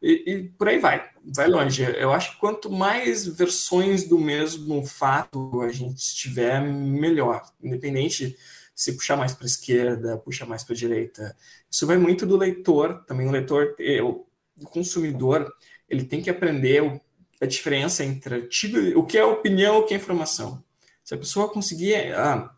E, 0.02 0.24
e 0.32 0.44
por 0.50 0.68
aí 0.68 0.80
vai 0.80 1.14
vai 1.24 1.48
longe. 1.48 1.84
Eu 1.84 2.12
acho 2.12 2.34
que 2.34 2.40
quanto 2.40 2.70
mais 2.70 3.26
versões 3.26 4.04
do 4.04 4.20
mesmo 4.20 4.86
fato 4.86 5.62
a 5.62 5.72
gente 5.72 6.16
tiver, 6.16 6.62
melhor. 6.62 7.42
Independente 7.62 8.36
se 8.76 8.94
puxar 8.94 9.16
mais 9.16 9.34
para 9.34 9.46
a 9.46 9.48
esquerda, 9.48 10.18
puxar 10.18 10.46
mais 10.46 10.64
para 10.64 10.74
a 10.74 10.78
direita. 10.78 11.36
Isso 11.74 11.88
vai 11.88 11.98
muito 11.98 12.28
do 12.28 12.38
leitor, 12.38 13.04
também 13.08 13.28
o 13.28 13.32
leitor, 13.32 13.76
o 14.06 14.26
consumidor, 14.66 15.52
ele 15.90 16.04
tem 16.04 16.22
que 16.22 16.30
aprender 16.30 17.02
a 17.42 17.48
diferença 17.48 18.06
entre 18.06 18.48
o 18.96 19.04
que 19.04 19.18
é 19.18 19.26
opinião 19.26 19.78
e 19.78 19.80
o 19.80 19.84
que 19.84 19.96
é 19.96 19.98
informação. 19.98 20.64
Se 21.04 21.16
a 21.16 21.18
pessoa 21.18 21.52
conseguir 21.52 22.14
ah, 22.14 22.56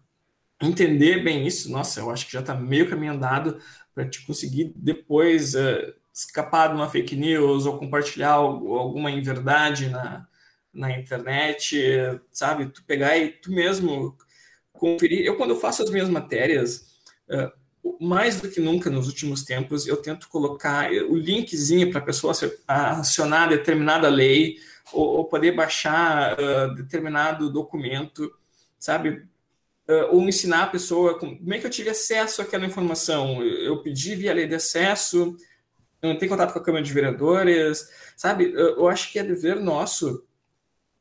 entender 0.62 1.23
bem 1.23 1.47
isso, 1.47 1.71
nossa, 1.71 2.01
eu 2.01 2.12
acho 2.12 2.25
que 2.25 2.34
já 2.34 2.41
está 2.41 2.54
meio 2.54 2.89
caminho 2.89 3.13
andado 3.13 3.58
para 3.93 4.06
te 4.06 4.25
conseguir 4.25 4.73
depois 4.75 5.56
uh, 5.56 5.93
escapar 6.13 6.67
de 6.67 6.75
uma 6.75 6.89
fake 6.89 7.15
news 7.15 7.65
ou 7.65 7.78
compartilhar 7.78 8.34
alguma 8.34 9.10
inverdade 9.10 9.88
na, 9.88 10.28
na 10.73 10.91
internet, 10.91 11.80
sabe? 12.32 12.65
Tu 12.65 12.84
pegar 12.84 13.17
e 13.17 13.30
tu 13.30 13.49
mesmo 13.49 14.17
conferir. 14.73 15.25
Eu, 15.25 15.38
quando 15.38 15.51
eu 15.51 15.60
faço 15.60 15.84
as 15.84 15.89
minhas 15.89 16.10
matérias, 16.10 16.99
mais 18.00 18.41
do 18.41 18.50
que 18.50 18.60
nunca 18.60 18.89
nos 18.89 19.08
últimos 19.08 19.43
tempos, 19.43 19.88
eu 19.88 19.98
tento 19.98 20.28
colocar 20.30 20.91
o 20.91 21.15
linkzinho 21.15 21.91
para 21.91 22.00
a 22.00 22.06
pessoa 22.06 22.34
acionar 22.67 23.50
determinada 23.50 24.10
lei 24.10 24.58
ou, 24.91 25.17
ou 25.17 25.26
poder 25.26 25.52
baixar 25.52 26.38
uh, 26.39 26.74
determinado 26.76 27.52
documento, 27.52 28.32
sabe? 28.80 29.24
Uh, 29.88 30.13
ou 30.15 30.28
ensinar 30.28 30.63
a 30.63 30.67
pessoa 30.67 31.19
como 31.19 31.54
é 31.54 31.60
que 31.60 31.65
eu 31.65 31.71
tive 31.71 31.89
acesso 31.89 32.41
àquela 32.41 32.65
informação. 32.65 33.43
Eu 33.43 33.82
pedi 33.82 34.15
via 34.15 34.34
lei 34.34 34.48
de 34.48 34.56
acesso, 34.56 35.36
não 36.02 36.17
tem 36.17 36.30
contato 36.30 36.54
com 36.54 36.60
a 36.60 36.63
Câmara 36.63 36.84
de 36.84 36.93
Vereadores, 36.93 37.88
sabe? 38.15 38.52
Eu, 38.52 38.78
eu 38.78 38.88
acho 38.88 39.12
que 39.12 39.19
é 39.19 39.24
dever 39.24 39.60
nosso 39.60 40.24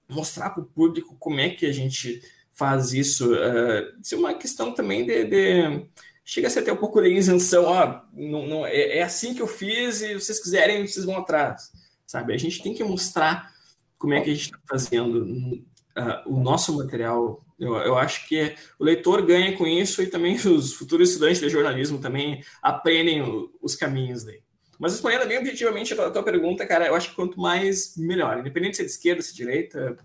mostrar 0.08 0.50
para 0.50 0.62
o 0.62 0.66
público 0.66 1.16
como 1.18 1.40
é 1.40 1.50
que 1.50 1.66
a 1.66 1.72
gente 1.72 2.22
faz 2.52 2.92
isso. 2.92 3.32
Uh, 3.32 4.00
isso 4.00 4.14
é 4.14 4.18
uma 4.18 4.34
questão 4.34 4.72
também 4.72 5.04
de, 5.06 5.24
de, 5.24 5.86
chega 6.24 6.48
a 6.48 6.50
ser 6.50 6.60
até 6.60 6.72
um 6.72 6.76
pouco 6.76 7.00
isenção. 7.04 7.64
Ó, 7.64 8.00
não, 8.12 8.46
não, 8.46 8.66
é, 8.66 8.98
é, 8.98 9.02
assim 9.02 9.34
que 9.34 9.42
eu 9.42 9.46
fiz 9.46 10.00
e 10.00 10.14
vocês 10.14 10.40
quiserem, 10.40 10.86
vocês 10.86 11.04
vão 11.04 11.18
atrás. 11.18 11.70
Sabe? 12.06 12.32
A 12.32 12.38
gente 12.38 12.62
tem 12.62 12.74
que 12.74 12.82
mostrar 12.82 13.52
como 13.98 14.14
é 14.14 14.20
que 14.20 14.30
a 14.30 14.34
gente 14.34 14.46
está 14.46 14.58
fazendo 14.68 15.22
uh, 15.22 16.22
o 16.26 16.40
nosso 16.40 16.76
material. 16.76 17.44
Eu, 17.58 17.74
eu 17.76 17.96
acho 17.96 18.26
que 18.28 18.54
o 18.78 18.84
leitor 18.84 19.24
ganha 19.24 19.56
com 19.56 19.66
isso 19.66 20.02
e 20.02 20.06
também 20.06 20.34
os 20.46 20.74
futuros 20.74 21.10
estudantes 21.10 21.40
de 21.40 21.48
jornalismo 21.48 21.98
também 21.98 22.42
aprendem 22.62 23.22
os 23.60 23.76
caminhos 23.76 24.24
daí. 24.24 24.42
Mas 24.78 24.92
respondendo 24.92 25.26
bem 25.28 25.38
objetivamente 25.38 25.92
a 25.92 25.96
tua, 25.96 26.06
a 26.08 26.10
tua, 26.10 26.22
pergunta, 26.22 26.66
cara, 26.66 26.86
eu 26.86 26.94
acho 26.94 27.10
que 27.10 27.14
quanto 27.14 27.40
mais, 27.40 27.96
melhor. 27.96 28.38
Independente 28.38 28.76
se 28.76 28.82
é 28.82 28.84
de 28.84 28.90
esquerda, 28.90 29.22
se 29.22 29.28
é 29.28 29.32
de 29.32 29.36
direita, 29.36 29.96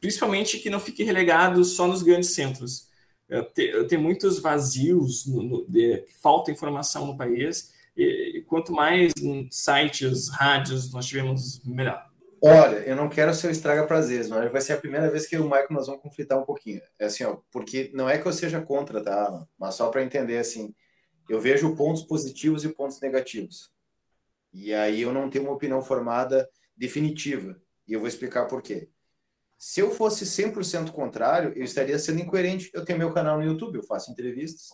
principalmente 0.00 0.58
que 0.58 0.70
não 0.70 0.78
fique 0.78 1.02
relegado 1.02 1.64
só 1.64 1.86
nos 1.88 2.02
grandes 2.02 2.30
centros. 2.30 2.88
Tem 3.88 3.98
muitos 3.98 4.38
vazios, 4.38 5.26
no, 5.26 5.42
no, 5.42 5.66
de, 5.68 6.04
falta 6.20 6.50
informação 6.50 7.06
no 7.06 7.16
país, 7.16 7.72
e, 7.96 8.38
e 8.38 8.42
quanto 8.42 8.72
mais 8.72 9.12
sites, 9.50 10.28
rádios 10.28 10.92
nós 10.92 11.06
tivermos, 11.06 11.62
melhor. 11.64 12.06
Olha, 12.42 12.76
eu 12.78 12.94
não 12.94 13.08
quero 13.08 13.34
ser 13.34 13.48
o 13.48 13.50
estraga 13.50 13.86
prazeres, 13.86 14.28
mas 14.28 14.52
vai 14.52 14.60
ser 14.60 14.74
a 14.74 14.78
primeira 14.78 15.10
vez 15.10 15.26
que 15.26 15.36
o 15.36 15.44
Michael 15.44 15.68
nós 15.70 15.86
vamos 15.86 16.02
conflitar 16.02 16.38
um 16.38 16.44
pouquinho. 16.44 16.80
É 16.98 17.06
assim, 17.06 17.24
ó, 17.24 17.38
porque 17.50 17.90
não 17.94 18.08
é 18.08 18.18
que 18.18 18.26
eu 18.26 18.32
seja 18.32 18.60
contra, 18.60 19.02
tá? 19.02 19.46
Mas 19.58 19.74
só 19.74 19.88
para 19.88 20.04
entender 20.04 20.38
assim, 20.38 20.74
eu 21.28 21.40
vejo 21.40 21.74
pontos 21.74 22.02
positivos 22.02 22.64
e 22.64 22.68
pontos 22.68 23.00
negativos. 23.00 23.70
E 24.52 24.72
aí 24.72 25.02
eu 25.02 25.12
não 25.12 25.28
tenho 25.28 25.44
uma 25.44 25.54
opinião 25.54 25.82
formada 25.82 26.48
definitiva. 26.76 27.60
E 27.88 27.94
eu 27.94 28.00
vou 28.00 28.08
explicar 28.08 28.46
por 28.46 28.62
quê. 28.62 28.88
Se 29.58 29.80
eu 29.80 29.90
fosse 29.90 30.24
100% 30.24 30.92
contrário, 30.92 31.52
eu 31.56 31.64
estaria 31.64 31.98
sendo 31.98 32.20
incoerente. 32.20 32.70
Eu 32.74 32.84
tenho 32.84 32.98
meu 32.98 33.12
canal 33.12 33.38
no 33.38 33.44
YouTube, 33.44 33.76
eu 33.76 33.82
faço 33.82 34.10
entrevistas. 34.10 34.68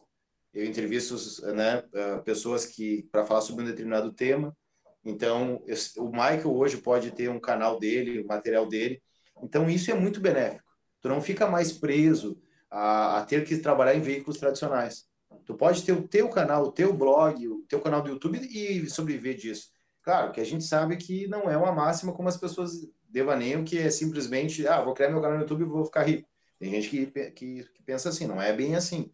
Eu 0.53 0.65
entrevisto 0.65 1.17
né, 1.55 1.83
ah, 1.95 2.19
pessoas 2.25 2.67
que 2.67 3.09
para 3.11 3.25
falar 3.25 3.41
sobre 3.41 3.65
um 3.65 3.67
determinado 3.67 4.13
tema. 4.13 4.57
Então, 5.05 5.63
o 5.97 6.11
Michael 6.11 6.55
hoje 6.55 6.77
pode 6.77 7.11
ter 7.11 7.29
um 7.29 7.41
canal 7.41 7.79
dele, 7.79 8.21
o 8.21 8.27
material 8.27 8.67
dele. 8.69 9.03
Então, 9.43 9.69
isso 9.69 9.91
é 9.91 9.95
muito 9.95 10.21
benéfico. 10.21 10.71
Tu 11.01 11.09
não 11.09 11.21
fica 11.21 11.49
mais 11.49 11.73
preso 11.73 12.41
a, 12.71 13.19
a 13.19 13.25
ter 13.25 13.45
que 13.45 13.59
trabalhar 13.59 13.95
em 13.95 14.01
veículos 14.01 14.39
tradicionais. 14.39 15.07
Tu 15.45 15.55
pode 15.55 15.83
ter 15.83 15.93
o 15.93 16.07
teu 16.07 16.29
canal, 16.29 16.65
o 16.65 16.73
teu 16.73 16.93
blog, 16.93 17.49
o 17.49 17.65
teu 17.69 17.81
canal 17.81 18.03
do 18.03 18.11
YouTube 18.11 18.39
e 18.39 18.89
sobreviver 18.89 19.37
disso. 19.37 19.71
Claro 20.03 20.33
que 20.33 20.41
a 20.41 20.45
gente 20.45 20.65
sabe 20.65 20.97
que 20.97 21.27
não 21.29 21.49
é 21.49 21.57
uma 21.57 21.73
máxima 21.73 22.13
como 22.13 22.29
as 22.29 22.37
pessoas 22.37 22.73
devaneiam, 23.09 23.63
que 23.63 23.79
é 23.79 23.91
simplesmente, 23.91 24.67
ah, 24.67 24.83
vou 24.83 24.95
criar 24.95 25.11
meu 25.11 25.21
canal 25.21 25.37
no 25.37 25.43
YouTube 25.43 25.63
e 25.63 25.67
vou 25.67 25.85
ficar 25.85 26.03
rico. 26.03 26.29
Tem 26.59 26.71
gente 26.71 26.89
que, 26.89 27.07
que, 27.31 27.65
que 27.65 27.83
pensa 27.85 28.09
assim, 28.09 28.27
não 28.27 28.41
é 28.41 28.53
bem 28.53 28.75
assim. 28.75 29.13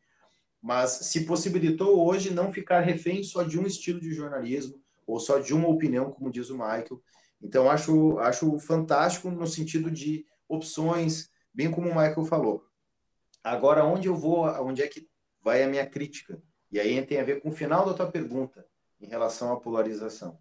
Mas 0.62 0.90
se 0.90 1.24
possibilitou 1.24 2.06
hoje 2.06 2.32
não 2.32 2.52
ficar 2.52 2.80
refém 2.80 3.22
só 3.22 3.42
de 3.42 3.58
um 3.58 3.66
estilo 3.66 4.00
de 4.00 4.12
jornalismo 4.12 4.80
ou 5.06 5.20
só 5.20 5.38
de 5.38 5.54
uma 5.54 5.68
opinião, 5.68 6.10
como 6.10 6.30
diz 6.30 6.50
o 6.50 6.54
Michael. 6.54 7.02
Então, 7.40 7.70
acho, 7.70 8.18
acho 8.18 8.58
fantástico 8.58 9.30
no 9.30 9.46
sentido 9.46 9.90
de 9.90 10.24
opções, 10.48 11.30
bem 11.52 11.70
como 11.70 11.88
o 11.88 11.94
Michael 11.94 12.24
falou. 12.24 12.64
Agora, 13.42 13.84
onde 13.84 14.08
eu 14.08 14.16
vou, 14.16 14.44
onde 14.62 14.82
é 14.82 14.88
que 14.88 15.08
vai 15.40 15.62
a 15.62 15.68
minha 15.68 15.86
crítica? 15.86 16.42
E 16.70 16.78
aí 16.78 17.00
tem 17.06 17.20
a 17.20 17.24
ver 17.24 17.40
com 17.40 17.48
o 17.48 17.52
final 17.52 17.86
da 17.86 17.94
tua 17.94 18.10
pergunta 18.10 18.66
em 19.00 19.06
relação 19.06 19.52
à 19.52 19.60
polarização. 19.60 20.38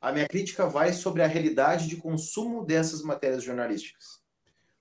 A 0.00 0.12
minha 0.12 0.28
crítica 0.28 0.66
vai 0.66 0.92
sobre 0.92 1.22
a 1.22 1.26
realidade 1.26 1.88
de 1.88 1.96
consumo 1.96 2.64
dessas 2.64 3.02
matérias 3.02 3.42
jornalísticas. 3.42 4.20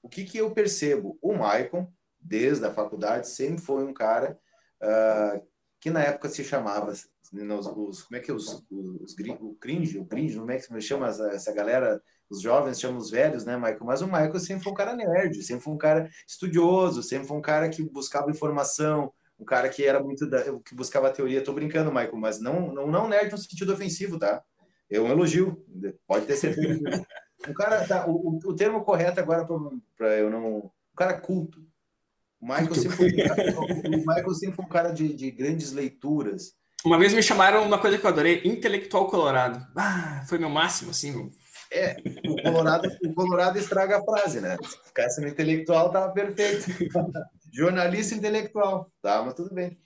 O 0.02 0.10
que, 0.10 0.24
que 0.24 0.38
eu 0.38 0.52
percebo? 0.52 1.18
O 1.22 1.34
Maicon, 1.34 1.92
desde 2.20 2.66
a 2.66 2.74
faculdade, 2.74 3.28
sempre 3.28 3.62
foi 3.62 3.84
um 3.84 3.94
cara 3.94 4.40
uh, 4.82 5.42
que 5.80 5.90
na 5.90 6.02
época 6.02 6.30
se 6.30 6.44
chamava 6.44 6.92
os, 6.92 7.10
os, 7.34 8.04
como 8.04 8.18
é 8.18 8.20
que 8.20 8.32
é 8.32 8.34
os, 8.34 8.64
os, 8.70 9.16
o 9.42 9.56
cringe, 9.56 9.98
o 9.98 10.06
cringe, 10.06 10.38
como 10.38 10.52
é 10.52 10.58
que 10.58 10.64
se 10.64 10.82
chama 10.82 11.08
essa, 11.08 11.28
essa 11.30 11.54
galera, 11.54 12.02
os 12.30 12.42
jovens 12.42 12.80
chamam 12.80 12.98
os 12.98 13.10
velhos, 13.10 13.44
né, 13.44 13.58
Michael? 13.58 13.84
Mas 13.84 14.02
o 14.02 14.06
Michael 14.06 14.40
sempre 14.40 14.64
foi 14.64 14.72
um 14.72 14.76
cara 14.76 14.96
nerd, 14.96 15.42
sempre 15.44 15.64
foi 15.64 15.74
um 15.74 15.78
cara 15.78 16.10
estudioso, 16.28 17.02
sempre 17.02 17.28
foi 17.28 17.38
um 17.38 17.42
cara 17.42 17.70
que 17.70 17.82
buscava 17.84 18.30
informação, 18.30 19.12
um 19.40 19.46
cara 19.46 19.70
que 19.70 19.84
era 19.84 20.02
muito 20.02 20.28
da, 20.28 20.44
que 20.60 20.76
buscava 20.76 21.12
teoria. 21.12 21.44
Tô 21.44 21.54
brincando, 21.54 21.92
Michael, 21.92 22.18
mas 22.18 22.40
não 22.40 22.74
não 22.74 22.88
não 22.88 23.08
nerd 23.08 23.32
no 23.32 23.38
sentido 23.38 23.74
ofensivo, 23.74 24.18
tá? 24.18 24.44
É 24.90 25.00
um 25.00 25.08
elogio, 25.08 25.66
pode 26.08 26.26
ter 26.26 26.36
certeza. 26.36 26.80
o 27.48 27.54
cara, 27.54 27.86
tá, 27.86 28.06
o, 28.08 28.40
o 28.46 28.56
termo 28.56 28.84
correto 28.84 29.20
agora 29.20 29.46
para 29.98 30.18
eu 30.18 30.30
não. 30.30 30.58
O 30.58 30.96
cara 30.96 31.20
culto. 31.20 31.60
O 32.40 32.48
Michael 32.48 32.76
sempre 32.76 32.98
foi, 32.98 33.10
o 33.10 33.98
Michael 33.98 34.34
sempre 34.34 34.56
foi 34.56 34.66
um 34.66 34.70
cara 34.70 34.92
de, 34.92 35.14
de 35.14 35.32
grandes 35.32 35.72
leituras. 35.72 36.56
Uma 36.86 36.98
vez 36.98 37.14
me 37.14 37.24
chamaram 37.24 37.64
uma 37.64 37.80
coisa 37.80 37.98
que 37.98 38.06
eu 38.06 38.10
adorei, 38.10 38.42
intelectual 38.46 39.08
colorado. 39.08 39.66
Ah, 39.76 40.24
foi 40.28 40.38
meu 40.38 40.50
máximo, 40.50 40.92
assim. 40.92 41.32
É, 41.72 41.98
o 42.26 42.42
Colorado, 42.42 42.90
o 43.04 43.14
Colorado 43.14 43.58
estraga 43.58 43.98
a 43.98 44.04
frase, 44.04 44.40
né? 44.40 44.58
Se 44.64 44.78
ficasse 44.86 45.20
no 45.20 45.28
intelectual, 45.28 45.92
tava 45.92 46.14
perfeito. 46.14 46.66
Jornalista 47.52 48.16
intelectual, 48.16 48.92
tá? 49.02 49.22
Mas 49.24 49.34
tudo 49.34 49.54
bem. 49.54 49.78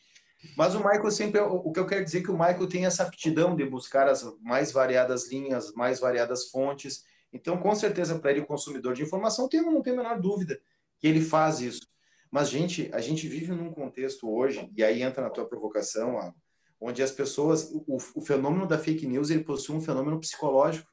Mas 0.57 0.73
o 0.73 0.79
Michael 0.79 1.11
sempre, 1.11 1.39
o 1.39 1.71
que 1.71 1.79
eu 1.79 1.85
quero 1.85 2.03
dizer 2.03 2.19
é 2.19 2.23
que 2.23 2.31
o 2.31 2.37
Michael 2.37 2.67
tem 2.67 2.85
essa 2.85 3.03
aptidão 3.03 3.55
de 3.55 3.63
buscar 3.65 4.07
as 4.07 4.23
mais 4.41 4.71
variadas 4.71 5.29
linhas, 5.29 5.71
mais 5.73 5.99
variadas 5.99 6.49
fontes, 6.49 7.03
Então, 7.33 7.57
com 7.57 7.73
certeza, 7.73 8.19
para 8.19 8.31
ele, 8.31 8.45
consumidor 8.45 8.93
de 8.93 9.03
informação, 9.03 9.47
tem, 9.47 9.61
não 9.61 9.81
tem 9.81 9.93
a 9.93 9.97
menor 9.97 10.19
dúvida 10.19 10.59
que 10.99 11.07
ele 11.07 11.21
faz 11.21 11.61
isso. 11.61 11.87
Mas, 12.29 12.49
gente, 12.49 12.89
a 12.93 12.99
gente 12.99 13.27
vive 13.27 13.53
num 13.53 13.71
contexto 13.71 14.29
hoje, 14.29 14.69
e 14.75 14.83
aí 14.83 15.01
entra 15.01 15.23
na 15.23 15.29
tua 15.29 15.45
provocação, 15.45 16.33
onde 16.79 17.01
as 17.01 17.11
pessoas, 17.11 17.71
o, 17.71 17.97
o 18.15 18.21
fenômeno 18.21 18.67
da 18.67 18.77
fake 18.77 19.05
news, 19.07 19.29
ele 19.29 19.43
possui 19.43 19.75
um 19.75 19.81
fenômeno 19.81 20.19
psicológico, 20.19 20.89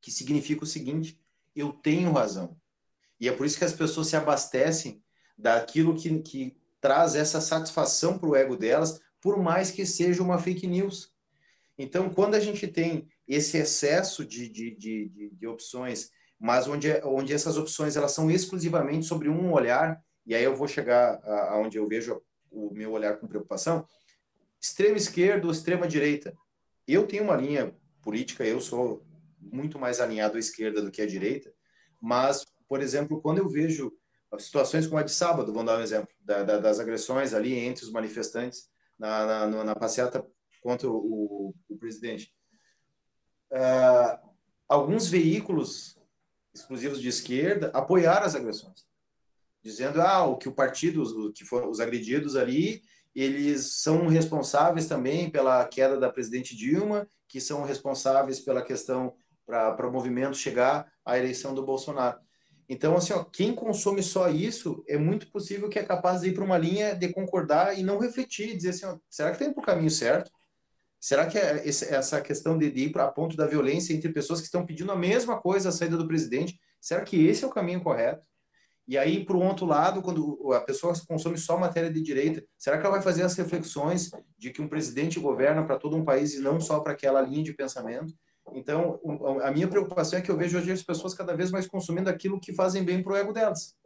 que 0.00 0.10
significa 0.10 0.64
o 0.64 0.66
seguinte, 0.66 1.20
eu 1.54 1.72
tenho 1.72 2.12
razão. 2.12 2.56
E 3.20 3.28
é 3.28 3.32
por 3.32 3.44
isso 3.44 3.58
que 3.58 3.64
as 3.64 3.72
pessoas 3.72 4.06
se 4.06 4.16
abastecem 4.16 5.02
daquilo 5.36 5.94
que, 5.94 6.20
que 6.20 6.56
traz 6.88 7.14
essa 7.14 7.38
satisfação 7.38 8.18
para 8.18 8.30
o 8.30 8.34
ego 8.34 8.56
delas, 8.56 8.98
por 9.20 9.36
mais 9.36 9.70
que 9.70 9.84
seja 9.84 10.22
uma 10.22 10.38
fake 10.38 10.66
news. 10.66 11.12
Então, 11.76 12.08
quando 12.08 12.34
a 12.34 12.40
gente 12.40 12.66
tem 12.66 13.06
esse 13.26 13.58
excesso 13.58 14.24
de, 14.24 14.48
de, 14.48 14.74
de, 14.74 15.30
de, 15.34 15.46
opções, 15.46 16.10
mas 16.40 16.66
onde, 16.66 16.88
onde 17.04 17.34
essas 17.34 17.58
opções 17.58 17.94
elas 17.94 18.12
são 18.12 18.30
exclusivamente 18.30 19.04
sobre 19.04 19.28
um 19.28 19.52
olhar, 19.52 20.02
e 20.24 20.34
aí 20.34 20.42
eu 20.42 20.56
vou 20.56 20.66
chegar 20.66 21.20
aonde 21.50 21.76
eu 21.76 21.86
vejo 21.86 22.22
o 22.50 22.72
meu 22.72 22.92
olhar 22.92 23.18
com 23.18 23.28
preocupação, 23.28 23.86
extrema 24.58 24.96
esquerda 24.96 25.46
ou 25.46 25.52
extrema 25.52 25.86
direita. 25.86 26.34
Eu 26.86 27.06
tenho 27.06 27.24
uma 27.24 27.36
linha 27.36 27.76
política, 28.00 28.46
eu 28.46 28.62
sou 28.62 29.04
muito 29.38 29.78
mais 29.78 30.00
alinhado 30.00 30.38
à 30.38 30.40
esquerda 30.40 30.80
do 30.80 30.90
que 30.90 31.02
à 31.02 31.06
direita, 31.06 31.52
mas, 32.00 32.46
por 32.66 32.80
exemplo, 32.80 33.20
quando 33.20 33.38
eu 33.38 33.48
vejo 33.50 33.92
situações 34.38 34.86
como 34.86 34.98
a 34.98 35.02
de 35.02 35.12
sábado, 35.12 35.52
vamos 35.52 35.66
dar 35.66 35.78
um 35.78 35.82
exemplo, 35.82 36.08
da, 36.20 36.42
da, 36.42 36.58
das 36.58 36.78
agressões 36.78 37.32
ali 37.32 37.54
entre 37.54 37.84
os 37.84 37.90
manifestantes 37.90 38.68
na, 38.98 39.46
na, 39.46 39.64
na 39.64 39.74
passeata 39.74 40.24
contra 40.60 40.88
o, 40.88 41.54
o 41.68 41.78
presidente. 41.78 42.32
Uh, 43.50 44.28
alguns 44.68 45.08
veículos 45.08 45.98
exclusivos 46.54 47.00
de 47.00 47.08
esquerda 47.08 47.70
apoiaram 47.72 48.26
as 48.26 48.34
agressões, 48.34 48.84
dizendo 49.62 50.02
ah, 50.02 50.24
o 50.26 50.36
que 50.36 50.48
o 50.48 50.54
partido, 50.54 51.02
o 51.02 51.32
que 51.32 51.44
foram 51.44 51.70
os 51.70 51.80
agredidos 51.80 52.36
ali, 52.36 52.82
eles 53.14 53.80
são 53.80 54.06
responsáveis 54.06 54.86
também 54.86 55.30
pela 55.30 55.64
queda 55.66 55.98
da 55.98 56.10
presidente 56.10 56.54
Dilma, 56.54 57.08
que 57.26 57.40
são 57.40 57.64
responsáveis 57.64 58.40
pela 58.40 58.62
questão 58.62 59.14
para 59.46 59.88
o 59.88 59.92
movimento 59.92 60.36
chegar 60.36 60.92
à 61.04 61.18
eleição 61.18 61.54
do 61.54 61.64
Bolsonaro. 61.64 62.20
Então, 62.68 62.94
assim, 62.96 63.14
ó, 63.14 63.24
quem 63.24 63.54
consome 63.54 64.02
só 64.02 64.28
isso, 64.28 64.84
é 64.86 64.98
muito 64.98 65.30
possível 65.30 65.70
que 65.70 65.78
é 65.78 65.82
capaz 65.82 66.20
de 66.20 66.28
ir 66.28 66.34
para 66.34 66.44
uma 66.44 66.58
linha 66.58 66.94
de 66.94 67.08
concordar 67.08 67.78
e 67.78 67.82
não 67.82 67.98
refletir, 67.98 68.54
dizer 68.54 68.70
assim, 68.70 68.84
ó, 68.84 68.98
será 69.08 69.30
que 69.30 69.36
está 69.36 69.46
indo 69.46 69.54
para 69.54 69.62
o 69.62 69.66
caminho 69.66 69.90
certo? 69.90 70.30
Será 71.00 71.26
que 71.26 71.38
é 71.38 71.66
essa 71.66 72.20
questão 72.20 72.58
de 72.58 72.66
ir 72.66 72.92
para 72.92 73.08
ponto 73.08 73.36
da 73.36 73.46
violência 73.46 73.94
entre 73.94 74.12
pessoas 74.12 74.40
que 74.40 74.46
estão 74.46 74.66
pedindo 74.66 74.92
a 74.92 74.96
mesma 74.96 75.40
coisa 75.40 75.70
a 75.70 75.72
saída 75.72 75.96
do 75.96 76.08
presidente, 76.08 76.60
será 76.80 77.02
que 77.02 77.26
esse 77.26 77.44
é 77.44 77.46
o 77.46 77.52
caminho 77.52 77.82
correto? 77.82 78.26
E 78.86 78.96
aí, 78.96 79.24
por 79.24 79.36
um 79.36 79.46
outro 79.46 79.66
lado, 79.66 80.02
quando 80.02 80.52
a 80.54 80.60
pessoa 80.60 80.94
consome 81.06 81.38
só 81.38 81.58
matéria 81.58 81.92
de 81.92 82.00
direita, 82.00 82.42
será 82.56 82.78
que 82.78 82.84
ela 82.84 82.94
vai 82.94 83.02
fazer 83.02 83.22
as 83.22 83.36
reflexões 83.36 84.10
de 84.36 84.50
que 84.50 84.62
um 84.62 84.68
presidente 84.68 85.20
governa 85.20 85.64
para 85.64 85.78
todo 85.78 85.96
um 85.96 86.04
país 86.04 86.34
e 86.34 86.40
não 86.40 86.58
só 86.58 86.80
para 86.80 86.94
aquela 86.94 87.20
linha 87.20 87.44
de 87.44 87.52
pensamento? 87.52 88.14
Então, 88.54 89.00
a 89.42 89.50
minha 89.50 89.68
preocupação 89.68 90.18
é 90.18 90.22
que 90.22 90.30
eu 90.30 90.36
vejo 90.36 90.58
hoje 90.58 90.72
as 90.72 90.82
pessoas 90.82 91.14
cada 91.14 91.36
vez 91.36 91.50
mais 91.50 91.66
consumindo 91.66 92.10
aquilo 92.10 92.40
que 92.40 92.52
fazem 92.52 92.84
bem 92.84 93.02
para 93.02 93.12
o 93.12 93.16
ego 93.16 93.32
delas. 93.32 93.76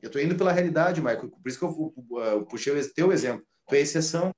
Eu 0.00 0.08
estou 0.08 0.20
indo 0.20 0.34
pela 0.34 0.52
realidade, 0.52 1.00
Michael, 1.00 1.30
por 1.30 1.48
isso 1.48 1.58
que 1.58 1.64
eu 1.64 2.46
puxei 2.46 2.72
o 2.72 2.92
teu 2.92 3.12
exemplo. 3.12 3.46
Tu 3.68 3.74
é 3.76 3.80
exceção. 3.80 4.34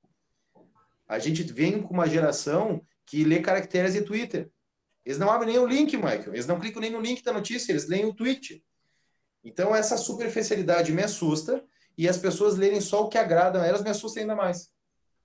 A 1.07 1.17
gente 1.19 1.43
vem 1.43 1.81
com 1.81 1.93
uma 1.93 2.07
geração 2.07 2.81
que 3.05 3.23
lê 3.23 3.39
caracteres 3.39 3.93
de 3.93 4.01
Twitter. 4.01 4.49
Eles 5.03 5.17
não 5.17 5.29
abrem 5.29 5.53
nem 5.53 5.59
o 5.59 5.67
link, 5.67 5.95
Michael. 5.95 6.33
Eles 6.33 6.47
não 6.47 6.59
clicam 6.59 6.81
nem 6.81 6.91
no 6.91 6.99
link 6.99 7.23
da 7.23 7.31
notícia, 7.31 7.71
eles 7.71 7.87
leem 7.87 8.05
o 8.05 8.13
tweet. 8.13 8.63
Então, 9.43 9.75
essa 9.75 9.97
superficialidade 9.97 10.91
me 10.91 11.03
assusta 11.03 11.63
e 11.97 12.09
as 12.09 12.17
pessoas 12.17 12.55
lerem 12.55 12.81
só 12.81 13.03
o 13.03 13.09
que 13.09 13.17
agrada 13.17 13.61
a 13.61 13.65
elas 13.65 13.83
me 13.83 13.89
assusta 13.89 14.19
ainda 14.19 14.35
mais. 14.35 14.69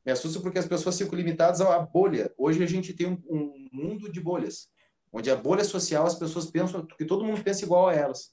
Me 0.05 0.13
assusta 0.13 0.41
porque 0.41 0.59
as 0.59 0.67
pessoas 0.67 0.97
ficam 0.97 1.17
limitadas 1.17 1.61
à 1.61 1.79
bolha. 1.79 2.33
Hoje 2.39 2.63
a 2.63 2.67
gente 2.67 2.95
tem 2.95 3.07
um, 3.07 3.21
um 3.29 3.69
mundo 3.73 4.11
de 4.11 4.21
bolhas, 4.21 4.69
onde 5.13 5.31
a 5.31 5.37
bolha 5.37 5.65
social 5.65 6.07
as 6.07 6.15
pessoas 6.15 6.51
pensam 6.51 6.87
que 6.87 7.05
todo 7.05 7.25
mundo 7.25 7.43
pensa 7.43 7.65
igual 7.65 7.89
a 7.89 7.95
elas. 7.95 8.33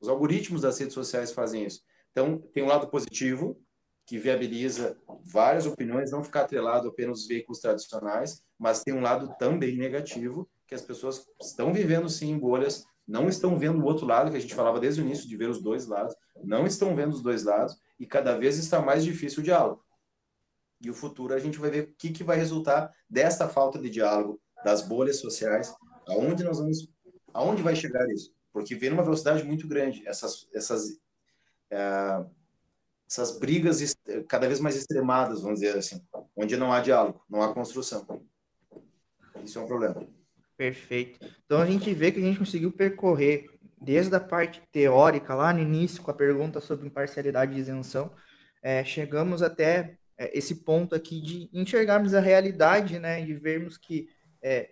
Os 0.00 0.08
algoritmos 0.08 0.62
das 0.62 0.78
redes 0.78 0.94
sociais 0.94 1.32
fazem 1.32 1.64
isso. 1.64 1.82
Então, 2.12 2.38
tem 2.52 2.62
um 2.62 2.68
lado 2.68 2.88
positivo, 2.88 3.60
que 4.06 4.18
viabiliza 4.18 4.96
várias 5.24 5.66
opiniões, 5.66 6.12
não 6.12 6.22
ficar 6.22 6.42
atrelado 6.42 6.88
apenas 6.88 7.18
aos 7.18 7.26
veículos 7.26 7.60
tradicionais, 7.60 8.42
mas 8.58 8.82
tem 8.82 8.94
um 8.94 9.00
lado 9.00 9.34
também 9.38 9.76
negativo, 9.76 10.48
que 10.66 10.74
as 10.74 10.82
pessoas 10.82 11.26
estão 11.42 11.72
vivendo 11.72 12.08
sim 12.08 12.30
em 12.30 12.38
bolhas, 12.38 12.86
não 13.06 13.28
estão 13.28 13.58
vendo 13.58 13.80
o 13.80 13.84
outro 13.84 14.06
lado, 14.06 14.30
que 14.30 14.36
a 14.36 14.40
gente 14.40 14.54
falava 14.54 14.80
desde 14.80 15.00
o 15.00 15.04
início, 15.04 15.28
de 15.28 15.36
ver 15.36 15.48
os 15.48 15.60
dois 15.60 15.86
lados, 15.86 16.14
não 16.42 16.66
estão 16.66 16.94
vendo 16.94 17.12
os 17.12 17.22
dois 17.22 17.44
lados, 17.44 17.76
e 17.98 18.06
cada 18.06 18.36
vez 18.38 18.58
está 18.58 18.80
mais 18.80 19.04
difícil 19.04 19.40
o 19.40 19.44
diálogo. 19.44 19.84
E 20.80 20.90
o 20.90 20.94
futuro 20.94 21.34
a 21.34 21.38
gente 21.38 21.58
vai 21.58 21.70
ver 21.70 21.84
o 21.84 21.94
que, 21.98 22.10
que 22.10 22.24
vai 22.24 22.36
resultar 22.36 22.92
dessa 23.08 23.48
falta 23.48 23.78
de 23.78 23.88
diálogo, 23.88 24.40
das 24.64 24.82
bolhas 24.82 25.18
sociais, 25.20 25.74
aonde 26.06 26.44
nós 26.44 26.58
vamos, 26.58 26.88
aonde 27.32 27.62
vai 27.62 27.74
chegar 27.74 28.08
isso? 28.10 28.34
Porque 28.52 28.74
vem 28.74 28.90
numa 28.90 29.02
velocidade 29.02 29.44
muito 29.44 29.66
grande 29.66 30.06
essas 30.06 30.48
essas 30.54 30.98
é, 31.70 32.24
essas 33.08 33.38
brigas 33.38 33.96
cada 34.28 34.48
vez 34.48 34.60
mais 34.60 34.76
extremadas, 34.76 35.40
vamos 35.40 35.60
dizer 35.60 35.76
assim, 35.76 36.02
onde 36.34 36.56
não 36.56 36.72
há 36.72 36.80
diálogo, 36.80 37.24
não 37.30 37.40
há 37.40 37.54
construção. 37.54 38.04
Isso 39.44 39.58
é 39.58 39.62
um 39.62 39.66
problema. 39.66 40.06
Perfeito. 40.56 41.24
Então 41.44 41.60
a 41.60 41.66
gente 41.66 41.92
vê 41.94 42.10
que 42.10 42.18
a 42.18 42.22
gente 42.22 42.38
conseguiu 42.38 42.72
percorrer 42.72 43.48
desde 43.80 44.14
a 44.16 44.20
parte 44.20 44.62
teórica 44.72 45.34
lá 45.34 45.52
no 45.52 45.60
início 45.60 46.02
com 46.02 46.10
a 46.10 46.14
pergunta 46.14 46.60
sobre 46.60 46.86
imparcialidade 46.86 47.54
e 47.54 47.60
isenção, 47.60 48.10
é, 48.62 48.82
chegamos 48.82 49.42
até 49.42 49.98
é, 50.18 50.36
esse 50.36 50.56
ponto 50.56 50.94
aqui 50.94 51.20
de 51.20 51.50
enxergarmos 51.52 52.14
a 52.14 52.20
realidade, 52.20 52.98
né, 52.98 53.24
de 53.24 53.34
vermos 53.34 53.76
que 53.76 54.08
é, 54.42 54.70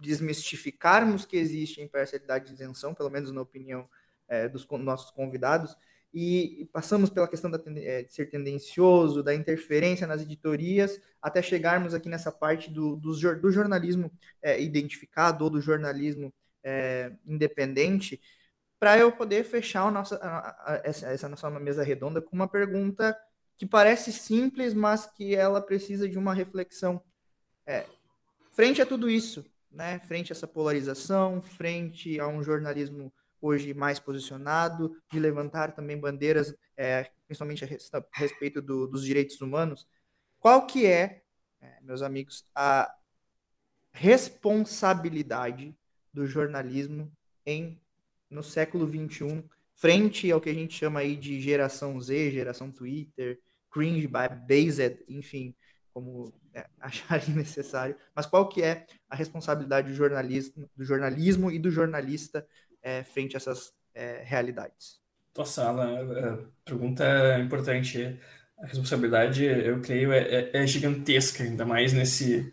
desmistificarmos 0.00 1.24
que 1.24 1.36
existe 1.36 1.80
imparcialidade 1.80 2.50
e 2.50 2.54
isenção, 2.54 2.94
pelo 2.94 3.10
menos 3.10 3.30
na 3.30 3.40
opinião 3.40 3.88
é, 4.28 4.48
dos 4.48 4.66
nossos 4.68 5.10
convidados, 5.10 5.76
e 6.12 6.68
passamos 6.72 7.08
pela 7.08 7.28
questão 7.28 7.50
da, 7.50 7.60
é, 7.76 8.02
de 8.02 8.12
ser 8.12 8.26
tendencioso, 8.26 9.22
da 9.22 9.34
interferência 9.34 10.06
nas 10.06 10.22
editorias, 10.22 11.00
até 11.22 11.40
chegarmos 11.40 11.94
aqui 11.94 12.08
nessa 12.08 12.32
parte 12.32 12.70
do, 12.70 12.96
do, 12.96 13.12
do 13.12 13.52
jornalismo 13.52 14.10
é, 14.42 14.60
identificado 14.60 15.44
ou 15.44 15.50
do 15.50 15.60
jornalismo 15.60 16.32
é, 16.64 17.12
independente, 17.24 18.20
para 18.78 18.98
eu 18.98 19.12
poder 19.12 19.44
fechar 19.44 19.82
a 19.82 19.90
nossa, 19.90 20.16
a, 20.16 20.72
a, 20.72 20.80
essa, 20.84 21.06
essa 21.08 21.28
nossa 21.28 21.48
mesa 21.50 21.84
redonda 21.84 22.20
com 22.20 22.34
uma 22.34 22.48
pergunta 22.48 23.16
que 23.60 23.66
parece 23.66 24.10
simples, 24.10 24.72
mas 24.72 25.04
que 25.04 25.34
ela 25.34 25.60
precisa 25.60 26.08
de 26.08 26.16
uma 26.16 26.32
reflexão. 26.32 26.98
É, 27.66 27.84
frente 28.52 28.80
a 28.80 28.86
tudo 28.86 29.10
isso, 29.10 29.44
né, 29.70 29.98
frente 29.98 30.32
a 30.32 30.34
essa 30.34 30.46
polarização, 30.46 31.42
frente 31.42 32.18
a 32.18 32.26
um 32.26 32.42
jornalismo 32.42 33.12
hoje 33.38 33.74
mais 33.74 34.00
posicionado, 34.00 34.96
de 35.12 35.20
levantar 35.20 35.72
também 35.72 36.00
bandeiras, 36.00 36.54
é, 36.74 37.10
principalmente 37.26 37.62
a, 37.62 38.02
respeito 38.14 38.62
do, 38.62 38.86
dos 38.86 39.04
direitos 39.04 39.38
humanos. 39.42 39.86
Qual 40.38 40.66
que 40.66 40.86
é, 40.86 41.20
é, 41.60 41.82
meus 41.82 42.00
amigos, 42.00 42.46
a 42.54 42.90
responsabilidade 43.92 45.76
do 46.10 46.26
jornalismo 46.26 47.12
em 47.44 47.78
no 48.30 48.42
século 48.42 48.86
21, 48.86 49.44
frente 49.74 50.32
ao 50.32 50.40
que 50.40 50.48
a 50.48 50.54
gente 50.54 50.72
chama 50.72 51.00
aí 51.00 51.14
de 51.14 51.38
geração 51.42 52.00
Z, 52.00 52.30
geração 52.30 52.72
Twitter, 52.72 53.38
cringe 53.70 54.08
based, 54.08 54.98
enfim, 55.08 55.54
como 55.92 56.32
é, 56.54 56.66
acharem 56.80 57.30
necessário. 57.30 57.96
Mas 58.14 58.26
qual 58.26 58.48
que 58.48 58.62
é 58.62 58.86
a 59.08 59.16
responsabilidade 59.16 59.88
do 59.88 59.94
jornalismo, 59.94 60.68
do 60.76 60.84
jornalismo 60.84 61.50
e 61.50 61.58
do 61.58 61.70
jornalista 61.70 62.46
é, 62.82 63.02
frente 63.02 63.36
a 63.36 63.38
essas 63.38 63.72
é, 63.94 64.22
realidades? 64.24 65.00
Nossa, 65.36 65.66
Alan, 65.66 66.00
a 66.34 66.38
pergunta 66.64 67.04
é 67.04 67.40
importante. 67.40 68.18
A 68.58 68.66
responsabilidade, 68.66 69.44
eu 69.44 69.80
creio, 69.80 70.12
é, 70.12 70.18
é, 70.18 70.50
é 70.52 70.66
gigantesca, 70.66 71.42
ainda 71.42 71.64
mais 71.64 71.94
nesse, 71.94 72.52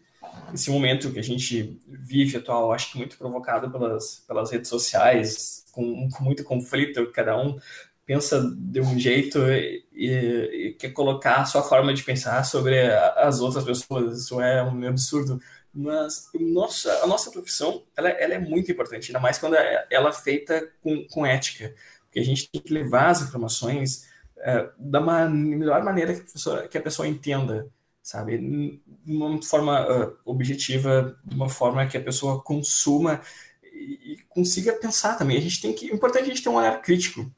nesse 0.51 0.69
momento 0.69 1.11
que 1.11 1.19
a 1.19 1.23
gente 1.23 1.77
vive 1.85 2.37
atual, 2.37 2.71
acho 2.71 2.91
que 2.91 2.97
muito 2.97 3.17
provocado 3.17 3.69
pelas, 3.69 4.23
pelas 4.25 4.51
redes 4.51 4.69
sociais, 4.69 5.65
com, 5.73 6.09
com 6.09 6.23
muito 6.23 6.45
conflito, 6.45 7.11
cada 7.11 7.37
um 7.37 7.59
pensa 8.07 8.41
de 8.57 8.79
um 8.79 8.97
jeito 8.97 9.37
e, 9.51 9.85
e, 9.91 10.75
quer 10.79 10.91
colocar 10.91 11.41
a 11.41 11.45
sua 11.45 11.61
forma 11.61 11.93
de 11.93 12.01
pensar 12.03 12.41
sobre 12.45 12.89
as 13.17 13.41
outras 13.41 13.65
pessoas. 13.65 14.19
Isso 14.19 14.39
é 14.39 14.63
um 14.63 14.87
absurdo. 14.87 15.41
Mas 15.73 16.29
nossa, 16.33 17.03
a 17.03 17.07
nossa 17.07 17.29
profissão 17.29 17.83
ela, 17.95 18.09
ela 18.09 18.33
é 18.33 18.39
muito 18.39 18.71
importante, 18.71 19.09
ainda 19.09 19.19
mais 19.19 19.37
quando 19.37 19.57
é, 19.57 19.85
ela 19.91 20.09
é 20.09 20.13
feita 20.13 20.71
com, 20.81 21.05
com 21.09 21.25
ética. 21.25 21.75
Porque 22.05 22.19
a 22.19 22.23
gente 22.23 22.49
tem 22.49 22.61
que 22.61 22.73
levar 22.73 23.09
as 23.09 23.21
informações 23.21 24.07
é, 24.37 24.69
da 24.79 25.01
melhor 25.29 25.83
maneira 25.83 26.13
que 26.13 26.21
a 26.21 26.23
pessoa, 26.23 26.67
que 26.67 26.77
a 26.77 26.81
pessoa 26.81 27.07
entenda, 27.07 27.69
sabe? 28.01 28.37
De 28.37 28.81
uma 29.05 29.41
forma 29.43 29.85
uh, 29.85 30.17
objetiva, 30.23 31.17
de 31.25 31.35
uma 31.35 31.49
forma 31.49 31.85
que 31.85 31.97
a 31.97 32.01
pessoa 32.01 32.41
consuma 32.41 33.21
e, 33.61 34.13
e, 34.13 34.17
consiga 34.29 34.71
pensar 34.73 35.17
também. 35.17 35.37
A 35.37 35.41
gente 35.41 35.61
tem 35.61 35.73
que, 35.73 35.91
é 35.91 35.93
importante 35.93 36.23
a 36.23 36.27
gente 36.27 36.41
ter 36.41 36.49
um 36.49 36.55
olhar 36.55 36.81
crítico, 36.81 37.29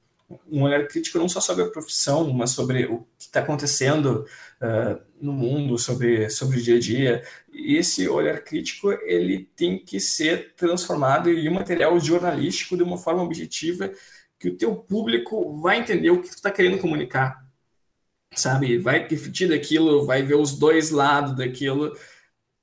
um 0.51 0.63
olhar 0.63 0.88
crítico 0.88 1.17
não 1.17 1.27
só 1.27 1.41
sobre 1.41 1.63
a 1.63 1.69
profissão, 1.69 2.32
mas 2.32 2.51
sobre 2.51 2.86
o 2.86 2.99
que 3.17 3.25
está 3.25 3.39
acontecendo 3.39 4.25
uh, 4.61 5.01
no 5.19 5.34
mundo, 5.34 5.77
sobre, 5.77 6.30
sobre 6.30 6.59
o 6.59 6.61
dia 6.61 6.75
a 6.75 6.80
dia. 6.80 7.23
E 7.51 7.75
esse 7.77 8.07
olhar 8.07 8.43
crítico 8.43 8.91
ele 8.91 9.49
tem 9.55 9.80
que 9.84 9.99
ser 9.99 10.53
transformado 10.55 11.30
em 11.30 11.49
um 11.49 11.53
material 11.53 11.99
jornalístico 11.99 12.77
de 12.77 12.84
uma 12.84 12.97
forma 12.97 13.23
objetiva 13.23 13.91
que 14.39 14.49
o 14.49 14.57
teu 14.57 14.75
público 14.75 15.59
vai 15.61 15.80
entender 15.80 16.11
o 16.11 16.21
que 16.21 16.30
tu 16.30 16.36
está 16.36 16.51
querendo 16.51 16.80
comunicar, 16.80 17.45
sabe? 18.36 18.77
Vai 18.77 19.07
refletir 19.07 19.49
daquilo, 19.49 20.05
vai 20.05 20.23
ver 20.23 20.36
os 20.36 20.57
dois 20.57 20.91
lados 20.91 21.36
daquilo, 21.36 21.97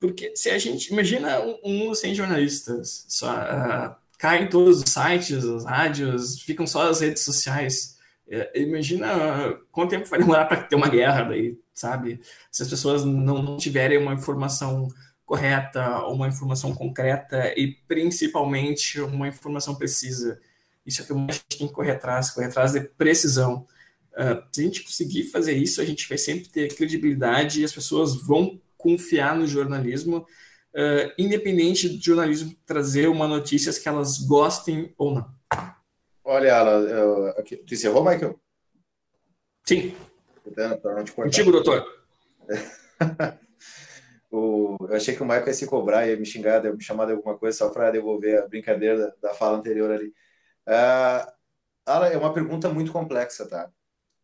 porque 0.01 0.35
se 0.37 0.51
a 0.51 0.59
gente 0.59 0.93
imagina 0.93 1.41
um, 1.41 1.73
mundo 1.79 1.95
sem 1.95 2.15
jornalistas, 2.15 3.05
só 3.09 3.31
uh, 3.31 3.97
caem 4.19 4.49
todos 4.49 4.83
os 4.83 4.91
sites, 4.91 5.45
as 5.45 5.65
rádios, 5.65 6.41
ficam 6.41 6.67
só 6.67 6.89
as 6.89 7.01
redes 7.01 7.23
sociais. 7.23 7.97
Uh, 8.27 8.59
imagina 8.59 9.57
quanto 9.71 9.91
tempo 9.91 10.09
vai 10.09 10.19
demorar 10.19 10.47
para 10.47 10.63
ter 10.63 10.77
uma 10.77 10.89
guerra 10.89 11.23
daí, 11.25 11.59
sabe? 11.75 12.21
Se 12.51 12.63
as 12.63 12.69
pessoas 12.69 13.05
não, 13.05 13.43
não 13.43 13.57
tiverem 13.57 13.99
uma 13.99 14.15
informação 14.15 14.89
correta, 15.25 16.07
uma 16.07 16.29
informação 16.29 16.73
concreta 16.73 17.53
e 17.57 17.77
principalmente 17.89 19.01
uma 19.01 19.29
informação 19.29 19.75
precisa. 19.75 20.41
Isso 20.87 21.03
é 21.03 21.05
que 21.05 21.13
a 21.13 21.17
gente 21.17 21.59
tem 21.59 21.67
que 21.67 21.75
correr 21.75 21.91
atrás, 21.93 22.31
correr 22.31 22.47
atrás 22.47 22.73
de 22.73 22.81
precisão. 22.81 23.67
Uh, 24.13 24.41
se 24.53 24.61
a 24.61 24.65
gente 24.65 24.83
conseguir 24.85 25.25
fazer 25.25 25.53
isso, 25.55 25.81
a 25.81 25.85
gente 25.85 26.09
vai 26.09 26.17
sempre 26.17 26.49
ter 26.49 26.75
credibilidade 26.75 27.61
e 27.61 27.65
as 27.65 27.73
pessoas 27.73 28.15
vão 28.15 28.61
confiar 28.79 29.37
no 29.37 29.47
jornalismo, 29.47 30.25
uh, 30.77 31.13
independente 31.17 31.89
do 31.89 32.03
jornalismo 32.03 32.55
trazer 32.67 33.09
uma 33.09 33.27
notícia 33.27 33.73
que 33.73 33.89
elas 33.89 34.19
gostem 34.19 34.95
ou 34.99 35.15
não. 35.15 35.35
Olha, 36.23 36.57
Alan, 36.57 37.31
aqui, 37.31 37.57
tu 37.57 37.73
encerrou, 37.73 38.05
Michael? 38.05 38.39
Sim. 39.65 39.97
Contigo, 41.15 41.51
doutor. 41.51 41.85
o, 44.31 44.77
eu 44.89 44.97
achei 44.97 45.15
que 45.15 45.23
o 45.23 45.25
Michael 45.25 45.49
ia 45.49 45.55
se 45.55 45.67
cobrar, 45.67 46.07
ia 46.07 46.17
me 46.17 46.27
xingar, 46.27 46.65
ia 46.65 46.73
me 46.73 46.83
chamar 46.83 47.07
de 47.07 47.13
alguma 47.13 47.37
coisa 47.37 47.57
só 47.57 47.69
para 47.69 47.91
devolver 47.91 48.43
a 48.43 48.47
brincadeira 48.47 48.99
da, 48.99 49.29
da, 49.29 49.35
fala 49.35 49.59
anterior 49.59 49.91
ali. 49.91 50.09
Uh, 50.69 51.33
Alan, 51.85 52.09
é 52.09 52.17
uma 52.17 52.33
pergunta 52.33 52.69
muito 52.69 52.93
complexa, 52.93 53.49
tá? 53.49 53.71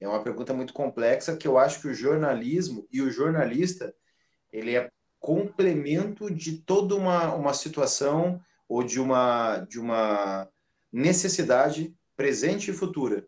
É 0.00 0.09
uma 0.09 0.22
pergunta 0.22 0.53
muito 0.53 0.72
complexa 0.72 1.36
que 1.36 1.46
eu 1.46 1.57
acho 1.57 1.80
que 1.80 1.88
o 1.88 1.94
jornalismo 1.94 2.86
e 2.90 3.00
o 3.00 3.11
jornalista 3.11 3.94
ele 4.53 4.74
é 4.74 4.90
complemento 5.23 6.29
de 6.29 6.59
toda 6.59 6.97
uma, 6.97 7.33
uma 7.33 7.55
situação 7.55 8.43
ou 8.68 8.83
de 8.83 9.01
uma, 9.01 9.61
de 9.61 9.79
uma 9.79 10.49
necessidade 10.93 11.95
presente 12.16 12.70
e 12.70 12.75
futura. 12.75 13.25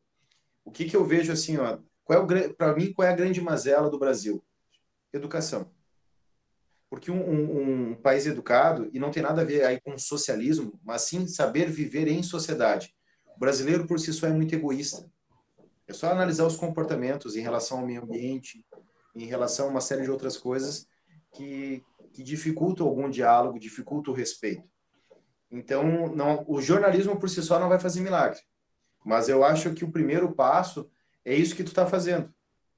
O 0.65 0.73
que, 0.73 0.87
que 0.87 0.97
eu 0.97 1.05
vejo 1.05 1.31
assim, 1.31 1.57
ó, 1.57 1.79
qual 2.03 2.29
é 2.33 2.49
para 2.49 2.75
mim, 2.75 2.93
qual 2.93 3.07
é 3.07 3.13
a 3.13 3.17
grande 3.17 3.41
mazela 3.41 3.89
do 3.89 3.99
Brasil? 3.99 4.45
Educação. 5.13 5.71
Porque 6.91 7.13
um, 7.13 7.23
um, 7.23 7.91
um, 7.91 7.95
país 7.95 8.27
educado, 8.27 8.91
e 8.93 8.99
não 8.99 9.13
tem 9.13 9.23
nada 9.23 9.43
a 9.43 9.45
ver 9.45 9.65
aí 9.65 9.81
com 9.81 9.97
socialismo, 9.97 10.79
mas 10.83 11.03
sim 11.03 11.29
saber 11.29 11.71
viver 11.71 12.09
em 12.09 12.23
sociedade. 12.23 12.93
O 13.37 13.39
brasileiro, 13.39 13.87
por 13.87 14.01
si 14.01 14.13
só, 14.13 14.27
é 14.27 14.33
muito 14.33 14.55
egoísta. 14.55 15.09
É 15.87 15.93
só 15.93 16.11
analisar 16.11 16.47
os 16.47 16.57
comportamentos 16.57 17.37
em 17.37 17.41
relação 17.41 17.79
ao 17.79 17.87
meio 17.87 18.03
ambiente, 18.03 18.65
em 19.15 19.27
relação 19.27 19.67
a 19.67 19.71
uma 19.71 19.81
série 19.81 20.03
de 20.03 20.11
outras 20.11 20.37
coisas, 20.37 20.89
que, 21.35 21.85
que 22.13 22.23
dificultam 22.23 22.87
algum 22.87 23.11
diálogo, 23.11 23.59
dificultam 23.59 24.13
o 24.13 24.17
respeito. 24.17 24.65
Então, 25.51 26.15
não, 26.15 26.45
o 26.49 26.61
jornalismo 26.61 27.19
por 27.19 27.29
si 27.29 27.43
só 27.43 27.59
não 27.59 27.69
vai 27.69 27.79
fazer 27.79 28.01
milagre. 28.01 28.41
Mas 29.05 29.29
eu 29.29 29.45
acho 29.45 29.75
que 29.75 29.85
o 29.85 29.93
primeiro 29.93 30.35
passo 30.35 30.91
é 31.25 31.35
isso 31.35 31.55
que 31.55 31.63
tu 31.63 31.69
está 31.69 31.87
fazendo. 31.87 32.33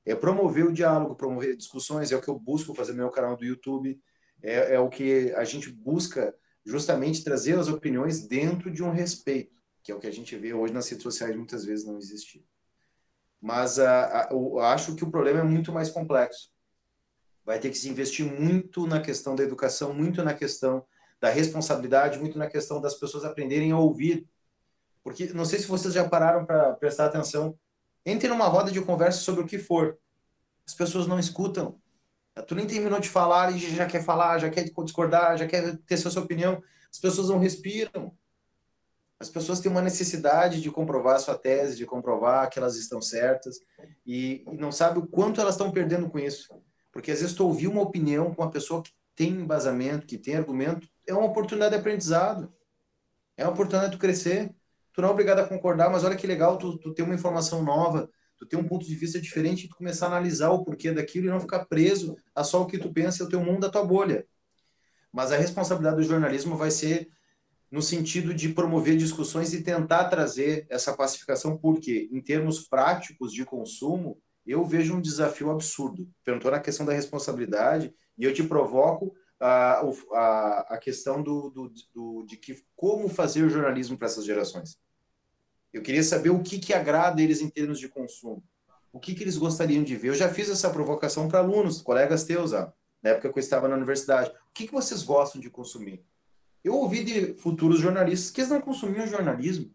É 0.05 0.15
promover 0.15 0.67
o 0.67 0.73
diálogo, 0.73 1.15
promover 1.15 1.57
discussões, 1.57 2.11
é 2.11 2.17
o 2.17 2.21
que 2.21 2.29
eu 2.29 2.39
busco 2.39 2.75
fazer 2.75 2.93
no 2.93 2.99
meu 2.99 3.11
canal 3.11 3.37
do 3.37 3.45
YouTube, 3.45 4.01
é, 4.43 4.75
é 4.75 4.81
o 4.81 4.89
que 4.89 5.33
a 5.35 5.45
gente 5.45 5.71
busca 5.71 6.35
justamente 6.65 7.25
trazer 7.25 7.59
as 7.59 7.69
opiniões 7.69 8.27
dentro 8.27 8.71
de 8.71 8.83
um 8.83 8.91
respeito, 8.91 9.55
que 9.83 9.93
é 9.93 9.95
o 9.95 9.99
que 9.99 10.07
a 10.07 10.13
gente 10.13 10.37
vê 10.37 10.53
hoje 10.53 10.73
nas 10.73 10.89
redes 10.89 11.03
sociais 11.03 11.35
muitas 11.35 11.65
vezes 11.65 11.87
não 11.87 11.97
existir. 11.97 12.45
Mas 13.41 13.79
a, 13.79 14.23
a, 14.23 14.29
eu 14.33 14.59
acho 14.61 14.95
que 14.97 15.05
o 15.05 15.11
problema 15.11 15.41
é 15.41 15.45
muito 15.45 15.73
mais 15.73 15.91
complexo 15.91 16.51
vai 17.47 17.61
ter 17.61 17.71
que 17.71 17.79
se 17.79 17.89
investir 17.89 18.27
muito 18.27 18.89
na 18.89 19.01
questão 19.01 19.37
da 19.37 19.45
educação, 19.45 19.95
muito 19.95 20.23
na 20.25 20.35
questão 20.35 20.85
da 21.21 21.31
responsabilidade, 21.31 22.19
muito 22.19 22.37
na 22.37 22.49
questão 22.49 22.81
das 22.81 22.97
pessoas 22.97 23.25
aprenderem 23.25 23.71
a 23.71 23.79
ouvir. 23.79 24.29
Porque 25.05 25.27
não 25.33 25.45
sei 25.45 25.61
se 25.61 25.69
vocês 25.69 25.95
já 25.95 26.07
pararam 26.07 26.45
para 26.45 26.73
prestar 26.75 27.07
atenção. 27.07 27.57
Entre 28.05 28.29
numa 28.29 28.49
roda 28.49 28.73
de 28.73 28.81
conversa 28.83 29.21
sobre 29.21 29.45
o 29.45 29.47
que 29.47 29.59
for. 29.59 29.97
As 30.67 30.75
pessoas 30.75 31.07
não 31.07 31.21
escutam. 31.21 31.81
Tu 32.49 32.55
nem 32.57 32.67
terminou 32.67 32.99
de 32.99 33.09
falar 33.09 33.55
e 33.55 33.59
já 33.59 33.87
quer 33.87 34.03
falar, 34.03 34.39
já 34.39 34.51
quer 34.51 34.65
discordar, 34.65 35.39
já 35.39 35.47
quer 35.47 35.79
ter 35.87 35.97
sua 35.97 36.21
opinião. 36.21 36.61
As 36.91 36.99
pessoas 36.99 37.29
não 37.29 37.39
respiram. 37.39 38.13
As 39.21 39.31
pessoas 39.31 39.61
têm 39.61 39.71
uma 39.71 39.81
necessidade 39.81 40.61
de 40.61 40.71
comprovar 40.71 41.19
sua 41.21 41.39
tese, 41.39 41.77
de 41.77 41.87
comprovar 41.87 42.51
que 42.51 42.59
elas 42.59 42.77
estão 42.77 43.01
certas 43.01 43.61
e, 44.05 44.45
e 44.47 44.57
não 44.57 44.71
sabe 44.71 44.99
o 44.99 45.07
quanto 45.07 45.41
elas 45.41 45.55
estão 45.55 45.71
perdendo 45.71 46.11
com 46.11 46.19
isso. 46.19 46.53
Porque 46.97 47.11
às 47.11 47.21
vezes 47.21 47.35
tu 47.35 47.45
ouvir 47.45 47.69
uma 47.69 47.83
opinião 47.83 48.33
com 48.33 48.41
uma 48.41 48.51
pessoa 48.51 48.83
que 48.83 48.91
tem 49.15 49.29
embasamento, 49.29 50.07
que 50.07 50.17
tem 50.17 50.35
argumento, 50.35 50.89
é 51.07 51.13
uma 51.13 51.27
oportunidade 51.27 51.75
de 51.75 51.79
aprendizado. 51.79 52.51
É 53.37 53.45
uma 53.45 53.53
oportunidade 53.53 53.93
de 53.93 53.99
tu 53.99 54.01
crescer. 54.01 54.51
Tu 54.95 55.03
não 55.03 55.11
é 55.11 55.13
obrigado 55.13 55.41
a 55.41 55.47
concordar, 55.47 55.91
mas 55.91 56.05
olha 56.05 56.17
que 56.17 56.27
legal 56.27 56.57
tu, 56.57 56.79
tu 56.79 56.95
ter 56.95 57.03
uma 57.03 57.15
informação 57.15 57.63
nova, 57.63 58.09
tu 58.39 58.47
ter 58.47 58.57
um 58.57 58.67
ponto 58.67 58.87
de 58.87 58.95
vista 58.95 59.21
diferente 59.21 59.67
e 59.67 59.69
tu 59.69 59.77
começar 59.77 60.07
a 60.07 60.09
analisar 60.09 60.49
o 60.53 60.65
porquê 60.65 60.91
daquilo 60.91 61.27
e 61.27 61.29
não 61.29 61.39
ficar 61.39 61.67
preso 61.67 62.17
a 62.35 62.43
só 62.43 62.63
o 62.63 62.67
que 62.67 62.79
tu 62.79 62.91
pensa 62.91 63.23
e 63.23 63.27
o 63.27 63.29
teu 63.29 63.43
mundo, 63.43 63.67
a 63.67 63.71
tua 63.71 63.85
bolha. 63.85 64.27
Mas 65.13 65.33
a 65.33 65.37
responsabilidade 65.37 65.97
do 65.97 66.03
jornalismo 66.03 66.57
vai 66.57 66.71
ser 66.71 67.11
no 67.71 67.83
sentido 67.83 68.33
de 68.33 68.49
promover 68.55 68.97
discussões 68.97 69.53
e 69.53 69.63
tentar 69.63 70.05
trazer 70.05 70.67
essa 70.71 70.97
pacificação, 70.97 71.59
porque 71.59 72.09
em 72.11 72.23
termos 72.23 72.67
práticos 72.67 73.35
de 73.35 73.45
consumo, 73.45 74.19
eu 74.47 74.65
vejo 74.65 74.95
um 74.95 75.01
desafio 75.01 75.51
absurdo. 75.51 76.09
Perguntou 76.25 76.51
na 76.51 76.61
questão 76.61 76.87
da 76.87 76.93
responsabilidade 76.93 77.93
e 78.17 78.25
eu 78.25 78.33
te 78.33 78.43
provoco 78.43 79.15
a, 79.41 79.83
a, 80.13 80.67
a 80.71 80.79
questão 80.79 81.23
do, 81.23 81.51
do, 81.51 81.73
do, 81.95 82.27
de 82.27 82.37
que 82.37 82.63
como 82.75 83.09
fazer 83.09 83.43
o 83.43 83.51
jornalismo 83.51 83.99
para 83.99 84.07
essas 84.07 84.25
gerações. 84.25 84.79
Eu 85.73 85.83
queria 85.83 86.03
saber 86.03 86.31
o 86.31 86.43
que, 86.43 86.59
que 86.59 86.73
agrada 86.73 87.21
eles 87.21 87.41
em 87.41 87.51
termos 87.51 87.79
de 87.79 87.89
consumo. 87.89 88.43
O 88.93 88.99
que, 88.99 89.15
que 89.15 89.23
eles 89.23 89.37
gostariam 89.37 89.85
de 89.85 89.95
ver. 89.95 90.09
Eu 90.09 90.15
já 90.15 90.29
fiz 90.29 90.49
essa 90.49 90.71
provocação 90.71 91.29
para 91.29 91.41
alunos, 91.41 91.83
colegas 91.83 92.25
teus, 92.25 92.53
ó, 92.53 92.73
na 93.03 93.11
época 93.11 93.31
que 93.31 93.39
eu 93.39 93.41
estava 93.41 93.69
na 93.69 93.77
universidade. 93.77 94.31
O 94.31 94.55
que, 94.55 94.67
que 94.67 94.73
vocês 94.73 95.03
gostam 95.03 95.41
de 95.41 95.51
consumir? 95.51 96.03
Eu 96.65 96.75
ouvi 96.75 97.05
de 97.05 97.35
futuros 97.35 97.79
jornalistas 97.79 98.31
que 98.31 98.41
eles 98.41 98.51
não 98.51 98.61
consumiam 98.61 99.07
jornalismo. 99.07 99.71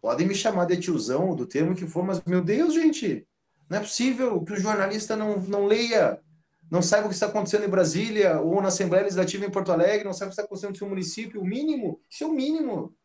Podem 0.00 0.26
me 0.26 0.34
chamar 0.34 0.64
de 0.64 0.78
tiozão, 0.78 1.36
do 1.36 1.46
termo 1.46 1.76
que 1.76 1.86
for, 1.86 2.02
mas, 2.02 2.24
meu 2.24 2.42
Deus, 2.42 2.72
gente, 2.72 3.28
não 3.70 3.78
é 3.78 3.80
possível 3.80 4.44
que 4.44 4.52
o 4.52 4.60
jornalista 4.60 5.14
não, 5.14 5.38
não 5.38 5.64
leia, 5.64 6.20
não 6.68 6.82
saiba 6.82 7.06
o 7.06 7.08
que 7.08 7.14
está 7.14 7.26
acontecendo 7.26 7.64
em 7.64 7.70
Brasília 7.70 8.40
ou 8.40 8.60
na 8.60 8.66
Assembleia 8.66 9.04
Legislativa 9.04 9.46
em 9.46 9.50
Porto 9.50 9.70
Alegre, 9.70 10.04
não 10.04 10.12
saiba 10.12 10.26
o 10.26 10.30
que 10.30 10.32
está 10.34 10.42
acontecendo 10.42 10.70
no 10.70 10.76
seu 10.76 10.88
município. 10.88 11.40
O 11.40 11.44
mínimo, 11.44 12.00
isso 12.10 12.24
é 12.24 12.26
o 12.26 12.32
mínimo. 12.32 12.96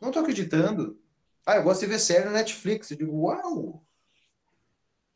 Não 0.00 0.08
estou 0.08 0.22
acreditando. 0.22 0.98
Ah, 1.44 1.56
eu 1.56 1.62
gosto 1.62 1.80
de 1.80 1.86
ver 1.86 1.98
série 1.98 2.24
na 2.24 2.30
Netflix. 2.30 2.90
Eu 2.90 2.96
digo, 2.96 3.14
uau! 3.26 3.84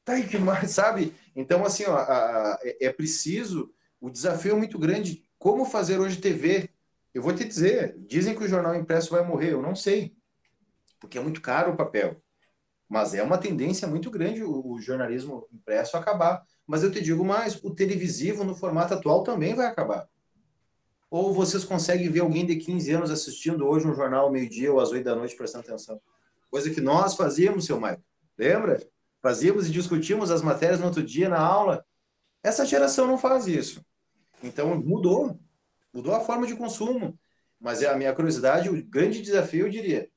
Tá 0.05 0.12
aí 0.12 0.28
que 0.28 0.37
mais, 0.37 0.70
sabe? 0.72 1.14
Então, 1.35 1.64
assim, 1.64 1.85
ó, 1.85 1.97
a, 1.97 2.53
a, 2.53 2.59
é 2.62 2.93
preciso, 2.93 3.72
o 3.99 4.11
desafio 4.11 4.53
é 4.53 4.59
muito 4.59 4.78
grande. 4.78 5.24
Como 5.39 5.64
fazer 5.64 5.99
hoje 5.99 6.20
TV? 6.20 6.68
Eu 7.14 7.22
vou 7.22 7.35
te 7.35 7.45
dizer, 7.45 7.97
dizem 8.01 8.35
que 8.37 8.45
o 8.45 8.49
jornal 8.49 8.74
impresso 8.74 9.12
vai 9.12 9.24
morrer, 9.24 9.53
eu 9.53 9.62
não 9.62 9.74
sei. 9.74 10.14
Porque 11.01 11.16
é 11.16 11.22
muito 11.22 11.41
caro 11.41 11.72
o 11.72 11.76
papel. 11.76 12.22
Mas 12.89 13.14
é 13.14 13.22
uma 13.22 13.39
tendência 13.39 13.89
muito 13.89 14.11
grande 14.11 14.43
o, 14.43 14.78
jornalismo 14.78 15.49
impresso 15.53 15.97
acabar. 15.97 16.45
Mas 16.66 16.82
eu 16.82 16.91
te 16.91 17.01
digo 17.01 17.24
mais, 17.24 17.62
o 17.62 17.74
televisivo 17.74 18.45
no 18.45 18.55
formato 18.55 18.95
atual 18.95 19.22
também 19.22 19.55
vai 19.55 19.66
acabar. 19.66 20.09
Ou 21.11 21.32
vocês 21.32 21.64
conseguem 21.64 22.11
ver 22.11 22.20
alguém 22.20 22.45
de 22.45 22.57
15 22.57 22.93
anos 22.93 23.11
assistindo 23.11 23.66
hoje 23.66 23.87
um 23.87 23.95
jornal 23.95 24.26
ao 24.26 24.32
meio-dia 24.32 24.72
ou 24.72 24.80
às 24.80 24.91
8 24.91 25.05
da 25.05 25.14
noite 25.14 25.37
prestando 25.37 25.66
atenção? 25.66 26.01
Coisa 26.51 26.70
que 26.70 26.80
nós 26.80 27.14
fazíamos, 27.14 27.64
seu 27.64 27.80
Maicon. 27.80 28.03
Lembra? 28.39 28.80
Fazíamos 29.22 29.66
e 29.68 29.70
discutíamos 29.70 30.30
as 30.30 30.43
matérias 30.43 30.80
no 30.80 30.87
outro 30.87 31.03
dia 31.03 31.28
na 31.28 31.39
aula. 31.39 31.85
Essa 32.43 32.66
geração 32.66 33.07
não 33.07 33.16
faz 33.16 33.47
isso. 33.47 33.85
Então 34.43 34.76
mudou. 34.76 35.39
Mudou 35.93 36.14
a 36.14 36.20
forma 36.20 36.47
de 36.47 36.55
consumo. 36.55 37.18
Mas 37.61 37.82
é 37.82 37.89
a 37.89 37.97
minha 37.97 38.12
curiosidade, 38.12 38.68
o 38.68 38.85
grande 38.85 39.22
desafio, 39.22 39.66
eu 39.66 39.70
diria. 39.70 40.11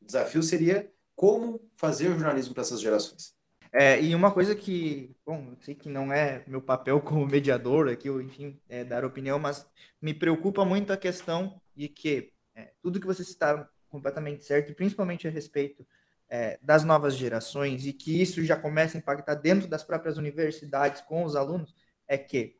O 0.00 0.04
desafio 0.04 0.42
seria 0.42 0.88
como 1.16 1.60
fazer 1.76 2.10
jornalismo 2.10 2.54
para 2.54 2.62
essas 2.62 2.80
gerações. 2.80 3.34
É, 3.72 4.00
e 4.00 4.14
uma 4.14 4.30
coisa 4.30 4.54
que, 4.54 5.16
bom, 5.26 5.48
eu 5.50 5.56
sei 5.60 5.74
que 5.74 5.88
não 5.88 6.12
é 6.12 6.44
meu 6.46 6.62
papel 6.62 7.00
como 7.00 7.26
mediador 7.26 7.88
aqui, 7.88 8.08
ou 8.08 8.22
enfim, 8.22 8.60
é, 8.68 8.84
dar 8.84 9.04
opinião, 9.04 9.38
mas 9.38 9.66
me 10.00 10.14
preocupa 10.14 10.64
muito 10.64 10.92
a 10.92 10.96
questão 10.96 11.60
de 11.74 11.88
que 11.88 12.32
é, 12.54 12.72
tudo 12.80 13.00
que 13.00 13.06
você 13.06 13.22
está 13.22 13.68
completamente 13.88 14.44
certo, 14.44 14.70
e 14.70 14.74
principalmente 14.74 15.26
a 15.26 15.30
respeito 15.30 15.86
é, 16.28 16.58
das 16.62 16.84
novas 16.84 17.16
gerações, 17.16 17.86
e 17.86 17.92
que 17.92 18.20
isso 18.20 18.44
já 18.44 18.56
começa 18.56 18.96
a 18.96 19.00
impactar 19.00 19.34
dentro 19.34 19.68
das 19.68 19.82
próprias 19.82 20.16
universidades 20.16 21.02
com 21.02 21.24
os 21.24 21.36
alunos, 21.36 21.74
é 22.08 22.16
que 22.16 22.56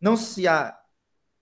não 0.00 0.16
se 0.16 0.48
há 0.48 0.78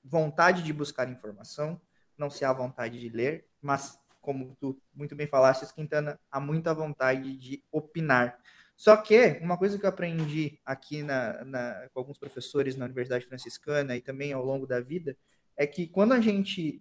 vontade 0.03 0.63
de 0.63 0.73
buscar 0.73 1.09
informação, 1.09 1.81
não 2.17 2.29
se 2.29 2.45
há 2.45 2.53
vontade 2.53 3.01
de 3.01 3.09
ler, 3.09 3.49
mas, 3.61 3.99
como 4.25 4.57
tu 4.59 4.81
muito 4.95 5.15
bem 5.15 5.27
falaste, 5.27 5.73
Quintana, 5.75 6.19
há 6.33 6.41
muita 6.41 6.73
vontade 6.73 7.37
de 7.37 7.63
opinar. 7.71 8.39
Só 8.75 8.97
que 8.97 9.39
uma 9.41 9.57
coisa 9.57 9.79
que 9.79 9.85
eu 9.85 9.89
aprendi 9.89 10.59
aqui 10.65 11.03
na, 11.03 11.45
na, 11.45 11.89
com 11.93 12.01
alguns 12.01 12.19
professores 12.19 12.75
na 12.75 12.87
Universidade 12.87 13.27
Franciscana 13.27 13.95
e 13.97 14.01
também 14.01 14.33
ao 14.33 14.45
longo 14.45 14.67
da 14.67 14.81
vida 14.81 15.17
é 15.57 15.67
que 15.67 15.87
quando 15.87 16.13
a 16.13 16.21
gente 16.21 16.81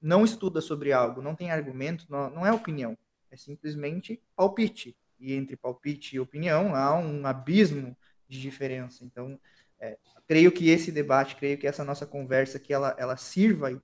não 0.00 0.24
estuda 0.24 0.60
sobre 0.60 0.92
algo, 0.92 1.22
não 1.22 1.34
tem 1.34 1.50
argumento, 1.50 2.04
não, 2.10 2.28
não 2.28 2.46
é 2.46 2.52
opinião, 2.52 2.98
é 3.30 3.36
simplesmente 3.36 4.20
palpite. 4.36 4.96
E 5.18 5.32
entre 5.32 5.56
palpite 5.56 6.16
e 6.16 6.20
opinião 6.20 6.74
há 6.74 6.98
um 6.98 7.24
abismo 7.24 7.96
de 8.28 8.40
diferença. 8.40 9.04
Então, 9.04 9.38
é, 9.78 9.96
creio 10.26 10.50
que 10.50 10.68
esse 10.68 10.90
debate, 10.90 11.36
creio 11.36 11.56
que 11.56 11.66
essa 11.66 11.84
nossa 11.84 12.04
conversa 12.04 12.58
que 12.58 12.72
ela, 12.72 12.94
ela 12.98 13.16
sirva, 13.16 13.80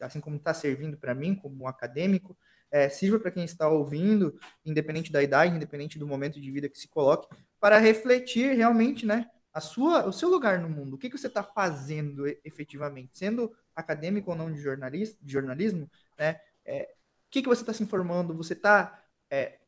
assim 0.00 0.20
como 0.20 0.36
está 0.36 0.52
servindo 0.54 0.96
para 0.96 1.14
mim 1.14 1.34
como 1.34 1.64
um 1.64 1.68
acadêmico, 1.68 2.36
é, 2.70 2.88
sirva 2.88 3.18
para 3.18 3.30
quem 3.30 3.44
está 3.44 3.68
ouvindo, 3.68 4.38
independente 4.64 5.10
da 5.10 5.22
idade, 5.22 5.54
independente 5.54 5.98
do 5.98 6.06
momento 6.06 6.40
de 6.40 6.50
vida 6.50 6.68
que 6.68 6.78
se 6.78 6.88
coloque, 6.88 7.28
para 7.58 7.78
refletir 7.78 8.54
realmente, 8.56 9.06
né, 9.06 9.28
a 9.52 9.60
sua, 9.60 10.06
o 10.06 10.12
seu 10.12 10.28
lugar 10.28 10.60
no 10.60 10.68
mundo. 10.68 10.94
O 10.94 10.98
que, 10.98 11.10
que 11.10 11.18
você 11.18 11.26
está 11.26 11.42
fazendo 11.42 12.26
efetivamente, 12.44 13.18
sendo 13.18 13.52
acadêmico 13.74 14.30
ou 14.30 14.36
não 14.36 14.52
de, 14.52 14.60
jornalista, 14.60 15.18
de 15.22 15.32
jornalismo, 15.32 15.90
né? 16.18 16.40
É, 16.64 16.94
o 17.26 17.30
que, 17.30 17.42
que 17.42 17.48
você 17.48 17.62
está 17.62 17.72
se 17.72 17.82
informando? 17.82 18.34
Você 18.36 18.52
está 18.52 19.02
é, 19.30 19.58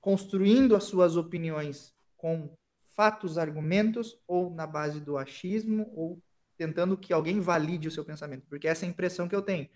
construindo 0.00 0.74
as 0.74 0.84
suas 0.84 1.16
opiniões 1.16 1.94
com 2.16 2.50
fatos, 2.88 3.38
argumentos, 3.38 4.18
ou 4.26 4.50
na 4.50 4.66
base 4.66 5.00
do 5.00 5.16
achismo, 5.16 5.90
ou 5.94 6.20
tentando 6.58 6.98
que 6.98 7.12
alguém 7.12 7.40
valide 7.40 7.88
o 7.88 7.90
seu 7.90 8.04
pensamento? 8.04 8.44
Porque 8.48 8.68
essa 8.68 8.84
é 8.84 8.88
a 8.88 8.90
impressão 8.90 9.28
que 9.28 9.34
eu 9.34 9.40
tenho, 9.40 9.68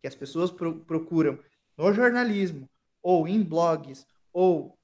que 0.00 0.06
as 0.06 0.14
pessoas 0.14 0.50
pro, 0.50 0.80
procuram 0.84 1.38
no 1.76 1.92
jornalismo, 1.92 2.68
ou 3.02 3.26
em 3.26 3.42
blogs, 3.42 4.06
ou, 4.32 4.78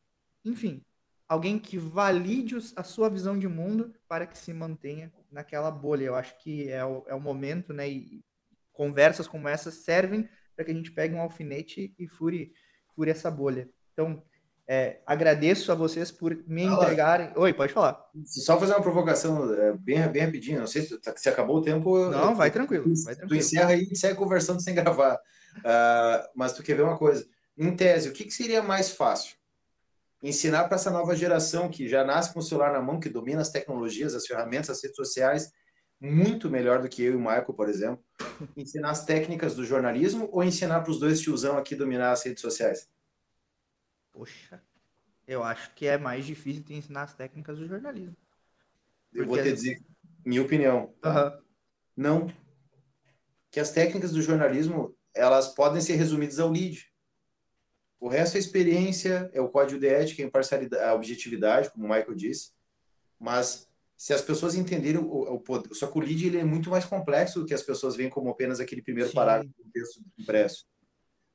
enfim, 0.45 0.82
alguém 1.28 1.59
que 1.59 1.76
valide 1.76 2.57
a 2.74 2.82
sua 2.82 3.11
visão 3.11 3.38
de 3.38 3.47
mundo 3.47 3.95
para 4.09 4.26
que 4.26 4.38
se 4.38 4.53
mantenha 4.53 5.12
naquela 5.30 5.70
bolha. 5.70 6.05
Eu 6.05 6.14
acho 6.14 6.36
que 6.38 6.68
é 6.70 6.84
o, 6.84 7.05
é 7.07 7.14
o 7.14 7.20
momento, 7.20 7.72
né? 7.72 7.88
E 7.88 8.24
conversas 8.72 9.28
como 9.28 9.49
essa 9.49 9.70
servem 9.70 10.28
para 10.55 10.64
que 10.64 10.70
a 10.70 10.74
gente 10.74 10.92
pegue 10.92 11.14
um 11.14 11.20
alfinete 11.20 11.95
e 11.99 12.09
fure, 12.09 12.53
fure 12.95 13.11
essa 13.11 13.30
bolha. 13.30 13.68
Então, 13.92 14.22
é, 14.66 15.00
agradeço 15.06 15.70
a 15.70 15.74
vocês 15.74 16.10
por 16.10 16.34
me 16.46 16.64
entregarem. 16.64 17.30
Oi, 17.36 17.52
pode 17.52 17.72
falar. 17.72 18.02
Só 18.24 18.58
fazer 18.58 18.72
uma 18.72 18.82
provocação 18.82 19.52
é, 19.54 19.72
bem, 19.72 20.06
bem 20.08 20.22
rapidinho. 20.22 20.60
Não 20.60 20.66
sei 20.66 20.82
se, 20.82 20.98
se 21.16 21.28
acabou 21.28 21.56
o 21.56 21.62
tempo. 21.62 22.08
Não, 22.08 22.34
vai 22.34 22.50
tranquilo. 22.50 22.84
Vai 23.04 23.14
tranquilo. 23.14 23.28
Tu 23.28 23.34
encerra 23.34 23.70
aí 23.70 23.86
e 23.90 23.96
segue 23.96 24.16
conversando 24.16 24.62
sem 24.62 24.74
gravar. 24.74 25.16
Uh, 25.58 26.28
mas 26.34 26.54
tu 26.54 26.62
quer 26.62 26.76
ver 26.76 26.82
uma 26.82 26.96
coisa? 26.96 27.26
Em 27.56 27.76
tese, 27.76 28.08
o 28.08 28.12
que, 28.12 28.24
que 28.24 28.32
seria 28.32 28.62
mais 28.62 28.90
fácil? 28.90 29.36
Ensinar 30.22 30.64
para 30.64 30.76
essa 30.76 30.90
nova 30.90 31.14
geração 31.14 31.68
que 31.68 31.86
já 31.86 32.02
nasce 32.02 32.32
com 32.32 32.40
o 32.40 32.42
celular 32.42 32.72
na 32.72 32.80
mão, 32.80 32.98
que 32.98 33.10
domina 33.10 33.42
as 33.42 33.50
tecnologias, 33.50 34.14
as 34.14 34.26
ferramentas, 34.26 34.70
as 34.70 34.82
redes 34.82 34.96
sociais, 34.96 35.52
muito 36.00 36.48
melhor 36.48 36.80
do 36.80 36.88
que 36.88 37.02
eu 37.02 37.12
e 37.12 37.16
o 37.16 37.20
Michael, 37.20 37.52
por 37.52 37.68
exemplo. 37.68 38.02
Ensinar 38.56 38.90
as 38.90 39.04
técnicas 39.04 39.54
do 39.54 39.64
jornalismo 39.64 40.28
ou 40.32 40.42
ensinar 40.42 40.80
para 40.80 40.90
os 40.90 40.98
dois 40.98 41.20
tiozão 41.20 41.58
aqui 41.58 41.76
dominar 41.76 42.12
as 42.12 42.24
redes 42.24 42.40
sociais? 42.40 42.88
Poxa, 44.14 44.62
eu 45.26 45.42
acho 45.42 45.74
que 45.74 45.86
é 45.86 45.98
mais 45.98 46.24
difícil 46.24 46.62
de 46.62 46.74
ensinar 46.74 47.02
as 47.02 47.14
técnicas 47.14 47.58
do 47.58 47.66
jornalismo. 47.66 48.16
Eu 49.12 49.26
vou 49.26 49.36
te 49.36 49.52
dizer 49.52 49.82
minha 50.24 50.40
opinião. 50.40 50.94
Tá? 51.00 51.34
Uhum. 51.34 51.42
Não. 51.96 52.32
Que 53.50 53.58
as 53.58 53.72
técnicas 53.72 54.12
do 54.12 54.22
jornalismo 54.22 54.96
elas 55.12 55.48
podem 55.48 55.80
ser 55.80 55.96
resumidas 55.96 56.38
ao 56.38 56.50
lead. 56.50 56.88
O 57.98 58.08
resto 58.08 58.36
é 58.36 58.40
experiência, 58.40 59.30
é 59.32 59.40
o 59.40 59.48
código 59.48 59.80
de 59.80 59.88
ética, 59.88 60.22
a 60.22 60.26
imparcialidade, 60.26 60.82
a 60.82 60.94
objetividade, 60.94 61.70
como 61.70 61.86
o 61.86 61.88
Michael 61.88 62.14
disse. 62.14 62.52
Mas 63.18 63.68
se 63.96 64.12
as 64.12 64.22
pessoas 64.22 64.54
entenderem 64.54 65.00
o, 65.00 65.34
o 65.34 65.40
poder, 65.40 65.74
só 65.74 65.86
que 65.86 65.98
o 65.98 66.00
lead 66.00 66.26
ele 66.26 66.38
é 66.38 66.44
muito 66.44 66.70
mais 66.70 66.84
complexo 66.84 67.40
do 67.40 67.46
que 67.46 67.54
as 67.54 67.62
pessoas 67.62 67.96
veem 67.96 68.10
como 68.10 68.28
apenas 68.28 68.60
aquele 68.60 68.82
primeiro 68.82 69.08
Sim. 69.08 69.14
parágrafo 69.16 69.54
do 69.56 69.70
texto 69.70 70.00
impresso. 70.18 70.66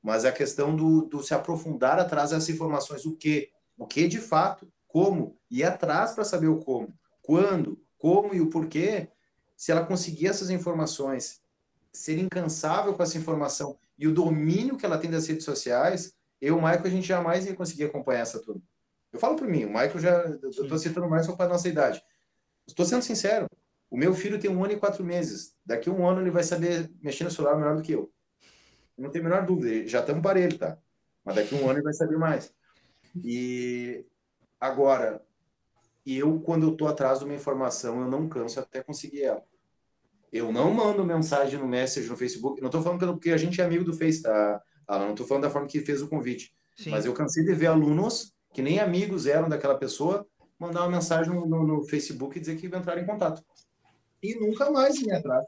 Mas 0.02 0.26
a 0.26 0.32
questão 0.32 0.76
do, 0.76 1.02
do 1.02 1.22
se 1.22 1.34
aprofundar 1.34 2.00
atrás 2.00 2.30
dessas 2.30 2.50
informações, 2.50 3.06
o 3.06 3.16
que, 3.16 3.50
o 3.78 3.86
que 3.86 4.08
de 4.08 4.20
fato, 4.20 4.72
como, 4.88 5.38
ir 5.52 5.64
atrás 5.64 6.14
para 6.14 6.24
saber 6.24 6.48
o 6.48 6.58
como, 6.58 6.94
quando, 7.22 7.80
como 7.98 8.34
e 8.34 8.42
o 8.42 8.50
porquê, 8.50 9.10
se 9.56 9.72
ela 9.72 9.86
conseguir 9.86 10.28
essas 10.28 10.50
informações 10.50 11.42
ser 11.92 12.18
incansável 12.18 12.94
com 12.94 13.04
essa 13.04 13.18
informação 13.18 13.78
e 13.98 14.08
o 14.08 14.14
domínio 14.14 14.78
que 14.78 14.86
ela 14.86 14.98
tem 14.98 15.12
das 15.12 15.28
redes 15.28 15.44
sociais, 15.44 16.14
eu 16.40 16.58
e 16.58 16.62
Michael, 16.62 16.86
a 16.86 16.90
gente 16.90 17.08
jamais 17.08 17.46
ia 17.46 17.56
conseguir 17.56 17.84
acompanhar 17.84 18.22
essa 18.22 18.40
turma. 18.40 18.62
Eu 19.12 19.20
falo 19.20 19.36
por 19.36 19.48
mim, 19.48 19.66
o 19.66 19.70
Michael 19.70 20.00
já. 20.00 20.12
Eu 20.42 20.50
estou 20.50 20.78
citando 20.78 21.10
mais 21.10 21.26
só 21.26 21.36
para 21.36 21.48
a 21.48 21.50
nossa 21.50 21.68
idade. 21.68 22.02
Estou 22.68 22.86
sendo 22.86 23.02
sincero. 23.02 23.48
O 23.90 23.98
meu 23.98 24.14
filho 24.14 24.40
tem 24.40 24.50
um 24.50 24.64
ano 24.64 24.74
e 24.74 24.80
quatro 24.80 25.04
meses. 25.04 25.56
Daqui 25.66 25.90
a 25.90 25.92
um 25.92 26.08
ano 26.08 26.22
ele 26.22 26.30
vai 26.30 26.44
saber 26.44 26.90
mexer 27.02 27.24
no 27.24 27.32
celular 27.32 27.58
melhor 27.58 27.76
do 27.76 27.82
que 27.82 27.92
eu. 27.92 28.12
Não 29.00 29.10
tem 29.10 29.22
a 29.22 29.24
menor 29.24 29.46
dúvida. 29.46 29.88
Já 29.88 30.00
estamos 30.00 30.22
para 30.22 30.40
ele, 30.40 30.58
tá? 30.58 30.78
Mas 31.24 31.36
daqui 31.36 31.56
a 31.56 31.58
um 31.58 31.70
ano 31.70 31.80
ele 31.80 31.84
vai 31.84 31.94
saber 31.94 32.18
mais. 32.18 32.54
E 33.24 34.06
agora, 34.60 35.22
eu, 36.06 36.40
quando 36.40 36.68
eu 36.68 36.72
estou 36.74 36.88
atrás 36.88 37.20
de 37.20 37.26
uma 37.26 37.34
informação, 37.34 38.02
eu 38.02 38.10
não 38.10 38.28
canso 38.28 38.60
até 38.60 38.84
conseguir 38.84 39.24
ela. 39.24 39.44
Eu 40.32 40.52
não 40.52 40.72
mando 40.74 41.04
mensagem 41.04 41.60
no 41.60 41.68
Messenger, 41.68 42.12
no 42.12 42.18
Facebook. 42.18 42.62
Não 42.62 42.68
estou 42.68 42.82
falando 42.82 43.14
porque 43.14 43.32
a 43.32 43.38
gente 43.38 43.60
é 43.60 43.64
amigo 43.64 43.84
do 43.84 43.94
Face, 43.94 44.22
tá? 44.22 44.62
Ah, 44.88 45.00
não 45.00 45.12
estou 45.12 45.26
falando 45.26 45.44
da 45.44 45.50
forma 45.50 45.68
que 45.68 45.82
fez 45.82 46.02
o 46.02 46.08
convite. 46.08 46.54
Sim. 46.76 46.92
Mas 46.92 47.06
eu 47.06 47.14
cansei 47.14 47.44
de 47.44 47.54
ver 47.54 47.68
alunos 47.68 48.34
que 48.54 48.62
nem 48.62 48.80
amigos 48.80 49.26
eram 49.28 49.50
daquela 49.50 49.78
pessoa 49.78 50.28
mandar 50.58 50.82
uma 50.82 50.90
mensagem 50.90 51.34
no, 51.34 51.46
no, 51.46 51.66
no 51.66 51.84
Facebook 51.84 52.38
e 52.38 52.40
dizer 52.42 52.58
que 52.58 52.68
iam 52.68 52.78
entrar 52.78 52.98
em 52.98 53.06
contato. 53.06 53.44
E 54.22 54.36
nunca 54.36 54.70
mais 54.70 55.02
me 55.02 55.14
atrás. 55.14 55.46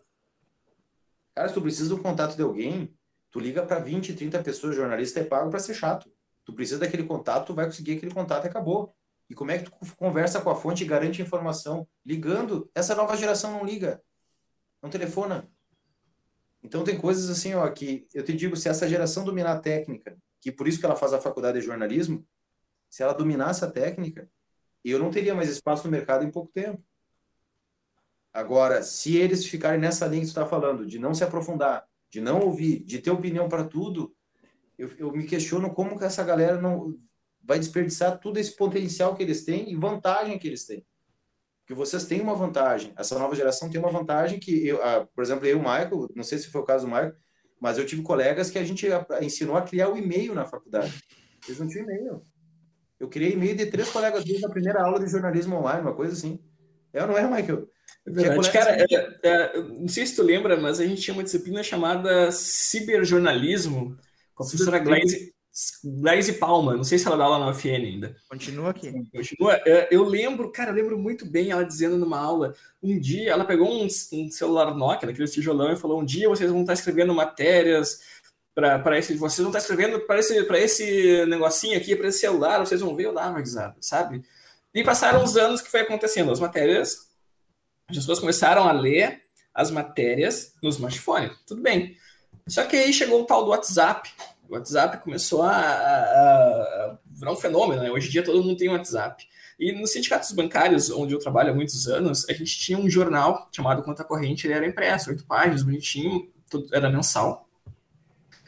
Cara, 1.35 1.47
se 1.47 1.53
tu 1.53 1.61
precisa 1.61 1.89
do 1.89 2.01
contato 2.01 2.35
de 2.35 2.41
alguém, 2.41 2.93
tu 3.31 3.39
liga 3.39 3.65
para 3.65 3.79
20, 3.79 4.13
30 4.13 4.43
pessoas, 4.43 4.75
jornalista 4.75 5.19
é 5.19 5.23
pago 5.23 5.49
para 5.49 5.59
ser 5.59 5.73
chato. 5.73 6.11
Tu 6.43 6.53
precisa 6.53 6.79
daquele 6.79 7.03
contato, 7.03 7.47
tu 7.47 7.53
vai 7.53 7.65
conseguir 7.65 7.97
aquele 7.97 8.13
contato 8.13 8.45
e 8.45 8.49
acabou. 8.49 8.93
E 9.29 9.33
como 9.33 9.51
é 9.51 9.57
que 9.57 9.65
tu 9.65 9.71
conversa 9.95 10.41
com 10.41 10.49
a 10.49 10.55
fonte 10.55 10.83
e 10.83 10.87
garante 10.87 11.21
informação? 11.21 11.87
Ligando. 12.05 12.69
Essa 12.75 12.93
nova 12.93 13.15
geração 13.15 13.51
não 13.51 13.63
liga 13.63 14.01
não 14.81 14.89
telefona. 14.89 15.47
Então 16.63 16.83
tem 16.83 16.97
coisas 16.97 17.29
assim, 17.29 17.53
ó, 17.53 17.69
que 17.69 18.07
eu 18.13 18.23
te 18.23 18.33
digo, 18.33 18.55
se 18.55 18.69
essa 18.69 18.87
geração 18.87 19.23
dominar 19.23 19.53
a 19.53 19.59
técnica, 19.59 20.17
que 20.39 20.51
por 20.51 20.67
isso 20.67 20.79
que 20.79 20.85
ela 20.85 20.95
faz 20.95 21.13
a 21.13 21.21
faculdade 21.21 21.59
de 21.59 21.65
jornalismo, 21.65 22.25
se 22.89 23.03
ela 23.03 23.13
dominasse 23.13 23.63
a 23.63 23.71
técnica, 23.71 24.29
eu 24.83 24.99
não 24.99 25.11
teria 25.11 25.35
mais 25.35 25.49
espaço 25.49 25.85
no 25.85 25.91
mercado 25.91 26.25
em 26.25 26.31
pouco 26.31 26.51
tempo. 26.51 26.83
Agora, 28.33 28.81
se 28.81 29.15
eles 29.15 29.45
ficarem 29.45 29.79
nessa 29.79 30.07
linha 30.07 30.21
que 30.21 30.27
tu 30.27 30.29
está 30.29 30.45
falando, 30.45 30.85
de 30.85 30.97
não 30.97 31.13
se 31.13 31.23
aprofundar, 31.23 31.85
de 32.11 32.21
não 32.21 32.41
ouvir, 32.41 32.83
de 32.83 32.99
ter 32.99 33.09
opinião 33.09 33.49
para 33.49 33.63
tudo, 33.63 34.13
eu, 34.77 34.89
eu 34.97 35.11
me 35.11 35.25
questiono 35.25 35.73
como 35.73 35.97
que 35.97 36.03
essa 36.03 36.23
galera 36.23 36.61
não 36.61 36.95
vai 37.43 37.57
desperdiçar 37.57 38.19
todo 38.19 38.37
esse 38.37 38.55
potencial 38.55 39.15
que 39.15 39.23
eles 39.23 39.43
têm 39.43 39.71
e 39.71 39.75
vantagem 39.75 40.37
que 40.37 40.47
eles 40.47 40.65
têm 40.65 40.85
que 41.71 41.75
vocês 41.75 42.05
têm 42.05 42.19
uma 42.19 42.35
vantagem. 42.35 42.91
Essa 42.97 43.17
nova 43.17 43.33
geração 43.33 43.69
tem 43.69 43.79
uma 43.79 43.89
vantagem 43.89 44.39
que, 44.39 44.67
eu, 44.67 44.79
por 45.15 45.23
exemplo, 45.23 45.45
eu 45.45 45.57
Michael, 45.57 46.09
não 46.13 46.23
sei 46.23 46.37
se 46.37 46.47
foi 46.47 46.59
o 46.59 46.65
caso 46.65 46.85
do 46.85 46.91
Michael, 46.91 47.15
mas 47.61 47.77
eu 47.77 47.85
tive 47.85 48.01
colegas 48.01 48.49
que 48.49 48.59
a 48.59 48.63
gente 48.63 48.85
ensinou 49.21 49.55
a 49.55 49.61
criar 49.61 49.87
o 49.87 49.97
e-mail 49.97 50.35
na 50.35 50.45
faculdade. 50.45 50.93
Eles 51.47 51.59
não 51.59 51.69
tinham 51.69 51.85
e-mail. 51.85 52.25
Eu 52.99 53.07
criei 53.07 53.31
e-mail 53.31 53.55
de 53.55 53.67
três 53.67 53.89
colegas 53.89 54.25
desde 54.25 54.45
a 54.45 54.49
primeira 54.49 54.83
aula 54.83 54.99
de 54.99 55.09
jornalismo 55.09 55.55
online, 55.55 55.81
uma 55.81 55.95
coisa 55.95 56.11
assim. 56.11 56.43
É 56.91 57.01
ou 57.01 57.07
não 57.07 57.17
é, 57.17 57.25
Michael? 57.25 57.69
É 58.05 58.11
verdade, 58.11 58.51
cara, 58.51 58.77
é, 58.77 59.19
é, 59.21 59.61
não 59.61 59.87
sei 59.87 60.05
se 60.05 60.15
tu 60.15 60.23
lembra, 60.23 60.59
mas 60.59 60.79
a 60.79 60.85
gente 60.85 61.01
tinha 61.01 61.13
uma 61.13 61.23
disciplina 61.23 61.61
chamada 61.61 62.31
ciberjornalismo, 62.31 63.95
com 64.33 64.43
a 64.43 64.47
professora 64.47 64.79
Glaze, 64.79 66.33
Palma, 66.33 66.75
não 66.75 66.83
sei 66.83 66.97
se 66.97 67.05
ela 67.05 67.17
dá 67.17 67.27
lá 67.27 67.37
na 67.37 67.49
UFN 67.49 67.75
ainda. 67.75 68.15
Continua 68.29 68.71
aqui. 68.71 68.91
Continua. 69.11 69.61
É, 69.65 69.87
eu 69.91 70.03
lembro, 70.03 70.51
cara, 70.51 70.71
eu 70.71 70.75
lembro 70.75 70.97
muito 70.97 71.25
bem 71.25 71.51
ela 71.51 71.63
dizendo 71.63 71.97
numa 71.97 72.17
aula, 72.17 72.55
um 72.81 72.97
dia, 72.97 73.31
ela 73.31 73.45
pegou 73.45 73.69
um, 73.69 73.85
um 73.85 74.31
celular 74.31 74.73
Nokia, 74.73 75.09
aquele 75.09 75.27
tijolão, 75.27 75.71
e 75.71 75.77
falou, 75.77 76.01
um 76.01 76.05
dia 76.05 76.29
vocês 76.29 76.49
vão 76.49 76.61
estar 76.61 76.73
escrevendo 76.73 77.13
matérias 77.13 77.99
para 78.53 78.97
esse, 78.97 79.13
vocês 79.15 79.39
vão 79.39 79.49
estar 79.49 79.59
escrevendo 79.59 79.99
para 80.01 80.19
esse, 80.19 80.37
esse 80.37 81.25
negocinho 81.25 81.77
aqui, 81.77 81.95
para 81.95 82.07
esse 82.07 82.19
celular, 82.19 82.59
vocês 82.59 82.81
vão 82.81 82.95
ver, 82.95 83.13
dava 83.13 83.39
risada, 83.39 83.75
sabe? 83.79 84.23
E 84.73 84.83
passaram 84.83 85.23
os 85.23 85.37
anos 85.37 85.61
que 85.61 85.69
foi 85.69 85.81
acontecendo, 85.81 86.31
as 86.31 86.39
matérias, 86.39 87.10
as 87.97 88.05
pessoas 88.05 88.19
começaram 88.19 88.67
a 88.67 88.71
ler 88.71 89.21
as 89.53 89.69
matérias 89.69 90.53
no 90.61 90.69
smartphone, 90.69 91.31
tudo 91.45 91.61
bem. 91.61 91.95
Só 92.47 92.65
que 92.65 92.75
aí 92.75 92.93
chegou 92.93 93.21
o 93.21 93.25
tal 93.25 93.43
do 93.43 93.51
WhatsApp. 93.51 94.09
O 94.49 94.53
WhatsApp 94.53 94.97
começou 95.03 95.43
a, 95.43 95.51
a, 95.51 95.61
a 95.61 96.97
virar 97.05 97.31
um 97.31 97.35
fenômeno, 97.35 97.81
né? 97.81 97.91
Hoje 97.91 98.07
em 98.07 98.11
dia 98.11 98.23
todo 98.23 98.43
mundo 98.43 98.57
tem 98.57 98.69
WhatsApp. 98.69 99.25
E 99.59 99.71
nos 99.71 99.91
sindicatos 99.91 100.31
bancários, 100.31 100.89
onde 100.89 101.13
eu 101.13 101.19
trabalho 101.19 101.51
há 101.51 101.53
muitos 101.53 101.87
anos, 101.87 102.27
a 102.27 102.33
gente 102.33 102.57
tinha 102.57 102.79
um 102.79 102.89
jornal 102.89 103.47
chamado 103.51 103.83
Conta 103.83 104.03
Corrente, 104.03 104.47
ele 104.47 104.55
era 104.55 104.65
impresso, 104.65 105.11
oito 105.11 105.23
páginas, 105.25 105.61
bonitinho, 105.61 106.31
tudo, 106.49 106.67
era 106.73 106.89
mensal. 106.89 107.47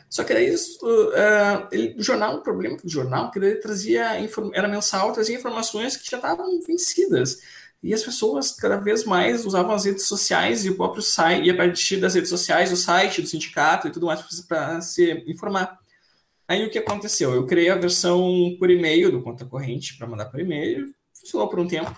Só 0.09 0.23
que 0.23 0.33
daí 0.33 0.51
isso, 0.51 0.79
uh, 0.85 1.67
ele, 1.71 1.95
o 1.97 2.03
jornal, 2.03 2.37
o 2.37 2.41
problema 2.41 2.77
do 2.77 2.89
jornal, 2.89 3.29
que 3.31 3.39
ele 3.39 3.55
trazia, 3.55 4.11
era 4.53 4.67
mensal, 4.67 5.11
trazia 5.11 5.35
informações 5.35 5.97
que 5.97 6.09
já 6.09 6.17
estavam 6.17 6.59
vencidas. 6.61 7.39
E 7.83 7.93
as 7.93 8.01
pessoas 8.01 8.51
cada 8.51 8.77
vez 8.77 9.03
mais 9.03 9.45
usavam 9.45 9.75
as 9.75 9.83
redes 9.83 10.07
sociais 10.07 10.63
e 10.63 10.69
o 10.69 10.77
próprio 10.77 11.01
site, 11.01 11.45
e 11.45 11.51
a 11.51 11.55
partir 11.55 11.97
das 11.97 12.15
redes 12.15 12.29
sociais, 12.29 12.71
o 12.71 12.77
site 12.77 13.21
do 13.21 13.27
sindicato 13.27 13.87
e 13.87 13.91
tudo 13.91 14.05
mais 14.05 14.21
para 14.47 14.79
se 14.79 15.23
informar. 15.27 15.77
Aí 16.47 16.65
o 16.65 16.69
que 16.69 16.77
aconteceu? 16.79 17.33
Eu 17.33 17.45
criei 17.45 17.69
a 17.69 17.75
versão 17.75 18.55
por 18.57 18.69
e-mail 18.69 19.11
do 19.11 19.21
conta 19.21 19.45
corrente 19.45 19.97
para 19.97 20.07
mandar 20.07 20.25
por 20.25 20.39
e-mail, 20.39 20.93
funcionou 21.13 21.49
por 21.49 21.59
um 21.59 21.67
tempo. 21.67 21.93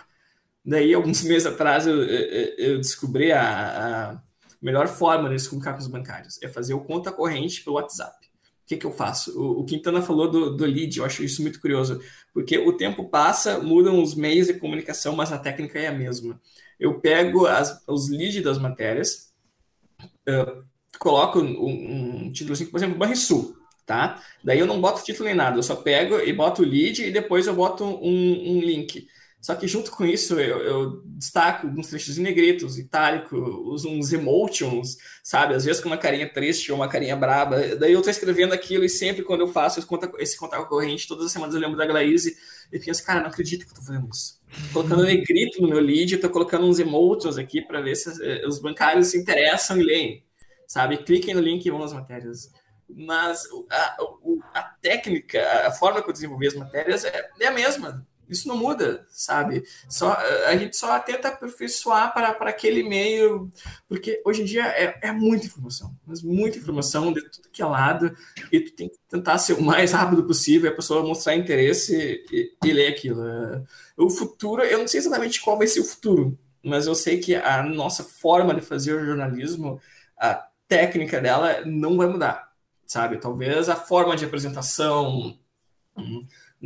Daí, 0.65 0.93
alguns 0.93 1.21
meses 1.23 1.45
atrás, 1.45 1.85
eu, 1.85 2.03
eu, 2.03 2.77
descobri 2.77 3.31
a, 3.31 4.13
a, 4.13 4.21
melhor 4.61 4.87
forma 4.87 5.29
de 5.29 5.37
se 5.37 5.49
comunicar 5.49 5.73
com 5.73 5.79
os 5.79 5.87
bancários: 5.87 6.41
é 6.41 6.47
fazer 6.47 6.73
o 6.73 6.81
conta 6.81 7.11
corrente 7.11 7.63
pelo 7.63 7.75
WhatsApp. 7.75 8.24
Que, 8.67 8.77
que 8.77 8.85
eu 8.85 8.91
faço? 8.91 9.39
O, 9.39 9.61
o 9.61 9.65
Quintana 9.65 10.01
falou 10.01 10.29
do, 10.29 10.55
do 10.55 10.65
lead, 10.65 10.97
eu 10.97 11.05
acho 11.05 11.23
isso 11.23 11.41
muito 11.41 11.61
curioso, 11.61 12.01
porque 12.33 12.57
o 12.57 12.73
tempo 12.73 13.09
passa, 13.09 13.59
mudam 13.59 14.01
os 14.01 14.15
meios 14.15 14.47
de 14.47 14.55
comunicação, 14.55 15.15
mas 15.15 15.31
a 15.31 15.37
técnica 15.37 15.79
é 15.79 15.87
a 15.87 15.93
mesma. 15.93 16.39
Eu 16.79 16.99
pego 16.99 17.45
as, 17.45 17.83
os 17.87 18.09
leads 18.09 18.43
das 18.43 18.57
matérias, 18.57 19.33
uh, 20.27 20.63
coloco 20.99 21.39
um, 21.39 22.25
um 22.25 22.31
título 22.31 22.53
assim, 22.53 22.65
por 22.65 22.77
exemplo, 22.77 22.97
Banrisul 22.97 23.55
tá? 23.85 24.21
Daí 24.43 24.59
eu 24.59 24.65
não 24.65 24.81
boto 24.81 25.03
título 25.03 25.25
nem 25.25 25.35
nada, 25.35 25.57
eu 25.57 25.63
só 25.63 25.75
pego 25.75 26.19
e 26.19 26.33
boto 26.33 26.63
o 26.63 26.65
lead 26.65 27.03
e 27.03 27.11
depois 27.11 27.47
eu 27.47 27.53
boto 27.53 27.83
um, 27.83 28.57
um 28.57 28.59
link. 28.59 29.07
Só 29.45 29.53
que 29.53 29.67
junto 29.67 29.91
com 29.91 30.03
isso 30.03 30.39
eu, 30.39 30.57
eu 30.63 31.01
destaco 31.05 31.67
alguns 31.67 31.87
trechos 31.87 32.17
em 32.17 32.23
negritos, 32.23 32.79
itálico, 32.79 33.37
uso 33.37 33.87
uns 33.87 34.11
emotions, 34.11 34.97
sabe? 35.23 35.53
Às 35.53 35.65
vezes 35.65 35.79
com 35.79 35.87
uma 35.87 35.99
carinha 35.99 36.27
triste 36.27 36.71
ou 36.71 36.79
uma 36.79 36.89
carinha 36.89 37.15
braba. 37.15 37.75
Daí 37.75 37.93
eu 37.93 38.01
tô 38.01 38.09
escrevendo 38.09 38.55
aquilo 38.55 38.83
e 38.83 38.89
sempre 38.89 39.21
quando 39.21 39.41
eu 39.41 39.47
faço 39.47 39.77
esse 39.77 39.87
contato, 39.87 40.19
esse 40.19 40.35
corrente, 40.35 41.07
todas 41.07 41.27
as 41.27 41.31
semanas 41.31 41.53
eu 41.53 41.61
lembro 41.61 41.77
da 41.77 41.85
Glaze 41.85 42.35
e 42.73 42.79
penso, 42.79 43.05
cara, 43.05 43.19
não 43.19 43.27
acredito 43.27 43.67
que 43.67 43.71
eu 43.71 43.75
tô 43.75 43.83
fazendo 43.83 44.09
isso. 44.11 44.41
Tô 44.73 44.81
colocando 44.81 45.03
negrito 45.03 45.61
no 45.61 45.67
meu 45.67 45.79
lead, 45.79 46.17
tô 46.17 46.29
colocando 46.31 46.65
uns 46.65 46.79
emotions 46.79 47.37
aqui 47.37 47.61
para 47.61 47.81
ver 47.81 47.95
se 47.95 48.09
eh, 48.23 48.47
os 48.47 48.57
bancários 48.57 49.09
se 49.09 49.17
interessam 49.19 49.79
e 49.79 49.83
leem, 49.83 50.25
sabe? 50.67 50.97
Cliquem 50.97 51.35
no 51.35 51.41
link 51.41 51.63
e 51.63 51.69
vão 51.69 51.79
nas 51.79 51.93
matérias 51.93 52.49
mas 52.87 53.47
a, 53.71 53.97
a, 54.53 54.63
técnica, 54.81 55.41
a 55.67 55.71
forma 55.71 56.01
que 56.01 56.09
eu 56.09 56.13
desenvolvi 56.13 56.47
as 56.47 56.53
matérias 56.53 57.03
é, 57.03 57.29
é, 57.39 57.47
a 57.47 57.51
mesma. 57.51 58.05
Isso 58.29 58.47
não 58.47 58.57
muda, 58.57 59.05
sabe? 59.09 59.63
Só, 59.89 60.13
a 60.47 60.55
gente 60.55 60.75
só 60.75 60.97
tenta 60.99 61.29
aperfeiçoar 61.29 62.13
para, 62.13 62.33
para 62.33 62.49
aquele 62.49 62.83
meio, 62.83 63.49
porque 63.87 64.21
hoje 64.25 64.41
em 64.41 64.45
dia 64.45 64.65
é, 64.65 64.99
é 65.01 65.11
muita 65.11 65.45
informação, 65.45 65.95
mas 66.05 66.21
muita 66.21 66.57
informação 66.57 67.13
de 67.13 67.21
tudo 67.29 67.49
que 67.51 67.61
é 67.61 67.65
lado, 67.65 68.15
e 68.51 68.59
tu 68.59 68.71
tem 68.73 68.89
que 68.89 68.97
tentar 69.09 69.37
ser 69.37 69.53
o 69.53 69.61
mais 69.61 69.91
rápido 69.91 70.23
possível, 70.23 70.71
a 70.71 70.75
pessoa 70.75 71.05
mostrar 71.05 71.35
interesse 71.35 72.23
e, 72.31 72.51
e 72.63 72.73
ler 72.73 72.87
aquilo. 72.87 73.23
O 73.97 74.09
futuro, 74.09 74.63
eu 74.63 74.79
não 74.79 74.87
sei 74.87 74.99
exatamente 74.99 75.41
qual 75.41 75.57
vai 75.57 75.67
ser 75.67 75.79
o 75.79 75.85
futuro, 75.85 76.37
mas 76.63 76.87
eu 76.87 76.95
sei 76.95 77.19
que 77.19 77.35
a 77.35 77.63
nossa 77.63 78.03
forma 78.03 78.53
de 78.53 78.61
fazer 78.61 78.93
o 78.93 79.05
jornalismo, 79.05 79.79
a 80.17 80.47
técnica 80.67 81.21
dela 81.21 81.61
não 81.65 81.97
vai 81.97 82.07
mudar 82.07 82.45
sabe? 82.85 83.17
Talvez 83.17 83.69
a 83.69 83.75
forma 83.75 84.15
de 84.15 84.25
apresentação 84.25 85.37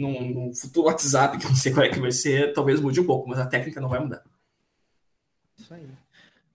hum, 0.07 0.47
no, 0.47 0.55
futuro 0.55 0.87
WhatsApp, 0.87 1.37
que 1.37 1.45
não 1.45 1.55
sei 1.55 1.73
qual 1.73 1.85
é 1.85 1.89
que 1.89 1.99
vai 1.99 2.11
ser, 2.11 2.53
talvez 2.53 2.79
mude 2.79 2.99
um 2.99 3.05
pouco, 3.05 3.27
mas 3.27 3.39
a 3.39 3.45
técnica 3.45 3.81
não 3.81 3.89
vai 3.89 3.99
mudar. 3.99 4.23
Isso 5.57 5.73
aí. 5.73 5.87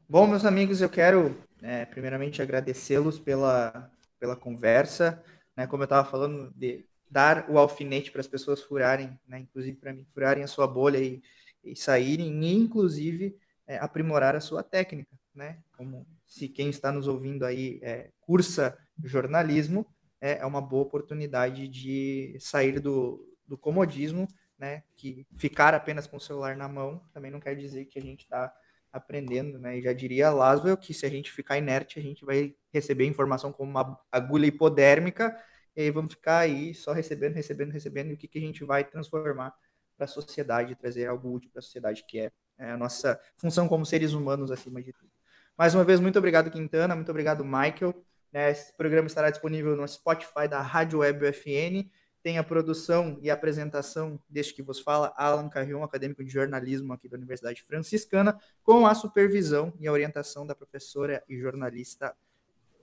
Bom, 0.09 0.27
meus 0.27 0.45
amigos, 0.45 0.81
eu 0.81 0.89
quero 0.89 1.37
é, 1.63 1.85
primeiramente 1.85 2.43
agradecê-los 2.43 3.19
pela, 3.19 3.91
pela 4.19 4.37
conversa, 4.37 5.23
né? 5.57 5.67
Como 5.67 5.83
eu 5.83 5.85
estava 5.85 6.09
falando, 6.09 6.53
de 6.55 6.85
dar 7.11 7.49
o 7.49 7.59
alfinete 7.59 8.11
para 8.11 8.21
as 8.21 8.27
pessoas 8.27 8.63
furarem, 8.63 9.19
né? 9.27 9.41
Inclusive 9.41 9.77
para 9.77 9.93
mim, 9.93 10.07
furarem 10.13 10.45
a 10.45 10.49
sua 10.49 10.67
bolha 10.67 10.99
e, 10.99 11.23
e 11.63 11.77
saírem, 11.77 12.45
e 12.45 12.55
inclusive 12.55 13.37
é, 13.67 13.79
aprimorar 13.79 14.35
a 14.37 14.41
sua 14.41 14.63
técnica, 14.63 15.11
né? 15.35 15.59
Como 15.77 16.07
se 16.27 16.49
quem 16.49 16.69
está 16.69 16.91
nos 16.91 17.07
ouvindo 17.07 17.45
aí 17.45 17.79
é, 17.83 18.11
cursa 18.21 18.77
jornalismo, 19.03 19.87
é, 20.21 20.39
é 20.39 20.47
uma 20.47 20.61
boa 20.61 20.83
oportunidade 20.83 21.69
de 21.69 22.37
sair 22.41 22.81
do, 22.81 23.34
do 23.47 23.57
comodismo, 23.57 24.29
né? 24.59 24.83
Que 24.97 25.27
ficar 25.37 25.75
apenas 25.75 26.07
com 26.07 26.17
o 26.17 26.21
celular 26.21 26.57
na 26.57 26.69
mão 26.69 27.03
também 27.13 27.31
não 27.31 27.41
quer 27.41 27.55
dizer 27.57 27.87
que 27.87 27.99
a 27.99 28.03
gente 28.03 28.25
está 28.25 28.53
aprendendo, 28.93 29.59
né? 29.59 29.79
E 29.79 29.83
já 29.83 29.93
diria 29.93 30.31
Laszlo 30.31 30.77
que 30.77 30.95
se 30.95 31.05
a 31.05 31.11
gente 31.11 31.33
ficar 31.33 31.59
inerte, 31.59 31.99
a 31.99 32.03
gente 32.03 32.25
vai 32.25 32.55
receber 32.73 33.07
informação 33.07 33.53
como 33.53 33.71
uma 33.71 34.01
agulha 34.11 34.47
hipodérmica 34.47 35.37
e 35.77 35.83
aí 35.83 35.91
vamos 35.91 36.13
ficar 36.13 36.39
aí 36.39 36.73
só 36.73 36.93
recebendo, 36.93 37.35
recebendo, 37.35 37.73
recebendo, 37.73 38.11
e 38.11 38.15
o 38.15 38.17
que, 38.17 38.29
que 38.29 38.39
a 38.39 38.41
gente 38.41 38.65
vai 38.65 38.85
transformar 38.85 39.53
para 39.97 40.05
a 40.05 40.09
sociedade, 40.09 40.75
trazer 40.77 41.07
algo 41.07 41.33
útil 41.33 41.51
para 41.51 41.59
a 41.59 41.63
sociedade, 41.63 42.05
que 42.07 42.21
é, 42.21 42.33
é 42.59 42.71
a 42.71 42.77
nossa 42.77 43.21
função 43.37 43.67
como 43.67 43.85
seres 43.85 44.13
humanos 44.13 44.51
acima 44.51 44.81
de 44.81 44.93
tudo. 44.93 45.11
Mais 45.57 45.75
uma 45.75 45.85
vez, 45.85 46.01
muito 46.01 46.19
obrigado, 46.19 46.51
Quintana. 46.51 46.95
Muito 46.95 47.11
obrigado, 47.11 47.45
Michael. 47.45 47.95
Né, 48.33 48.51
esse 48.51 48.77
programa 48.77 49.07
estará 49.07 49.31
disponível 49.31 49.77
no 49.77 49.87
Spotify 49.87 50.49
da 50.49 50.61
Rádio 50.61 51.01
Web 51.01 51.29
UFN. 51.29 51.91
Tem 52.25 52.39
a 52.39 52.43
produção 52.43 53.19
e 53.21 53.31
a 53.31 53.35
apresentação 53.35 54.19
deste 54.31 54.55
que 54.55 54.63
vos 54.63 54.81
fala, 54.81 55.13
Alan 55.15 55.51
Carrion, 55.51 55.85
acadêmico 55.85 56.25
de 56.25 56.31
jornalismo 56.31 56.95
aqui 56.95 57.07
da 57.07 57.19
Universidade 57.19 57.63
Franciscana, 57.63 58.41
com 58.63 58.87
a 58.87 58.95
supervisão 58.95 59.75
e 59.79 59.87
a 59.87 59.93
orientação 59.93 60.47
da 60.47 60.55
professora 60.55 61.23
e 61.29 61.39
jornalista 61.39 62.17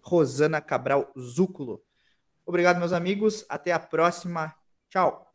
Rosana 0.04 0.62
Cabral 0.62 1.12
Zúculo. 1.18 1.84
Obrigado, 2.46 2.78
meus 2.78 2.94
amigos. 2.94 3.44
Até 3.50 3.72
a 3.72 3.80
próxima. 3.80 4.54
Tchau. 4.88 5.31